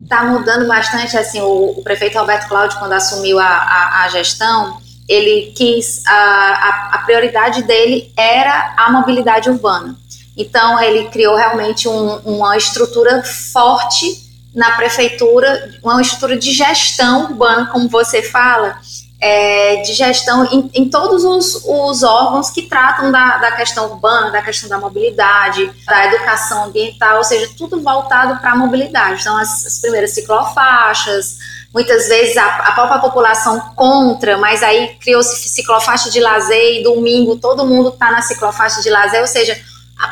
Está 0.01 0.25
mudando 0.25 0.67
bastante, 0.67 1.17
assim, 1.17 1.41
o, 1.41 1.79
o, 1.79 1.83
prefeito 1.83 2.19
Roberto 2.19 2.49
Cláudio, 2.49 2.79
quando 2.79 2.93
assumiu 2.93 3.39
a, 3.39 3.47
a, 3.47 4.05
a 4.05 4.09
gestão, 4.09 4.79
ele 5.09 5.53
quis, 5.53 6.05
a, 6.07 6.13
a, 6.13 6.91
a, 6.95 6.99
prioridade 7.05 7.63
dele 7.63 8.13
era 8.17 8.75
a 8.77 8.91
mobilidade 8.91 9.49
urbana. 9.49 9.97
Então, 10.37 10.81
ele 10.81 11.09
criou 11.11 11.37
realmente 11.37 11.89
um, 11.89 12.17
uma 12.25 12.57
estrutura 12.57 13.23
forte 13.23 14.33
na 14.55 14.73
prefeitura, 14.73 15.79
uma 15.83 16.01
estrutura 16.01 16.37
de 16.37 16.53
gestão 16.53 17.31
urbana, 17.31 17.67
como 17.67 17.89
você 17.89 18.23
fala, 18.23 18.79
é, 19.23 19.77
de 19.77 19.93
gestão 19.93 20.45
em, 20.47 20.69
em 20.75 20.91
todos 20.91 21.23
os, 21.23 21.65
os, 21.65 22.03
órgãos 22.03 22.51
que 22.51 22.63
tratam 22.63 23.13
da, 23.13 23.37
da, 23.37 23.53
questão 23.53 23.85
urbana, 23.85 24.33
da 24.33 24.43
questão 24.43 24.69
da 24.69 24.79
mobilidade, 24.79 25.71
da 25.87 26.07
educação 26.07 26.65
ambiental, 26.65 27.19
ou 27.19 27.25
seja, 27.25 27.49
tudo 27.57 27.81
voltado 27.81 28.41
para 28.41 28.51
a 28.51 28.57
mobilidade. 28.57 29.21
Então, 29.21 29.39
as, 29.39 29.65
as, 29.65 29.81
primeiras 29.81 30.11
ciclofaixas, 30.11 31.39
muitas 31.73 32.09
vezes 32.09 32.37
a, 32.37 32.47
a 32.47 32.73
própria 32.73 32.99
população 32.99 33.61
contra, 33.77 34.37
mas 34.39 34.61
aí 34.61 34.97
criou-se 35.01 35.49
ciclofaixa 35.49 36.11
de 36.11 36.19
lazer 36.19 36.81
e 36.81 36.83
domingo 36.83 37.39
todo 37.39 37.65
mundo 37.65 37.91
está 37.91 38.11
na 38.11 38.23
ciclofaixa 38.23 38.83
de 38.83 38.91
lazer, 38.91 39.21
ou 39.21 39.29
seja, 39.29 39.57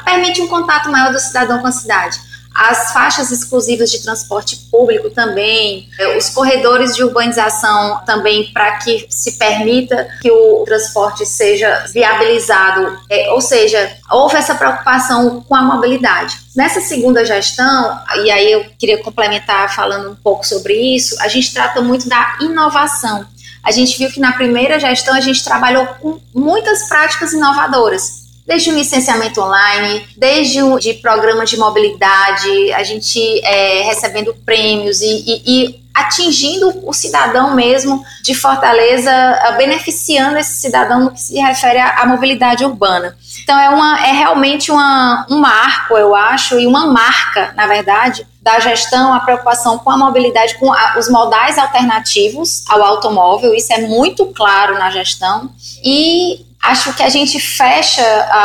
permite 0.04 0.40
um 0.40 0.46
contato 0.46 0.88
maior 0.88 1.12
do 1.12 1.18
cidadão 1.18 1.58
com 1.58 1.66
a 1.66 1.72
cidade 1.72 2.29
as 2.54 2.92
faixas 2.92 3.30
exclusivas 3.30 3.90
de 3.90 4.02
transporte 4.02 4.56
público 4.70 5.08
também, 5.10 5.88
é, 5.98 6.16
os 6.16 6.30
corredores 6.30 6.94
de 6.94 7.02
urbanização 7.02 8.00
também 8.04 8.52
para 8.52 8.78
que 8.78 9.06
se 9.08 9.38
permita 9.38 10.08
que 10.20 10.30
o 10.30 10.64
transporte 10.64 11.24
seja 11.24 11.86
viabilizado, 11.92 12.98
é, 13.08 13.30
ou 13.30 13.40
seja, 13.40 13.96
houve 14.10 14.36
essa 14.36 14.54
preocupação 14.54 15.44
com 15.48 15.54
a 15.54 15.62
mobilidade. 15.62 16.38
Nessa 16.54 16.80
segunda 16.80 17.24
gestão, 17.24 17.98
e 18.24 18.30
aí 18.30 18.50
eu 18.52 18.64
queria 18.78 19.02
complementar 19.02 19.74
falando 19.74 20.10
um 20.10 20.16
pouco 20.16 20.46
sobre 20.46 20.74
isso, 20.74 21.16
a 21.20 21.28
gente 21.28 21.52
trata 21.54 21.80
muito 21.80 22.08
da 22.08 22.36
inovação. 22.40 23.24
A 23.62 23.70
gente 23.70 23.96
viu 23.98 24.10
que 24.10 24.18
na 24.18 24.32
primeira 24.32 24.80
gestão 24.80 25.14
a 25.14 25.20
gente 25.20 25.44
trabalhou 25.44 25.86
com 26.00 26.18
muitas 26.34 26.88
práticas 26.88 27.32
inovadoras 27.32 28.19
desde 28.50 28.68
o 28.68 28.74
licenciamento 28.74 29.40
online, 29.40 30.04
desde 30.16 30.60
o 30.60 30.76
de 30.80 30.94
programas 30.94 31.48
de 31.48 31.56
mobilidade, 31.56 32.72
a 32.72 32.82
gente 32.82 33.20
é, 33.44 33.82
recebendo 33.82 34.34
prêmios 34.44 35.00
e, 35.00 35.06
e, 35.06 35.42
e 35.46 35.80
atingindo 35.94 36.80
o 36.84 36.92
cidadão 36.92 37.54
mesmo 37.54 38.04
de 38.24 38.34
Fortaleza, 38.34 39.12
beneficiando 39.56 40.36
esse 40.36 40.54
cidadão 40.54 41.04
no 41.04 41.12
que 41.12 41.20
se 41.20 41.38
refere 41.38 41.78
à, 41.78 42.00
à 42.00 42.06
mobilidade 42.06 42.64
urbana. 42.64 43.16
Então 43.44 43.56
é, 43.56 43.70
uma, 43.70 44.04
é 44.04 44.10
realmente 44.10 44.72
uma, 44.72 45.26
um 45.30 45.38
marco, 45.38 45.96
eu 45.96 46.12
acho, 46.16 46.58
e 46.58 46.66
uma 46.66 46.86
marca, 46.86 47.52
na 47.54 47.68
verdade, 47.68 48.26
da 48.42 48.58
gestão, 48.58 49.12
a 49.12 49.20
preocupação 49.20 49.78
com 49.78 49.90
a 49.90 49.98
mobilidade, 49.98 50.58
com 50.58 50.72
a, 50.72 50.96
os 50.98 51.08
modais 51.10 51.58
alternativos 51.58 52.64
ao 52.68 52.82
automóvel, 52.82 53.54
isso 53.54 53.72
é 53.72 53.82
muito 53.82 54.26
claro 54.26 54.78
na 54.78 54.90
gestão, 54.90 55.50
e 55.84 56.46
acho 56.62 56.94
que 56.94 57.02
a 57.02 57.08
gente 57.08 57.38
fecha 57.38 58.02
a, 58.02 58.44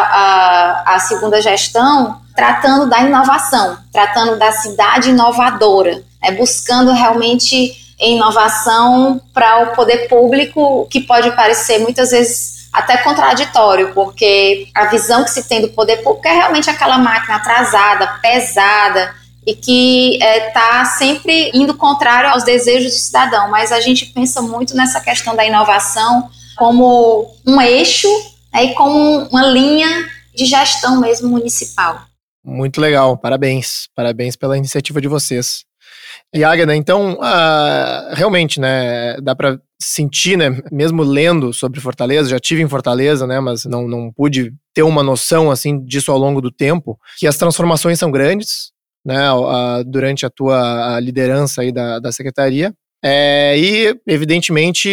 a, 0.91 0.95
a 0.95 0.99
segunda 0.99 1.41
gestão 1.41 2.21
tratando 2.35 2.89
da 2.89 2.99
inovação, 2.99 3.77
tratando 3.93 4.37
da 4.37 4.51
cidade 4.51 5.11
inovadora, 5.11 6.03
né, 6.21 6.31
buscando 6.31 6.91
realmente 6.91 7.73
inovação 7.97 9.21
para 9.33 9.63
o 9.63 9.75
poder 9.75 10.09
público, 10.09 10.85
que 10.91 10.99
pode 10.99 11.31
parecer 11.31 11.79
muitas 11.79 12.11
vezes 12.11 12.55
até 12.73 12.97
contraditório, 12.97 13.93
porque 13.93 14.67
a 14.75 14.87
visão 14.87 15.23
que 15.23 15.29
se 15.29 15.47
tem 15.47 15.61
do 15.61 15.69
poder 15.69 16.03
público 16.03 16.27
é 16.27 16.33
realmente 16.33 16.69
aquela 16.69 16.97
máquina 16.97 17.37
atrasada, 17.37 18.19
pesada, 18.21 19.15
e 19.45 19.55
que 19.55 20.15
está 20.15 20.27
é, 20.27 20.49
tá 20.51 20.85
sempre 20.85 21.51
indo 21.53 21.75
contrário 21.75 22.31
aos 22.31 22.43
desejos 22.43 22.91
do 22.91 22.97
cidadão. 22.97 23.49
Mas 23.49 23.71
a 23.71 23.79
gente 23.79 24.07
pensa 24.07 24.41
muito 24.41 24.75
nessa 24.75 24.99
questão 24.99 25.35
da 25.35 25.45
inovação 25.45 26.29
como 26.57 27.35
um 27.45 27.61
eixo 27.61 28.07
né, 28.53 28.65
e 28.65 28.73
como 28.73 29.27
uma 29.27 29.45
linha 29.45 30.09
de 30.33 30.45
gestão 30.45 30.99
mesmo 30.99 31.29
municipal. 31.29 32.01
Muito 32.43 32.79
legal, 32.79 33.17
parabéns, 33.17 33.87
parabéns 33.95 34.35
pela 34.35 34.57
iniciativa 34.57 35.01
de 35.01 35.07
vocês. 35.07 35.63
E 36.33 36.43
Águeda, 36.43 36.75
então, 36.75 37.13
uh, 37.13 38.13
realmente, 38.13 38.59
né, 38.59 39.15
dá 39.21 39.35
para 39.35 39.59
sentir, 39.81 40.37
né, 40.37 40.61
mesmo 40.71 41.01
lendo 41.01 41.53
sobre 41.53 41.79
Fortaleza, 41.79 42.29
já 42.29 42.39
tive 42.39 42.61
em 42.61 42.67
Fortaleza, 42.67 43.25
né, 43.25 43.39
mas 43.39 43.65
não, 43.65 43.87
não 43.87 44.11
pude 44.11 44.53
ter 44.73 44.83
uma 44.83 45.01
noção, 45.01 45.49
assim, 45.49 45.83
disso 45.83 46.11
ao 46.11 46.17
longo 46.17 46.41
do 46.41 46.51
tempo, 46.51 46.99
que 47.17 47.25
as 47.25 47.37
transformações 47.37 47.97
são 47.97 48.11
grandes, 48.11 48.71
né, 49.05 49.19
durante 49.85 50.25
a 50.25 50.29
tua 50.29 50.99
liderança 50.99 51.61
aí 51.61 51.71
da, 51.71 51.99
da 51.99 52.11
secretaria, 52.11 52.73
é, 53.03 53.55
e, 53.55 54.01
evidentemente, 54.07 54.89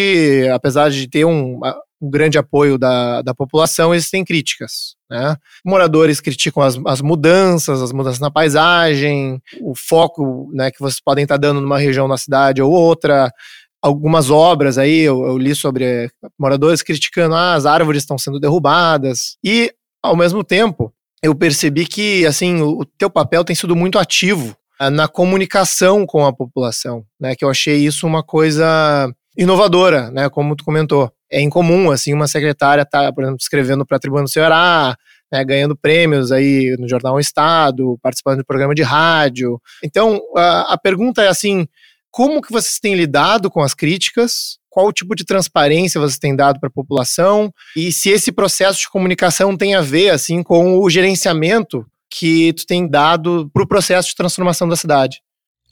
apesar 0.53 0.91
de 0.91 1.09
ter 1.09 1.25
um, 1.25 1.59
um 2.03 2.11
grande 2.11 2.37
apoio 2.37 2.77
da, 2.77 3.23
da 3.23 3.35
população, 3.35 3.95
existem 3.95 4.23
críticas. 4.23 4.97
Né? 5.11 5.35
Moradores 5.65 6.21
criticam 6.21 6.63
as, 6.63 6.79
as 6.87 7.01
mudanças, 7.01 7.81
as 7.81 7.91
mudanças 7.91 8.21
na 8.21 8.31
paisagem, 8.31 9.41
o 9.63 9.73
foco 9.75 10.51
né, 10.53 10.71
que 10.71 10.79
vocês 10.79 11.01
podem 11.01 11.23
estar 11.23 11.39
dando 11.39 11.61
numa 11.61 11.79
região 11.79 12.07
na 12.07 12.19
cidade 12.19 12.61
ou 12.61 12.71
outra, 12.71 13.33
algumas 13.81 14.31
obras 14.31 14.79
aí, 14.79 15.01
eu, 15.01 15.25
eu 15.25 15.39
li 15.39 15.55
sobre 15.55 16.11
moradores 16.39 16.83
criticando, 16.83 17.35
ah, 17.35 17.55
as 17.55 17.67
árvores 17.67 18.03
estão 18.03 18.19
sendo 18.19 18.39
derrubadas, 18.39 19.37
e, 19.43 19.73
ao 20.03 20.17
mesmo 20.17 20.45
tempo, 20.45 20.93
eu 21.23 21.35
percebi 21.35 21.87
que, 21.87 22.27
assim, 22.27 22.61
o, 22.61 22.81
o 22.81 22.85
teu 22.85 23.09
papel 23.09 23.45
tem 23.45 23.55
sido 23.55 23.77
muito 23.77 23.99
ativo 23.99 24.57
ah, 24.79 24.91
na 24.91 25.07
comunicação 25.07 26.05
com 26.05 26.27
a 26.27 26.33
população, 26.33 27.05
né? 27.21 27.37
Que 27.37 27.45
eu 27.45 27.51
achei 27.51 27.77
isso 27.77 28.07
uma 28.07 28.23
coisa 28.23 29.09
inovadora, 29.37 30.11
né? 30.11 30.29
Como 30.29 30.57
tu 30.57 30.65
comentou. 30.65 31.11
É 31.31 31.41
incomum, 31.41 31.91
assim, 31.91 32.13
uma 32.13 32.27
secretária 32.27 32.85
tá, 32.85 33.13
por 33.13 33.23
exemplo, 33.23 33.39
escrevendo 33.41 33.87
para 33.87 33.97
a 33.97 34.01
Tribuna 34.01 34.25
do 34.25 34.31
Ceará, 34.31 34.97
né, 35.33 35.43
ganhando 35.43 35.75
prêmios 35.75 36.31
aí 36.31 36.77
no 36.79 36.87
Jornal 36.87 37.19
Estado, 37.19 37.99
participando 38.03 38.39
de 38.39 38.45
programa 38.45 38.75
de 38.75 38.83
rádio. 38.83 39.59
Então, 39.83 40.21
a, 40.37 40.75
a 40.75 40.79
pergunta 40.79 41.23
é 41.23 41.29
assim, 41.29 41.67
como 42.11 42.43
que 42.43 42.53
vocês 42.53 42.79
têm 42.79 42.95
lidado 42.95 43.51
com 43.51 43.63
as 43.63 43.73
críticas? 43.73 44.59
Qual 44.73 44.91
tipo 44.91 45.15
de 45.15 45.23
transparência 45.23 46.01
vocês 46.01 46.19
têm 46.19 46.35
dado 46.35 46.59
para 46.59 46.71
a 46.71 46.73
população? 46.73 47.53
E 47.77 47.93
se 47.93 48.09
esse 48.09 48.33
processo 48.33 48.81
de 48.81 48.89
comunicação 48.89 49.55
tem 49.55 49.75
a 49.75 49.83
ver, 49.83 50.09
assim, 50.09 50.43
com 50.43 50.79
o 50.79 50.89
gerenciamento 50.89 51.85
que 52.11 52.55
tu 52.55 52.65
tem 52.65 52.89
dado 52.89 53.51
para 53.53 53.63
o 53.63 53.69
processo 53.69 54.09
de 54.09 54.17
transformação 54.17 54.67
da 54.67 54.75
cidade? 54.75 55.21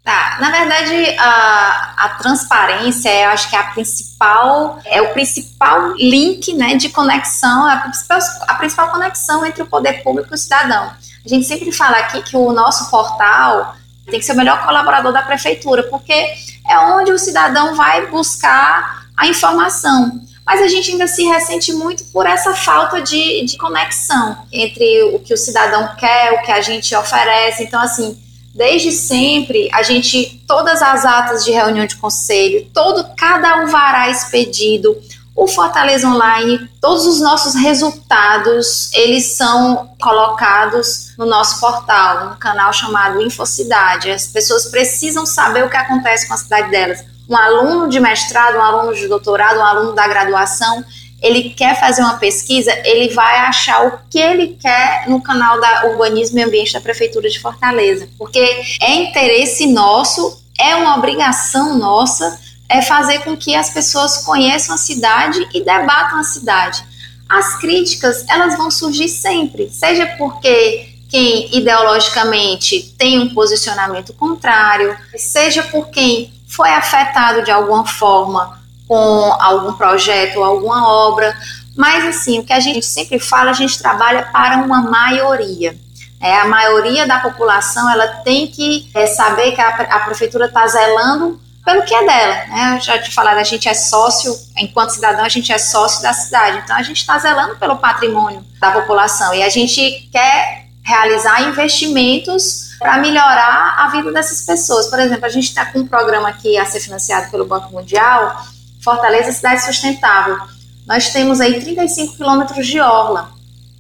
Tá, 0.05 0.37
na 0.39 0.51
verdade, 0.51 1.17
a, 1.19 1.95
a 1.97 2.09
transparência, 2.21 3.09
eu 3.09 3.31
acho 3.31 3.49
que 3.49 3.57
é 3.57 3.59
a 3.59 3.71
principal, 3.71 4.79
é 4.85 5.01
o 5.01 5.15
principal 5.15 5.95
link, 5.95 6.53
né, 6.53 6.75
de 6.75 6.91
conexão, 6.91 7.67
a 7.67 7.79
principal, 7.79 8.19
a 8.49 8.55
principal 8.57 8.91
conexão 8.91 9.47
entre 9.47 9.63
o 9.63 9.67
poder 9.67 10.03
público 10.03 10.29
e 10.31 10.35
o 10.35 10.39
cidadão. 10.39 10.93
A 11.25 11.29
gente 11.29 11.47
sempre 11.47 11.73
fala 11.73 11.97
aqui 11.97 12.23
que 12.23 12.37
o 12.37 12.53
nosso 12.53 12.91
portal 12.91 13.77
tem 14.11 14.19
que 14.19 14.27
ser 14.27 14.33
o 14.33 14.37
melhor 14.37 14.63
colaborador 14.65 15.13
da 15.13 15.23
prefeitura, 15.23 15.85
porque 15.85 16.35
é 16.71 16.79
onde 16.79 17.13
o 17.13 17.19
cidadão 17.19 17.75
vai 17.75 18.07
buscar 18.07 19.05
a 19.17 19.27
informação 19.27 20.21
mas 20.51 20.63
a 20.63 20.67
gente 20.67 20.91
ainda 20.91 21.07
se 21.07 21.23
ressente 21.23 21.73
muito 21.73 22.03
por 22.07 22.27
essa 22.27 22.53
falta 22.55 23.01
de, 23.01 23.45
de 23.45 23.57
conexão 23.57 24.37
entre 24.53 25.05
o 25.15 25.21
que 25.21 25.33
o 25.33 25.37
cidadão 25.37 25.95
quer, 25.97 26.33
o 26.33 26.43
que 26.43 26.51
a 26.51 26.61
gente 26.61 26.93
oferece. 26.93 27.63
Então, 27.63 27.81
assim, 27.81 28.19
desde 28.53 28.91
sempre, 28.91 29.69
a 29.73 29.85
gente, 29.85 30.43
todas 30.49 30.83
as 30.83 31.05
atas 31.05 31.45
de 31.45 31.53
reunião 31.53 31.87
de 31.87 31.95
conselho, 31.95 32.67
todo 32.75 33.07
cada 33.17 33.61
alvará 33.61 34.11
expedido, 34.11 34.97
o 35.41 35.47
Fortaleza 35.47 36.07
Online, 36.07 36.69
todos 36.83 37.07
os 37.07 37.19
nossos 37.19 37.55
resultados, 37.55 38.93
eles 38.93 39.37
são 39.37 39.91
colocados 39.99 41.15
no 41.17 41.25
nosso 41.25 41.59
portal, 41.59 42.29
no 42.29 42.37
canal 42.37 42.71
chamado 42.75 43.23
Infocidade. 43.23 44.11
As 44.11 44.27
pessoas 44.27 44.67
precisam 44.67 45.25
saber 45.25 45.65
o 45.65 45.71
que 45.71 45.79
acontece 45.79 46.29
com 46.29 46.35
a 46.35 46.37
cidade 46.37 46.71
delas 46.71 47.05
um 47.27 47.37
aluno 47.37 47.89
de 47.89 48.01
mestrado, 48.01 48.57
um 48.57 48.63
aluno 48.63 48.93
de 48.93 49.07
doutorado, 49.07 49.61
um 49.61 49.65
aluno 49.65 49.93
da 49.93 50.09
graduação, 50.09 50.85
ele 51.23 51.51
quer 51.51 51.79
fazer 51.79 52.03
uma 52.03 52.19
pesquisa, 52.19 52.73
ele 52.85 53.15
vai 53.15 53.37
achar 53.39 53.87
o 53.87 53.99
que 54.11 54.19
ele 54.19 54.59
quer 54.61 55.09
no 55.09 55.23
canal 55.23 55.61
da 55.61 55.87
Urbanismo 55.87 56.39
e 56.39 56.43
Ambiente 56.43 56.73
da 56.73 56.81
Prefeitura 56.81 57.31
de 57.31 57.39
Fortaleza. 57.39 58.09
Porque 58.19 58.41
é 58.83 58.95
interesse 58.95 59.69
nosso, 59.69 60.43
é 60.59 60.75
uma 60.75 60.97
obrigação 60.97 61.79
nossa, 61.79 62.37
é 62.71 62.81
fazer 62.81 63.19
com 63.25 63.37
que 63.37 63.55
as 63.57 63.71
pessoas 63.71 64.19
conheçam 64.19 64.77
a 64.77 64.79
cidade 64.79 65.47
e 65.53 65.61
debatam 65.61 66.21
a 66.21 66.23
cidade. 66.23 66.85
As 67.29 67.59
críticas, 67.59 68.25
elas 68.29 68.57
vão 68.57 68.71
surgir 68.71 69.09
sempre, 69.09 69.69
seja 69.71 70.07
porque 70.17 70.89
quem 71.09 71.57
ideologicamente 71.57 72.95
tem 72.97 73.19
um 73.19 73.35
posicionamento 73.35 74.13
contrário, 74.13 74.97
seja 75.17 75.65
por 75.65 75.89
quem 75.89 76.33
foi 76.49 76.71
afetado 76.71 77.43
de 77.43 77.51
alguma 77.51 77.85
forma 77.85 78.61
com 78.87 79.37
algum 79.41 79.73
projeto 79.73 80.37
ou 80.37 80.45
alguma 80.45 80.89
obra, 80.89 81.37
mas 81.77 82.05
assim, 82.07 82.39
o 82.39 82.45
que 82.45 82.53
a 82.53 82.61
gente 82.61 82.87
sempre 82.87 83.19
fala, 83.19 83.51
a 83.51 83.55
gente 83.55 83.79
trabalha 83.79 84.23
para 84.33 84.59
uma 84.59 84.83
maioria. 84.83 85.77
É, 86.21 86.39
a 86.39 86.45
maioria 86.45 87.07
da 87.07 87.19
população 87.19 87.91
ela 87.91 88.07
tem 88.25 88.47
que 88.47 88.89
é, 88.95 89.07
saber 89.07 89.53
que 89.53 89.61
a, 89.61 89.69
a 89.69 90.01
prefeitura 90.01 90.47
está 90.47 90.67
zelando 90.67 91.41
pelo 91.71 91.85
que 91.85 91.95
é 91.95 92.05
dela. 92.05 92.35
Né? 92.49 92.81
Já 92.81 92.99
te 92.99 93.13
falar, 93.13 93.37
a 93.37 93.45
gente 93.45 93.69
é 93.69 93.75
sócio, 93.75 94.37
enquanto 94.59 94.91
cidadão, 94.91 95.25
a 95.25 95.29
gente 95.29 95.53
é 95.53 95.59
sócio 95.59 96.03
da 96.03 96.13
cidade. 96.13 96.61
Então 96.65 96.77
a 96.77 96.83
gente 96.83 96.99
está 96.99 97.19
zelando 97.19 97.57
pelo 97.57 97.77
patrimônio 97.77 98.45
da 98.61 98.73
população 98.73 99.33
e 99.35 99.43
a 99.43 99.49
gente 99.49 100.09
quer 100.13 100.67
realizar 100.83 101.43
investimentos 101.43 102.71
para 102.79 102.99
melhorar 102.99 103.77
a 103.79 103.89
vida 103.89 104.11
dessas 104.11 104.45
pessoas. 104.45 104.89
Por 104.89 104.99
exemplo, 104.99 105.25
a 105.25 105.29
gente 105.29 105.45
está 105.45 105.67
com 105.67 105.81
um 105.81 105.87
programa 105.87 106.29
aqui 106.29 106.59
a 106.59 106.65
ser 106.65 106.81
financiado 106.81 107.31
pelo 107.31 107.45
Banco 107.45 107.73
Mundial, 107.73 108.43
Fortaleza 108.83 109.31
Cidade 109.31 109.65
Sustentável. 109.65 110.39
Nós 110.87 111.11
temos 111.11 111.41
aí 111.41 111.61
35 111.61 112.17
quilômetros 112.17 112.67
de 112.67 112.81
orla. 112.81 113.31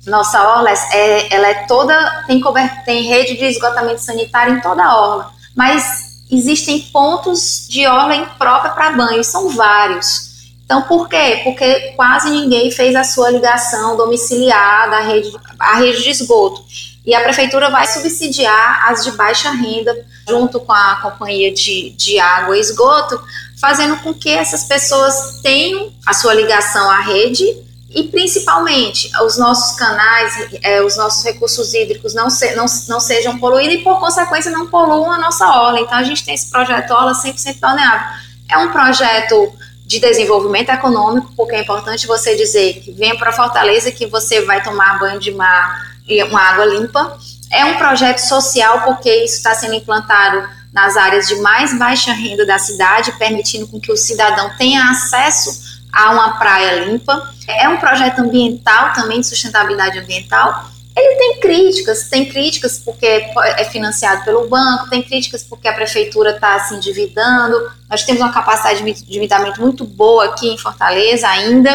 Nossa 0.06 0.42
orla 0.42 0.70
é, 0.70 1.34
ela 1.34 1.48
é 1.48 1.54
toda 1.66 2.24
tem, 2.26 2.40
tem 2.84 3.02
rede 3.02 3.36
de 3.36 3.44
esgotamento 3.44 4.00
sanitário 4.00 4.54
em 4.54 4.60
toda 4.60 4.82
a 4.82 4.96
orla, 4.96 5.32
mas 5.54 6.09
existem 6.30 6.80
pontos 6.92 7.66
de 7.68 7.86
orla 7.86 8.14
imprópria 8.14 8.72
para 8.72 8.92
banho, 8.92 9.22
são 9.24 9.48
vários. 9.48 10.30
Então, 10.64 10.82
por 10.82 11.08
quê? 11.08 11.40
Porque 11.42 11.94
quase 11.96 12.30
ninguém 12.30 12.70
fez 12.70 12.94
a 12.94 13.02
sua 13.02 13.30
ligação 13.30 13.96
domiciliar 13.96 14.88
da 14.88 15.00
rede, 15.00 15.32
à 15.58 15.74
rede 15.78 16.02
de 16.02 16.10
esgoto. 16.10 16.64
e 17.04 17.14
a 17.14 17.22
prefeitura 17.22 17.70
vai 17.70 17.86
subsidiar 17.86 18.88
as 18.88 19.02
de 19.02 19.10
baixa 19.12 19.50
renda, 19.50 19.92
junto 20.28 20.60
com 20.60 20.72
a 20.72 20.96
companhia 21.02 21.52
de, 21.52 21.90
de 21.90 22.20
água 22.20 22.56
e 22.56 22.60
esgoto, 22.60 23.20
fazendo 23.60 23.96
com 23.96 24.14
que 24.14 24.28
essas 24.28 24.64
pessoas 24.64 25.40
tenham 25.42 25.92
a 26.06 26.12
sua 26.12 26.34
ligação 26.34 26.88
à 26.90 27.00
rede 27.00 27.44
e 27.92 28.04
principalmente 28.04 29.10
os 29.24 29.36
nossos 29.36 29.76
canais, 29.76 30.48
é, 30.62 30.80
os 30.80 30.96
nossos 30.96 31.24
recursos 31.24 31.74
hídricos 31.74 32.14
não, 32.14 32.30
se, 32.30 32.54
não, 32.54 32.66
não 32.88 33.00
sejam 33.00 33.36
poluídos 33.38 33.74
e, 33.74 33.78
por 33.78 33.98
consequência, 33.98 34.50
não 34.52 34.68
poluam 34.68 35.10
a 35.10 35.18
nossa 35.18 35.44
orla. 35.48 35.80
Então, 35.80 35.98
a 35.98 36.04
gente 36.04 36.24
tem 36.24 36.34
esse 36.34 36.48
projeto 36.48 36.92
Orla 36.92 37.12
100% 37.12 37.58
balneável. 37.58 38.06
É 38.48 38.56
um 38.58 38.70
projeto 38.70 39.52
de 39.84 39.98
desenvolvimento 39.98 40.68
econômico, 40.68 41.32
porque 41.36 41.56
é 41.56 41.62
importante 41.62 42.06
você 42.06 42.36
dizer 42.36 42.74
que 42.74 42.92
venha 42.92 43.16
para 43.18 43.32
Fortaleza 43.32 43.90
que 43.90 44.06
você 44.06 44.40
vai 44.42 44.62
tomar 44.62 45.00
banho 45.00 45.18
de 45.18 45.32
mar 45.32 45.90
e 46.06 46.22
uma 46.22 46.40
água 46.40 46.66
limpa. 46.66 47.18
É 47.50 47.64
um 47.64 47.76
projeto 47.76 48.18
social, 48.18 48.82
porque 48.82 49.12
isso 49.24 49.38
está 49.38 49.52
sendo 49.52 49.74
implantado 49.74 50.48
nas 50.72 50.96
áreas 50.96 51.26
de 51.26 51.34
mais 51.40 51.76
baixa 51.76 52.12
renda 52.12 52.46
da 52.46 52.56
cidade, 52.56 53.10
permitindo 53.18 53.66
com 53.66 53.80
que 53.80 53.90
o 53.90 53.96
cidadão 53.96 54.52
tenha 54.56 54.88
acesso 54.90 55.69
a 55.92 56.10
uma 56.10 56.38
praia 56.38 56.84
limpa. 56.84 57.32
É 57.46 57.68
um 57.68 57.78
projeto 57.78 58.20
ambiental 58.20 58.92
também, 58.92 59.20
de 59.20 59.26
sustentabilidade 59.26 59.98
ambiental. 59.98 60.70
Ele 60.96 61.14
tem 61.16 61.40
críticas, 61.40 62.08
tem 62.08 62.28
críticas 62.28 62.78
porque 62.78 63.06
é 63.06 63.64
financiado 63.64 64.24
pelo 64.24 64.48
banco, 64.48 64.90
tem 64.90 65.02
críticas 65.02 65.42
porque 65.42 65.68
a 65.68 65.72
prefeitura 65.72 66.30
está 66.30 66.58
se 66.60 66.74
endividando. 66.74 67.70
Nós 67.88 68.02
temos 68.04 68.20
uma 68.20 68.32
capacidade 68.32 68.82
de 68.82 68.90
endividamento 68.90 69.60
muito 69.60 69.84
boa 69.84 70.26
aqui 70.26 70.48
em 70.48 70.58
Fortaleza 70.58 71.28
ainda. 71.28 71.74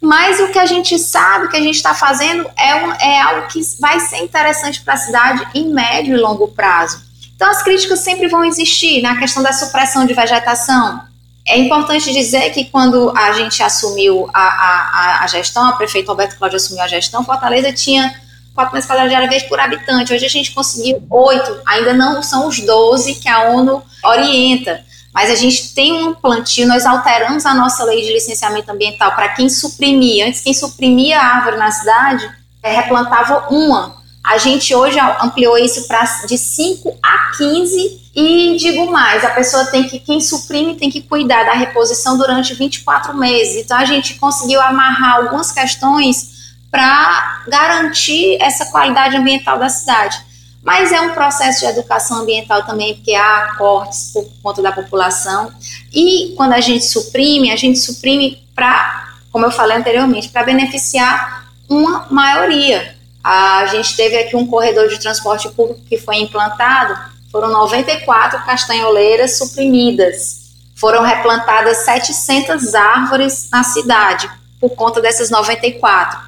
Mas 0.00 0.38
o 0.40 0.48
que 0.48 0.58
a 0.58 0.66
gente 0.66 0.98
sabe, 0.98 1.48
que 1.48 1.56
a 1.56 1.60
gente 1.60 1.76
está 1.76 1.94
fazendo 1.94 2.50
é, 2.56 2.74
um, 2.74 2.92
é 2.92 3.20
algo 3.22 3.48
que 3.48 3.60
vai 3.80 4.00
ser 4.00 4.18
interessante 4.18 4.82
para 4.82 4.94
a 4.94 4.98
cidade 4.98 5.46
em 5.54 5.68
médio 5.72 6.14
e 6.14 6.20
longo 6.20 6.48
prazo. 6.48 7.02
Então, 7.34 7.50
as 7.50 7.62
críticas 7.62 8.00
sempre 8.00 8.28
vão 8.28 8.44
existir 8.44 9.02
na 9.02 9.16
questão 9.16 9.42
da 9.42 9.52
supressão 9.52 10.06
de 10.06 10.14
vegetação, 10.14 11.00
é 11.46 11.58
importante 11.58 12.12
dizer 12.12 12.50
que 12.50 12.64
quando 12.64 13.12
a 13.16 13.32
gente 13.32 13.62
assumiu 13.62 14.28
a, 14.32 14.40
a, 14.40 15.24
a 15.24 15.26
gestão, 15.26 15.66
a 15.66 15.72
prefeito 15.72 16.10
Alberto 16.10 16.36
Cláudio 16.36 16.56
assumiu 16.56 16.82
a 16.82 16.88
gestão, 16.88 17.24
Fortaleza 17.24 17.70
tinha 17.72 18.14
4 18.54 18.72
metros 18.72 18.86
quadrados 18.86 19.10
de 19.10 19.16
área 19.16 19.28
verde 19.28 19.48
por 19.48 19.60
habitante. 19.60 20.12
Hoje 20.12 20.24
a 20.24 20.30
gente 20.30 20.52
conseguiu 20.52 21.02
8, 21.10 21.60
ainda 21.66 21.92
não 21.92 22.22
são 22.22 22.48
os 22.48 22.60
12 22.60 23.16
que 23.16 23.28
a 23.28 23.50
ONU 23.50 23.82
orienta. 24.02 24.82
Mas 25.12 25.30
a 25.30 25.34
gente 25.34 25.74
tem 25.74 25.92
um 26.08 26.14
plantio, 26.14 26.66
nós 26.66 26.86
alteramos 26.86 27.44
a 27.46 27.54
nossa 27.54 27.84
lei 27.84 28.02
de 28.02 28.12
licenciamento 28.12 28.70
ambiental 28.72 29.12
para 29.14 29.28
quem 29.28 29.48
suprimia. 29.48 30.26
Antes, 30.26 30.40
quem 30.40 30.54
suprimia 30.54 31.20
a 31.20 31.36
árvore 31.36 31.56
na 31.56 31.70
cidade, 31.70 32.28
é, 32.62 32.74
replantava 32.74 33.48
uma. 33.50 34.02
A 34.24 34.38
gente 34.38 34.74
hoje 34.74 34.98
ampliou 35.20 35.58
isso 35.58 35.86
para 35.86 36.02
de 36.26 36.38
5 36.38 36.98
a 37.02 37.36
15 37.36 38.03
e 38.14 38.56
digo 38.56 38.92
mais, 38.92 39.24
a 39.24 39.30
pessoa 39.30 39.66
tem 39.66 39.88
que, 39.88 39.98
quem 39.98 40.20
suprime 40.20 40.76
tem 40.76 40.88
que 40.88 41.02
cuidar 41.02 41.44
da 41.44 41.52
reposição 41.52 42.16
durante 42.16 42.54
24 42.54 43.16
meses. 43.16 43.64
Então 43.64 43.76
a 43.76 43.84
gente 43.84 44.14
conseguiu 44.14 44.60
amarrar 44.60 45.16
algumas 45.16 45.50
questões 45.50 46.32
para 46.70 47.44
garantir 47.48 48.36
essa 48.40 48.66
qualidade 48.66 49.16
ambiental 49.16 49.58
da 49.58 49.68
cidade. 49.68 50.16
Mas 50.62 50.92
é 50.92 51.00
um 51.00 51.12
processo 51.12 51.60
de 51.60 51.66
educação 51.66 52.18
ambiental 52.22 52.64
também, 52.64 52.94
porque 52.94 53.14
há 53.14 53.54
cortes 53.58 54.12
por 54.12 54.26
conta 54.42 54.62
da 54.62 54.72
população. 54.72 55.52
E 55.92 56.34
quando 56.36 56.52
a 56.52 56.60
gente 56.60 56.84
suprime, 56.84 57.50
a 57.50 57.56
gente 57.56 57.78
suprime 57.78 58.42
para, 58.54 59.12
como 59.30 59.44
eu 59.44 59.50
falei 59.50 59.76
anteriormente, 59.76 60.28
para 60.28 60.42
beneficiar 60.44 61.48
uma 61.68 62.06
maioria. 62.10 62.94
A 63.22 63.66
gente 63.66 63.96
teve 63.96 64.16
aqui 64.16 64.36
um 64.36 64.46
corredor 64.46 64.88
de 64.88 64.98
transporte 64.98 65.48
público 65.50 65.80
que 65.88 65.98
foi 65.98 66.16
implantado, 66.16 67.13
foram 67.34 67.50
94 67.50 68.44
castanholeiras 68.44 69.38
suprimidas. 69.38 70.52
Foram 70.76 71.02
replantadas 71.02 71.78
700 71.78 72.76
árvores 72.76 73.48
na 73.50 73.64
cidade 73.64 74.30
por 74.60 74.70
conta 74.76 75.00
dessas 75.00 75.30
94. 75.30 76.20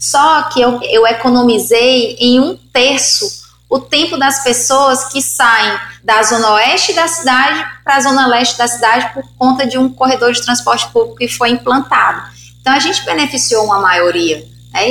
Só 0.00 0.42
que 0.48 0.60
eu, 0.60 0.80
eu 0.82 1.06
economizei 1.06 2.16
em 2.18 2.40
um 2.40 2.56
terço 2.72 3.46
o 3.70 3.78
tempo 3.78 4.16
das 4.16 4.42
pessoas 4.42 5.04
que 5.12 5.22
saem 5.22 5.78
da 6.02 6.24
zona 6.24 6.54
oeste 6.54 6.92
da 6.92 7.06
cidade 7.06 7.64
para 7.84 7.94
a 7.94 8.00
zona 8.00 8.26
leste 8.26 8.58
da 8.58 8.66
cidade 8.66 9.14
por 9.14 9.22
conta 9.38 9.64
de 9.64 9.78
um 9.78 9.88
corredor 9.88 10.32
de 10.32 10.42
transporte 10.42 10.88
público 10.88 11.18
que 11.18 11.28
foi 11.28 11.50
implantado. 11.50 12.32
Então 12.60 12.72
a 12.72 12.80
gente 12.80 13.04
beneficiou 13.04 13.64
uma 13.64 13.78
maioria. 13.78 14.44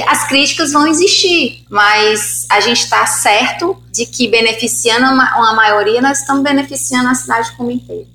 As 0.07 0.27
críticas 0.27 0.71
vão 0.71 0.87
existir, 0.87 1.65
mas 1.69 2.45
a 2.49 2.59
gente 2.59 2.81
está 2.81 3.05
certo 3.05 3.81
de 3.91 4.05
que 4.05 4.27
beneficiando 4.27 5.05
uma, 5.05 5.53
maioria, 5.53 6.01
nós 6.01 6.19
estamos 6.19 6.43
beneficiando 6.43 7.09
a 7.09 7.15
cidade 7.15 7.55
como 7.55 7.71
inteira. 7.71 8.07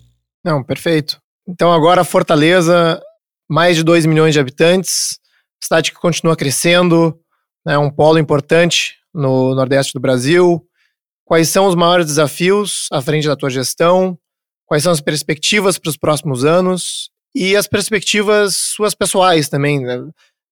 Não, 0.45 0.63
perfeito. 0.63 1.19
Então 1.49 1.73
agora 1.73 2.05
Fortaleza, 2.05 3.01
mais 3.49 3.77
de 3.77 3.83
2 3.83 4.07
milhões 4.07 4.35
de 4.35 4.41
habitantes, 4.41 5.19
cidade 5.63 5.93
que 5.93 5.99
continua 5.99 6.37
crescendo, 6.37 7.19
é 7.67 7.71
né, 7.71 7.79
um 7.79 7.91
polo 7.91 8.19
importante 8.19 8.97
no 9.15 9.55
Nordeste 9.55 9.93
do 9.95 10.01
Brasil. 10.01 10.65
Quais 11.25 11.49
são 11.49 11.67
os 11.67 11.75
maiores 11.75 12.07
desafios 12.07 12.87
à 12.91 13.01
frente 13.01 13.27
da 13.27 13.37
tua 13.37 13.51
gestão? 13.51 14.19
Quais 14.67 14.83
são 14.83 14.93
as 14.93 15.01
perspectivas 15.01 15.79
para 15.79 15.91
os 15.91 15.97
próximos 15.97 16.45
anos? 16.45 17.11
E 17.35 17.57
as 17.57 17.67
perspectivas 17.67 18.57
suas 18.57 18.95
pessoais 18.95 19.49
também, 19.49 19.81
né? 19.81 19.99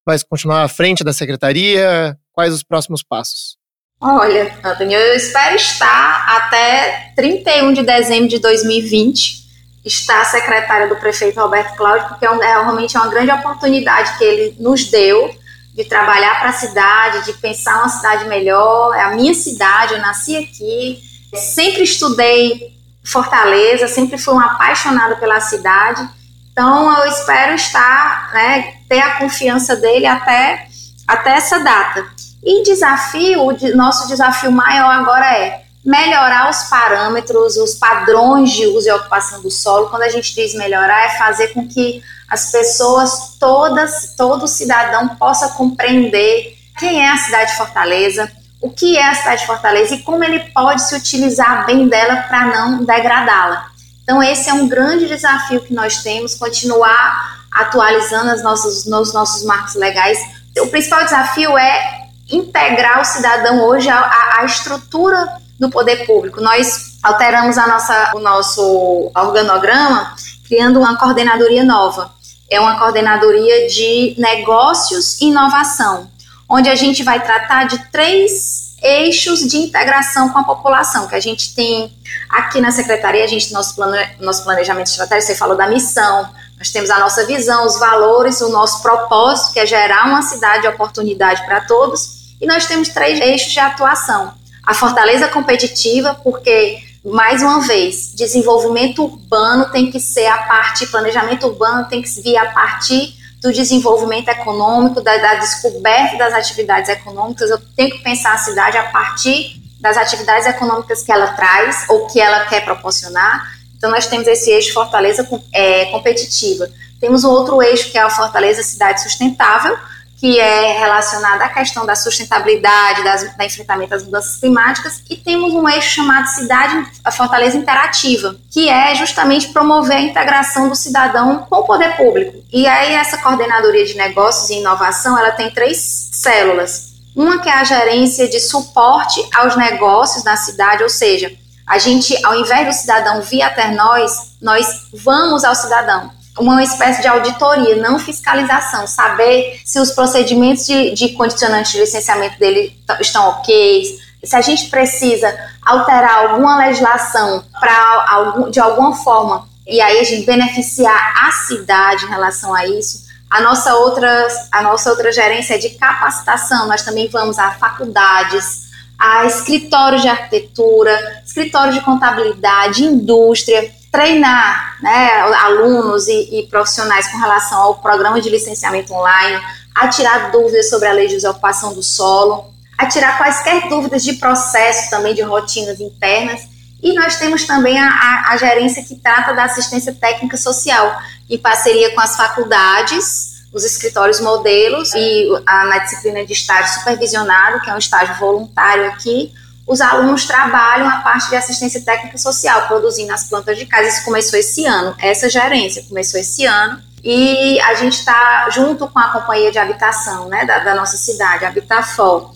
Vai 0.07 0.19
continuar 0.29 0.63
à 0.63 0.69
frente 0.69 1.05
da 1.05 1.13
secretaria? 1.13 2.17
Quais 2.33 2.53
os 2.53 2.63
próximos 2.63 3.03
passos? 3.03 3.59
Olha, 4.01 4.57
Antônio, 4.65 4.99
eu 4.99 5.15
espero 5.15 5.57
estar 5.57 6.27
até 6.37 7.13
31 7.15 7.75
de 7.75 7.83
dezembro 7.83 8.29
de 8.29 8.39
2020, 8.39 9.45
estar 9.85 10.25
secretária 10.25 10.89
do 10.89 10.97
prefeito 10.97 11.39
Roberto 11.39 11.77
Cláudio, 11.77 12.09
porque 12.09 12.25
é, 12.25 12.31
um, 12.31 12.43
é 12.43 12.63
realmente 12.63 12.97
é 12.97 13.01
uma 13.01 13.11
grande 13.11 13.31
oportunidade 13.31 14.17
que 14.17 14.25
ele 14.25 14.57
nos 14.59 14.91
deu 14.91 15.35
de 15.75 15.85
trabalhar 15.85 16.41
para 16.41 16.49
a 16.49 16.55
cidade, 16.55 17.27
de 17.27 17.35
pensar 17.35 17.77
uma 17.79 17.89
cidade 17.91 18.27
melhor. 18.27 18.95
É 18.95 19.03
a 19.03 19.11
minha 19.11 19.35
cidade, 19.35 19.95
eu 19.95 20.01
nasci 20.01 20.37
aqui, 20.37 20.99
sempre 21.35 21.83
estudei 21.83 22.71
Fortaleza, 23.05 23.87
sempre 23.87 24.17
fui 24.17 24.33
uma 24.35 24.55
apaixonada 24.55 25.17
pela 25.17 25.41
cidade 25.41 26.09
então, 26.53 27.05
eu 27.05 27.11
espero 27.11 27.55
estar, 27.55 28.31
né, 28.33 28.75
ter 28.89 29.01
a 29.01 29.17
confiança 29.17 29.77
dele 29.77 30.07
até, 30.07 30.67
até 31.07 31.37
essa 31.37 31.61
data. 31.61 32.05
E 32.43 32.63
desafio, 32.63 33.43
o 33.43 33.77
nosso 33.77 34.09
desafio 34.09 34.51
maior 34.51 34.91
agora 34.91 35.27
é 35.37 35.63
melhorar 35.85 36.51
os 36.51 36.65
parâmetros, 36.65 37.57
os 37.57 37.75
padrões 37.75 38.51
de 38.51 38.67
uso 38.67 38.89
e 38.89 38.93
ocupação 38.93 39.41
do 39.41 39.51
solo. 39.51 39.89
Quando 39.89 40.03
a 40.03 40.09
gente 40.09 40.35
diz 40.35 40.55
melhorar, 40.55 41.07
é 41.07 41.19
fazer 41.19 41.49
com 41.49 41.67
que 41.67 42.03
as 42.29 42.51
pessoas, 42.51 43.37
todas, 43.39 44.15
todo 44.17 44.47
cidadão 44.47 45.09
possa 45.17 45.49
compreender 45.51 46.57
quem 46.79 47.05
é 47.05 47.11
a 47.11 47.17
cidade 47.17 47.51
de 47.53 47.57
Fortaleza, 47.57 48.31
o 48.61 48.71
que 48.71 48.97
é 48.97 49.09
a 49.09 49.15
cidade 49.15 49.41
de 49.41 49.47
Fortaleza 49.47 49.95
e 49.95 50.03
como 50.03 50.23
ele 50.23 50.41
pode 50.53 50.83
se 50.83 50.95
utilizar 50.95 51.67
bem 51.67 51.89
dela 51.89 52.17
para 52.29 52.47
não 52.47 52.85
degradá-la. 52.85 53.70
Então, 54.11 54.21
esse 54.21 54.51
é 54.51 54.53
um 54.53 54.67
grande 54.67 55.07
desafio 55.07 55.61
que 55.61 55.73
nós 55.73 56.03
temos, 56.03 56.35
continuar 56.35 57.39
atualizando 57.49 58.33
as 58.33 58.43
nossas, 58.43 58.85
os 58.85 59.15
nossos 59.15 59.45
marcos 59.45 59.77
legais. 59.77 60.19
O 60.59 60.67
principal 60.67 61.05
desafio 61.05 61.57
é 61.57 62.09
integrar 62.29 63.01
o 63.01 63.05
cidadão 63.05 63.63
hoje 63.63 63.89
à, 63.89 64.39
à 64.41 64.45
estrutura 64.45 65.29
do 65.61 65.71
poder 65.71 66.07
público. 66.07 66.41
Nós 66.41 66.99
alteramos 67.01 67.57
a 67.57 67.69
nossa, 67.69 68.11
o 68.17 68.19
nosso 68.19 69.13
organograma 69.15 70.13
criando 70.49 70.81
uma 70.81 70.97
coordenadoria 70.99 71.63
nova. 71.63 72.11
É 72.51 72.59
uma 72.59 72.81
coordenadoria 72.81 73.69
de 73.69 74.17
negócios 74.19 75.21
e 75.21 75.27
inovação, 75.27 76.11
onde 76.49 76.69
a 76.69 76.75
gente 76.75 77.05
vai 77.05 77.23
tratar 77.23 77.69
de 77.69 77.79
três 77.93 78.70
eixos 78.83 79.41
de 79.41 79.59
integração 79.59 80.31
com 80.31 80.39
a 80.39 80.45
população, 80.45 81.07
que 81.07 81.15
a 81.15 81.21
gente 81.21 81.55
tem 81.55 81.93
aqui 82.29 82.61
na 82.61 82.71
secretaria, 82.71 83.25
a 83.25 83.29
gente 83.29 83.53
nosso, 83.53 83.75
plane, 83.75 84.09
nosso 84.21 84.43
planejamento 84.45 84.87
estratégico, 84.87 85.33
você 85.33 85.39
falou 85.39 85.57
da 85.57 85.69
missão, 85.69 86.29
nós 86.59 86.71
temos 86.71 86.91
a 86.91 86.99
nossa 86.99 87.25
visão, 87.27 87.67
os 87.67 87.79
valores, 87.79 88.41
o 88.41 88.49
nosso 88.51 88.83
propósito, 88.83 89.53
que 89.53 89.61
é 89.61 89.67
gerar 89.67 90.07
uma 90.07 90.23
cidade 90.23 90.63
de 90.63 90.69
oportunidade 90.69 91.45
para 91.45 91.63
todos, 91.63 92.35
e 92.41 92.47
nós 92.47 92.67
temos 92.67 92.89
três 92.89 93.21
eixos 93.21 93.53
de 93.53 93.61
atuação. 93.61 94.33
A 94.67 94.75
fortaleza 94.75 95.29
competitiva, 95.29 96.15
porque, 96.23 96.79
mais 97.05 97.43
uma 97.43 97.61
vez, 97.61 98.15
desenvolvimento 98.15 99.03
urbano 99.03 99.71
tem 99.71 99.91
que 99.91 99.99
ser 99.99 100.27
a 100.27 100.39
parte, 100.39 100.87
planejamento 100.87 101.47
urbano 101.47 101.89
tem 101.89 102.03
que 102.03 102.09
vir 102.21 102.37
a 102.37 102.47
partir 102.47 103.20
do 103.41 103.53
desenvolvimento 103.53 104.29
econômico, 104.29 105.01
da, 105.01 105.17
da, 105.17 105.35
descoberta 105.37 106.17
das 106.19 106.35
atividades 106.35 106.91
econômicas. 106.91 107.51
Eu 107.51 107.59
tenho 107.75 107.91
que 107.91 108.03
pensar 108.03 108.35
a 108.35 108.39
cidade 108.39 108.77
a 108.77 108.85
partir 108.91 109.61
das 109.81 109.97
atividades 109.97 110.47
econômicas 110.47 111.03
que 111.03 111.11
ela 111.11 111.29
traz 111.29 111.87
ou 111.89 112.07
que 112.07 112.21
ela 112.21 112.45
quer 112.47 112.65
proporcionar. 112.65 113.59
Então, 113.77 113.91
nós 113.91 114.07
temos 114.07 114.27
esse 114.27 114.51
eixo 114.51 114.75
Fortaleza 114.75 115.27
é, 115.55 115.87
competitiva. 115.87 116.69
Temos 117.01 117.25
um 117.25 117.31
outro 117.31 117.63
eixo 117.63 117.91
que 117.91 117.97
é 117.97 118.03
a 118.03 118.11
Fortaleza 118.11 118.63
Cidade 118.63 119.03
Sustentável, 119.03 119.75
que 120.21 120.39
é 120.39 120.79
relacionada 120.79 121.45
à 121.47 121.49
questão 121.49 121.87
da 121.87 121.97
sustentabilidade, 121.97 123.03
das, 123.03 123.35
da 123.35 123.47
enfrentamento 123.47 123.89
das 123.89 124.05
mudanças 124.05 124.37
climáticas, 124.37 125.03
e 125.09 125.17
temos 125.17 125.55
um 125.55 125.67
eixo 125.67 125.95
chamado 125.95 126.27
Cidade 126.27 126.87
a 127.03 127.11
Fortaleza 127.11 127.57
Interativa, 127.57 128.37
que 128.51 128.69
é 128.69 128.95
justamente 128.95 129.49
promover 129.49 129.97
a 129.97 130.03
integração 130.03 130.69
do 130.69 130.75
cidadão 130.75 131.47
com 131.49 131.57
o 131.57 131.65
poder 131.65 131.97
público. 131.97 132.37
E 132.53 132.67
aí 132.67 132.93
essa 132.93 133.17
coordenadoria 133.17 133.87
de 133.87 133.97
negócios 133.97 134.51
e 134.51 134.59
inovação, 134.59 135.19
ela 135.19 135.31
tem 135.31 135.51
três 135.51 136.11
células. 136.13 136.91
Uma 137.17 137.39
que 137.39 137.49
é 137.49 137.55
a 137.55 137.65
gerência 137.65 138.29
de 138.29 138.41
suporte 138.41 139.27
aos 139.35 139.57
negócios 139.57 140.23
na 140.23 140.37
cidade, 140.37 140.83
ou 140.83 140.91
seja, 140.91 141.33
a 141.67 141.79
gente, 141.79 142.15
ao 142.27 142.35
invés 142.35 142.67
do 142.67 142.73
cidadão 142.75 143.23
vir 143.23 143.41
até 143.41 143.69
nós, 143.69 144.35
nós 144.43 144.67
vamos 144.93 145.45
ao 145.45 145.55
cidadão 145.55 146.20
uma 146.39 146.63
espécie 146.63 147.03
de 147.03 147.09
auditoria, 147.09 147.77
não 147.77 147.99
fiscalização, 147.99 148.87
saber 148.87 149.61
se 149.65 149.79
os 149.79 149.91
procedimentos 149.91 150.67
de, 150.67 150.93
de 150.93 151.09
condicionante 151.11 151.73
de 151.73 151.81
licenciamento 151.81 152.39
dele 152.39 152.77
estão 153.01 153.29
ok, 153.29 153.99
se 154.23 154.37
a 154.37 154.41
gente 154.41 154.69
precisa 154.69 155.35
alterar 155.65 156.27
alguma 156.27 156.59
legislação 156.59 157.45
para 157.59 158.49
de 158.51 158.61
alguma 158.61 158.95
forma 158.95 159.49
e 159.67 159.81
aí 159.81 159.99
a 159.99 160.05
gente 160.05 160.27
beneficiar 160.27 161.27
a 161.27 161.33
cidade 161.33 162.05
em 162.05 162.09
relação 162.09 162.55
a 162.55 162.67
isso. 162.67 163.09
A 163.31 163.41
nossa 163.41 163.75
outra, 163.77 164.27
a 164.51 164.63
nossa 164.63 164.91
outra 164.91 165.13
gerência 165.13 165.55
é 165.55 165.59
de 165.59 165.71
capacitação, 165.71 166.67
nós 166.67 166.83
também 166.83 167.09
vamos 167.09 167.39
a 167.39 167.53
faculdades, 167.53 168.69
a 168.99 169.25
escritórios 169.27 170.03
de 170.03 170.09
arquitetura, 170.09 171.23
escritório 171.25 171.73
de 171.73 171.81
contabilidade, 171.81 172.85
indústria, 172.85 173.73
treinar 173.91 174.77
né, 174.81 175.21
alunos 175.43 176.07
e, 176.07 176.39
e, 176.39 176.47
profissionais 176.47 177.09
com 177.09 177.19
relação 177.19 177.61
ao 177.61 177.75
programa 177.77 178.21
de 178.21 178.31
licenciamento 178.31 178.93
online, 178.95 179.43
a 179.75 179.89
tirar 179.89 180.31
dúvidas 180.31 180.71
sobre 180.71 180.89
a 180.89 180.93
lei 180.93 181.09
de 181.09 181.17
usurpação 181.17 181.75
do 181.75 181.83
solo, 181.83 182.45
a 182.79 182.87
tirar 182.87 183.19
quaisquer 183.19 183.69
dúvidas 183.69 184.03
de 184.03 184.15
processo 184.15 184.91
também, 184.91 185.15
de 185.15 185.23
rotinas 185.23 185.81
internas. 185.81 186.43
E 186.83 186.95
nós 186.95 187.17
temos 187.17 187.45
também 187.45 187.79
a, 187.79 187.89
a, 187.89 188.33
a 188.33 188.37
gerência 188.37 188.83
que 188.83 188.95
trata 188.95 189.35
da 189.35 189.45
assistência 189.45 189.93
técnica 189.93 190.37
social, 190.37 190.99
em 191.29 191.37
parceria 191.37 191.95
com 191.95 192.01
as 192.01 192.17
faculdades, 192.17 193.45
os 193.53 193.65
escritórios 193.65 194.21
modelos 194.21 194.95
e 194.95 195.29
a, 195.45 195.67
na 195.67 195.79
disciplina 195.79 196.25
de 196.25 196.33
estágio 196.33 196.79
supervisionado, 196.79 197.61
que 197.61 197.69
é 197.69 197.75
um 197.75 197.79
estágio 197.79 198.15
voluntário 198.15 198.87
aqui, 198.87 199.33
os 199.71 199.81
alunos 199.81 200.27
trabalham 200.27 200.89
a 200.89 200.97
parte 200.97 201.29
de 201.29 201.37
assistência 201.37 201.81
técnica 201.81 202.19
social, 202.19 202.67
produzindo 202.67 203.13
as 203.13 203.29
plantas 203.29 203.57
de 203.57 203.67
casa. 203.67 203.87
Isso 203.87 204.05
começou 204.05 204.37
esse 204.37 204.67
ano, 204.67 204.97
essa 204.99 205.31
gerência 205.31 205.85
começou 205.89 206.19
esse 206.19 206.45
ano. 206.45 206.83
E 207.05 207.61
a 207.61 207.75
gente 207.75 207.93
está 207.93 208.51
junto 208.51 208.89
com 208.89 208.99
a 208.99 209.13
companhia 209.13 209.53
de 209.53 209.61
habitação 209.61 210.29
né, 210.29 210.45
da, 210.45 210.59
da 210.59 210.75
nossa 210.75 210.97
cidade, 210.97 211.45
Habitafol. 211.45 212.35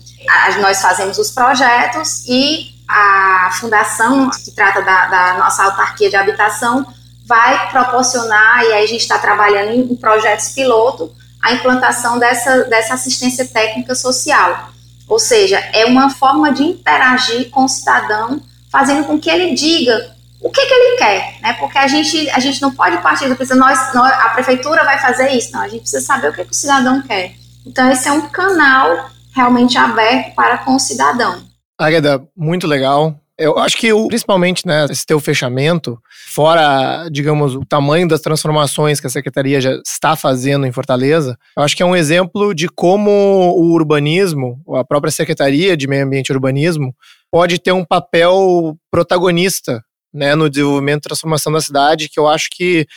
Nós 0.61 0.81
fazemos 0.81 1.17
os 1.17 1.29
projetos 1.29 2.23
e 2.25 2.73
a 2.87 3.51
fundação 3.59 4.29
que 4.29 4.51
trata 4.51 4.81
da, 4.81 5.07
da 5.07 5.33
nossa 5.33 5.65
autarquia 5.65 6.09
de 6.09 6.15
habitação 6.15 6.87
vai 7.25 7.69
proporcionar, 7.69 8.63
e 8.63 8.71
aí 8.71 8.83
a 8.85 8.87
gente 8.87 9.01
está 9.01 9.19
trabalhando 9.19 9.73
em 9.73 9.95
projetos 9.97 10.49
piloto, 10.49 11.11
a 11.43 11.51
implantação 11.51 12.17
dessa, 12.17 12.63
dessa 12.63 12.93
assistência 12.93 13.45
técnica 13.45 13.93
social. 13.93 14.73
Ou 15.07 15.19
seja, 15.19 15.59
é 15.73 15.85
uma 15.85 16.09
forma 16.09 16.51
de 16.51 16.63
interagir 16.63 17.49
com 17.49 17.65
o 17.65 17.69
cidadão, 17.69 18.41
fazendo 18.71 19.05
com 19.05 19.19
que 19.19 19.29
ele 19.29 19.53
diga 19.53 20.15
o 20.41 20.49
que, 20.49 20.65
que 20.65 20.73
ele 20.73 20.97
quer, 20.97 21.39
né? 21.41 21.53
Porque 21.53 21.77
a 21.77 21.87
gente, 21.87 22.29
a 22.29 22.39
gente 22.39 22.61
não 22.61 22.71
pode 22.71 22.97
partir 22.97 23.27
do 23.27 23.35
princípio, 23.35 23.59
nós, 23.59 23.93
nós, 23.93 24.13
a 24.13 24.29
prefeitura 24.29 24.83
vai 24.83 24.99
fazer 24.99 25.31
isso, 25.31 25.51
não, 25.51 25.61
a 25.61 25.67
gente 25.67 25.81
precisa 25.81 26.05
saber 26.05 26.29
o 26.29 26.33
que, 26.33 26.45
que 26.45 26.51
o 26.51 26.55
cidadão 26.55 27.01
quer. 27.01 27.33
Então, 27.65 27.89
esse 27.89 28.07
é 28.07 28.11
um 28.11 28.29
canal 28.29 29.09
realmente 29.33 29.77
aberto 29.77 30.35
para 30.35 30.59
com 30.59 30.75
o 30.75 30.79
cidadão. 30.79 31.41
Águeda, 31.79 32.23
muito 32.37 32.67
legal. 32.67 33.19
Eu 33.37 33.59
acho 33.59 33.75
que, 33.75 33.89
principalmente, 34.07 34.65
né, 34.65 34.85
esse 34.89 35.05
teu 35.05 35.19
fechamento, 35.19 35.99
fora, 36.27 37.09
digamos, 37.11 37.53
o 37.53 37.65
tamanho 37.65 38.07
das 38.07 38.21
transformações 38.21 39.01
que 39.01 39.07
a 39.07 39.09
Secretaria 39.09 39.59
já 39.59 39.73
está 39.85 40.15
fazendo 40.15 40.65
em 40.65 40.71
Fortaleza, 40.71 41.37
eu 41.57 41.63
acho 41.63 41.75
que 41.75 41.83
é 41.83 41.85
um 41.85 41.95
exemplo 41.95 42.55
de 42.55 42.69
como 42.69 43.11
o 43.11 43.73
urbanismo, 43.73 44.61
a 44.75 44.85
própria 44.85 45.11
Secretaria 45.11 45.75
de 45.75 45.85
Meio 45.85 46.05
Ambiente 46.05 46.29
e 46.29 46.33
Urbanismo, 46.33 46.95
pode 47.29 47.59
ter 47.59 47.73
um 47.73 47.83
papel 47.83 48.77
protagonista 48.89 49.83
né, 50.13 50.33
no 50.33 50.49
desenvolvimento 50.49 50.99
e 50.99 51.09
transformação 51.09 51.51
da 51.51 51.59
cidade, 51.59 52.07
que 52.07 52.17
eu 52.17 52.29
acho 52.29 52.47
que 52.55 52.87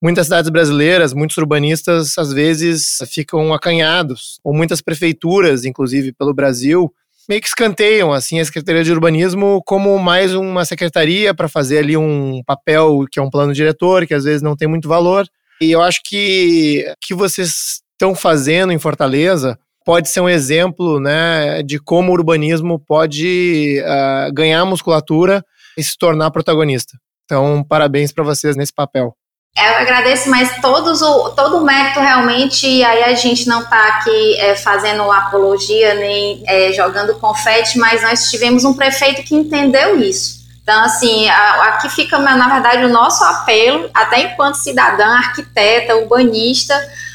muitas 0.00 0.26
cidades 0.26 0.48
brasileiras, 0.48 1.12
muitos 1.12 1.36
urbanistas, 1.36 2.16
às 2.16 2.32
vezes 2.32 2.98
ficam 3.10 3.52
acanhados, 3.52 4.38
ou 4.44 4.54
muitas 4.54 4.80
prefeituras, 4.80 5.64
inclusive 5.64 6.12
pelo 6.12 6.32
Brasil, 6.32 6.88
meio 7.28 7.40
que 7.40 7.48
escanteiam 7.48 8.12
assim 8.12 8.40
a 8.40 8.44
Secretaria 8.44 8.82
de 8.82 8.92
Urbanismo 8.92 9.62
como 9.66 9.98
mais 9.98 10.34
uma 10.34 10.64
secretaria 10.64 11.34
para 11.34 11.48
fazer 11.48 11.78
ali 11.78 11.96
um 11.96 12.42
papel 12.46 13.04
que 13.10 13.20
é 13.20 13.22
um 13.22 13.30
plano 13.30 13.52
diretor, 13.52 14.06
que 14.06 14.14
às 14.14 14.24
vezes 14.24 14.42
não 14.42 14.56
tem 14.56 14.66
muito 14.66 14.88
valor. 14.88 15.26
E 15.60 15.70
eu 15.70 15.82
acho 15.82 16.00
que 16.04 16.84
que 17.00 17.14
vocês 17.14 17.80
estão 17.92 18.14
fazendo 18.14 18.72
em 18.72 18.78
Fortaleza 18.78 19.58
pode 19.84 20.08
ser 20.08 20.20
um 20.20 20.28
exemplo, 20.28 21.00
né, 21.00 21.62
de 21.62 21.78
como 21.78 22.10
o 22.10 22.14
urbanismo 22.14 22.78
pode 22.78 23.82
uh, 23.82 24.32
ganhar 24.34 24.64
musculatura 24.66 25.42
e 25.78 25.82
se 25.82 25.96
tornar 25.96 26.30
protagonista. 26.30 26.98
Então, 27.24 27.64
parabéns 27.66 28.12
para 28.12 28.22
vocês 28.22 28.54
nesse 28.54 28.72
papel. 28.72 29.14
Eu 29.56 29.74
agradeço, 29.74 30.30
mas 30.30 30.60
todos 30.60 31.02
o, 31.02 31.30
todo 31.30 31.58
o 31.58 31.64
mérito 31.64 31.98
realmente, 31.98 32.66
e 32.66 32.84
aí 32.84 33.04
a 33.04 33.14
gente 33.14 33.48
não 33.48 33.62
está 33.62 33.88
aqui 33.88 34.36
é, 34.36 34.54
fazendo 34.54 35.10
apologia 35.10 35.94
nem 35.94 36.42
é, 36.46 36.72
jogando 36.72 37.16
confete, 37.16 37.76
mas 37.76 38.02
nós 38.02 38.30
tivemos 38.30 38.64
um 38.64 38.74
prefeito 38.74 39.22
que 39.24 39.34
entendeu 39.34 40.00
isso. 40.00 40.38
Então, 40.62 40.84
assim, 40.84 41.28
aqui 41.30 41.88
fica, 41.88 42.18
na 42.18 42.46
verdade, 42.46 42.84
o 42.84 42.90
nosso 42.90 43.24
apelo, 43.24 43.88
até 43.94 44.20
enquanto 44.20 44.56
cidadã, 44.56 45.06
arquiteta, 45.16 45.96
urbanista, 45.96 46.74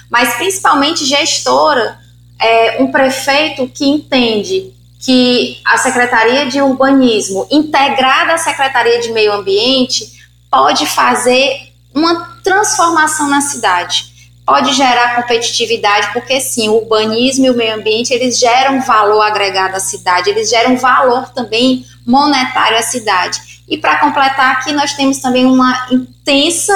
mas 0.10 0.34
principalmente 0.34 1.06
gestora, 1.06 2.00
é, 2.42 2.82
um 2.82 2.92
prefeito 2.92 3.68
que 3.68 3.86
entende 3.86 4.74
que 5.00 5.60
a 5.66 5.78
Secretaria 5.78 6.48
de 6.48 6.62
Urbanismo, 6.62 7.48
integrada 7.52 8.34
à 8.34 8.38
Secretaria 8.38 9.00
de 9.02 9.12
Meio 9.12 9.34
Ambiente, 9.34 10.12
pode 10.50 10.86
fazer 10.86 11.73
uma 11.94 12.38
transformação 12.44 13.30
na 13.30 13.42
cidade. 13.42 14.12
Pode 14.46 14.74
gerar 14.74 15.16
competitividade, 15.16 16.12
porque 16.12 16.42
sim, 16.42 16.68
o 16.68 16.74
urbanismo 16.74 17.46
e 17.46 17.50
o 17.50 17.56
meio 17.56 17.76
ambiente, 17.76 18.14
eles 18.14 18.38
geram 18.38 18.82
valor 18.82 19.22
agregado 19.22 19.76
à 19.76 19.80
cidade, 19.80 20.30
eles 20.30 20.50
geram 20.50 20.76
valor 20.76 21.30
também 21.30 21.86
monetário 22.06 22.78
à 22.78 22.82
cidade. 22.82 23.40
E 23.70 23.78
para 23.78 24.00
completar 24.00 24.52
aqui, 24.52 24.74
nós 24.74 24.94
temos 24.94 25.20
também 25.20 25.46
uma 25.46 25.88
intensa 25.90 26.74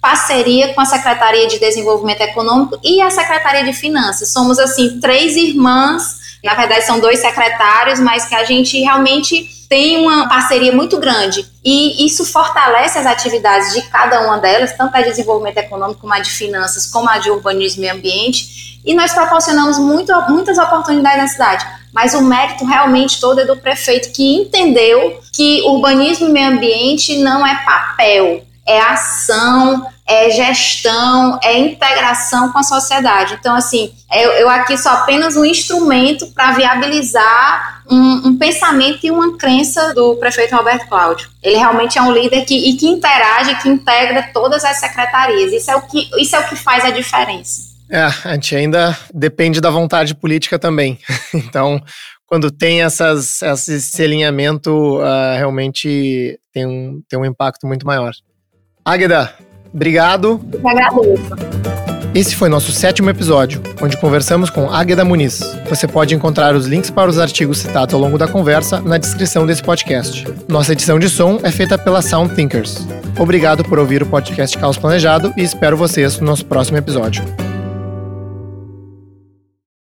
parceria 0.00 0.72
com 0.74 0.80
a 0.80 0.84
Secretaria 0.84 1.48
de 1.48 1.58
Desenvolvimento 1.58 2.20
Econômico 2.20 2.78
e 2.84 3.00
a 3.00 3.10
Secretaria 3.10 3.64
de 3.64 3.72
Finanças. 3.72 4.32
Somos, 4.32 4.58
assim, 4.58 5.00
três 5.00 5.34
irmãs, 5.34 6.18
na 6.44 6.54
verdade 6.54 6.84
são 6.84 7.00
dois 7.00 7.18
secretários, 7.18 7.98
mas 7.98 8.26
que 8.26 8.34
a 8.34 8.44
gente 8.44 8.78
realmente 8.78 9.66
tem 9.68 9.98
uma 9.98 10.28
parceria 10.28 10.72
muito 10.72 10.98
grande 10.98 11.44
e 11.70 12.06
isso 12.06 12.24
fortalece 12.24 12.98
as 12.98 13.04
atividades 13.04 13.74
de 13.74 13.82
cada 13.90 14.22
uma 14.22 14.38
delas, 14.38 14.72
tanto 14.72 14.96
a 14.96 15.02
de 15.02 15.10
desenvolvimento 15.10 15.58
econômico, 15.58 16.00
como 16.00 16.14
a 16.14 16.18
de 16.18 16.30
finanças, 16.30 16.86
como 16.86 17.10
a 17.10 17.18
de 17.18 17.30
urbanismo 17.30 17.84
e 17.84 17.90
ambiente, 17.90 18.80
e 18.82 18.94
nós 18.94 19.12
proporcionamos 19.12 19.78
muito, 19.78 20.10
muitas 20.30 20.56
oportunidades 20.56 21.18
na 21.18 21.28
cidade. 21.28 21.66
Mas 21.92 22.14
o 22.14 22.22
mérito 22.22 22.64
realmente 22.64 23.20
todo 23.20 23.40
é 23.42 23.44
do 23.44 23.54
prefeito 23.54 24.12
que 24.12 24.36
entendeu 24.36 25.20
que 25.34 25.60
urbanismo 25.66 26.28
e 26.28 26.32
meio 26.32 26.52
ambiente 26.52 27.18
não 27.18 27.46
é 27.46 27.54
papel, 27.66 28.46
é 28.66 28.80
ação, 28.80 29.86
é 30.08 30.30
gestão, 30.30 31.38
é 31.44 31.58
integração 31.58 32.50
com 32.50 32.58
a 32.58 32.62
sociedade. 32.62 33.36
Então, 33.38 33.54
assim, 33.54 33.92
eu, 34.10 34.30
eu 34.32 34.48
aqui 34.48 34.78
sou 34.78 34.90
apenas 34.90 35.36
um 35.36 35.44
instrumento 35.44 36.26
para 36.28 36.52
viabilizar 36.52 37.82
um, 37.90 38.28
um, 38.28 38.38
pensamento 38.38 39.06
e 39.06 39.10
uma 39.10 39.36
crença 39.36 39.92
do 39.92 40.16
prefeito 40.16 40.56
Roberto 40.56 40.88
Cláudio. 40.88 41.28
Ele 41.42 41.58
realmente 41.58 41.98
é 41.98 42.02
um 42.02 42.10
líder 42.10 42.46
que, 42.46 42.70
e 42.70 42.74
que 42.76 42.86
interage, 42.86 43.54
que 43.56 43.68
integra 43.68 44.30
todas 44.32 44.64
as 44.64 44.78
secretarias. 44.78 45.52
Isso 45.52 45.70
é 45.70 45.76
o 45.76 45.82
que, 45.82 46.08
isso 46.18 46.34
é 46.34 46.38
o 46.40 46.48
que 46.48 46.56
faz 46.56 46.86
a 46.86 46.90
diferença. 46.90 47.68
É, 47.90 48.04
a 48.24 48.32
gente 48.34 48.56
ainda 48.56 48.96
depende 49.12 49.60
da 49.60 49.70
vontade 49.70 50.14
política 50.14 50.58
também. 50.58 50.98
então, 51.34 51.82
quando 52.26 52.50
tem 52.50 52.82
essas, 52.82 53.42
esse 53.42 54.02
alinhamento, 54.02 54.98
uh, 54.98 55.36
realmente 55.36 56.38
tem 56.52 56.66
um, 56.66 57.02
tem 57.06 57.18
um 57.18 57.26
impacto 57.26 57.66
muito 57.66 57.86
maior. 57.86 58.12
Águeda, 58.84 59.34
obrigado. 59.72 60.40
Eu 60.52 60.68
agradeço. 60.68 61.68
Esse 62.14 62.34
foi 62.34 62.48
nosso 62.48 62.72
sétimo 62.72 63.10
episódio, 63.10 63.62
onde 63.80 63.96
conversamos 63.96 64.50
com 64.50 64.70
Águeda 64.70 65.04
Muniz. 65.04 65.40
Você 65.68 65.86
pode 65.86 66.14
encontrar 66.14 66.54
os 66.54 66.66
links 66.66 66.90
para 66.90 67.08
os 67.08 67.18
artigos 67.18 67.58
citados 67.58 67.94
ao 67.94 68.00
longo 68.00 68.18
da 68.18 68.26
conversa 68.26 68.80
na 68.80 68.98
descrição 68.98 69.46
desse 69.46 69.62
podcast. 69.62 70.26
Nossa 70.48 70.72
edição 70.72 70.98
de 70.98 71.08
som 71.08 71.38
é 71.42 71.50
feita 71.50 71.76
pela 71.76 72.02
Sound 72.02 72.34
Thinkers. 72.34 72.86
Obrigado 73.18 73.62
por 73.62 73.78
ouvir 73.78 74.02
o 74.02 74.06
podcast 74.06 74.56
Caos 74.56 74.78
Planejado 74.78 75.32
e 75.36 75.42
espero 75.42 75.76
vocês 75.76 76.18
no 76.18 76.26
nosso 76.26 76.46
próximo 76.46 76.78
episódio. 76.78 77.22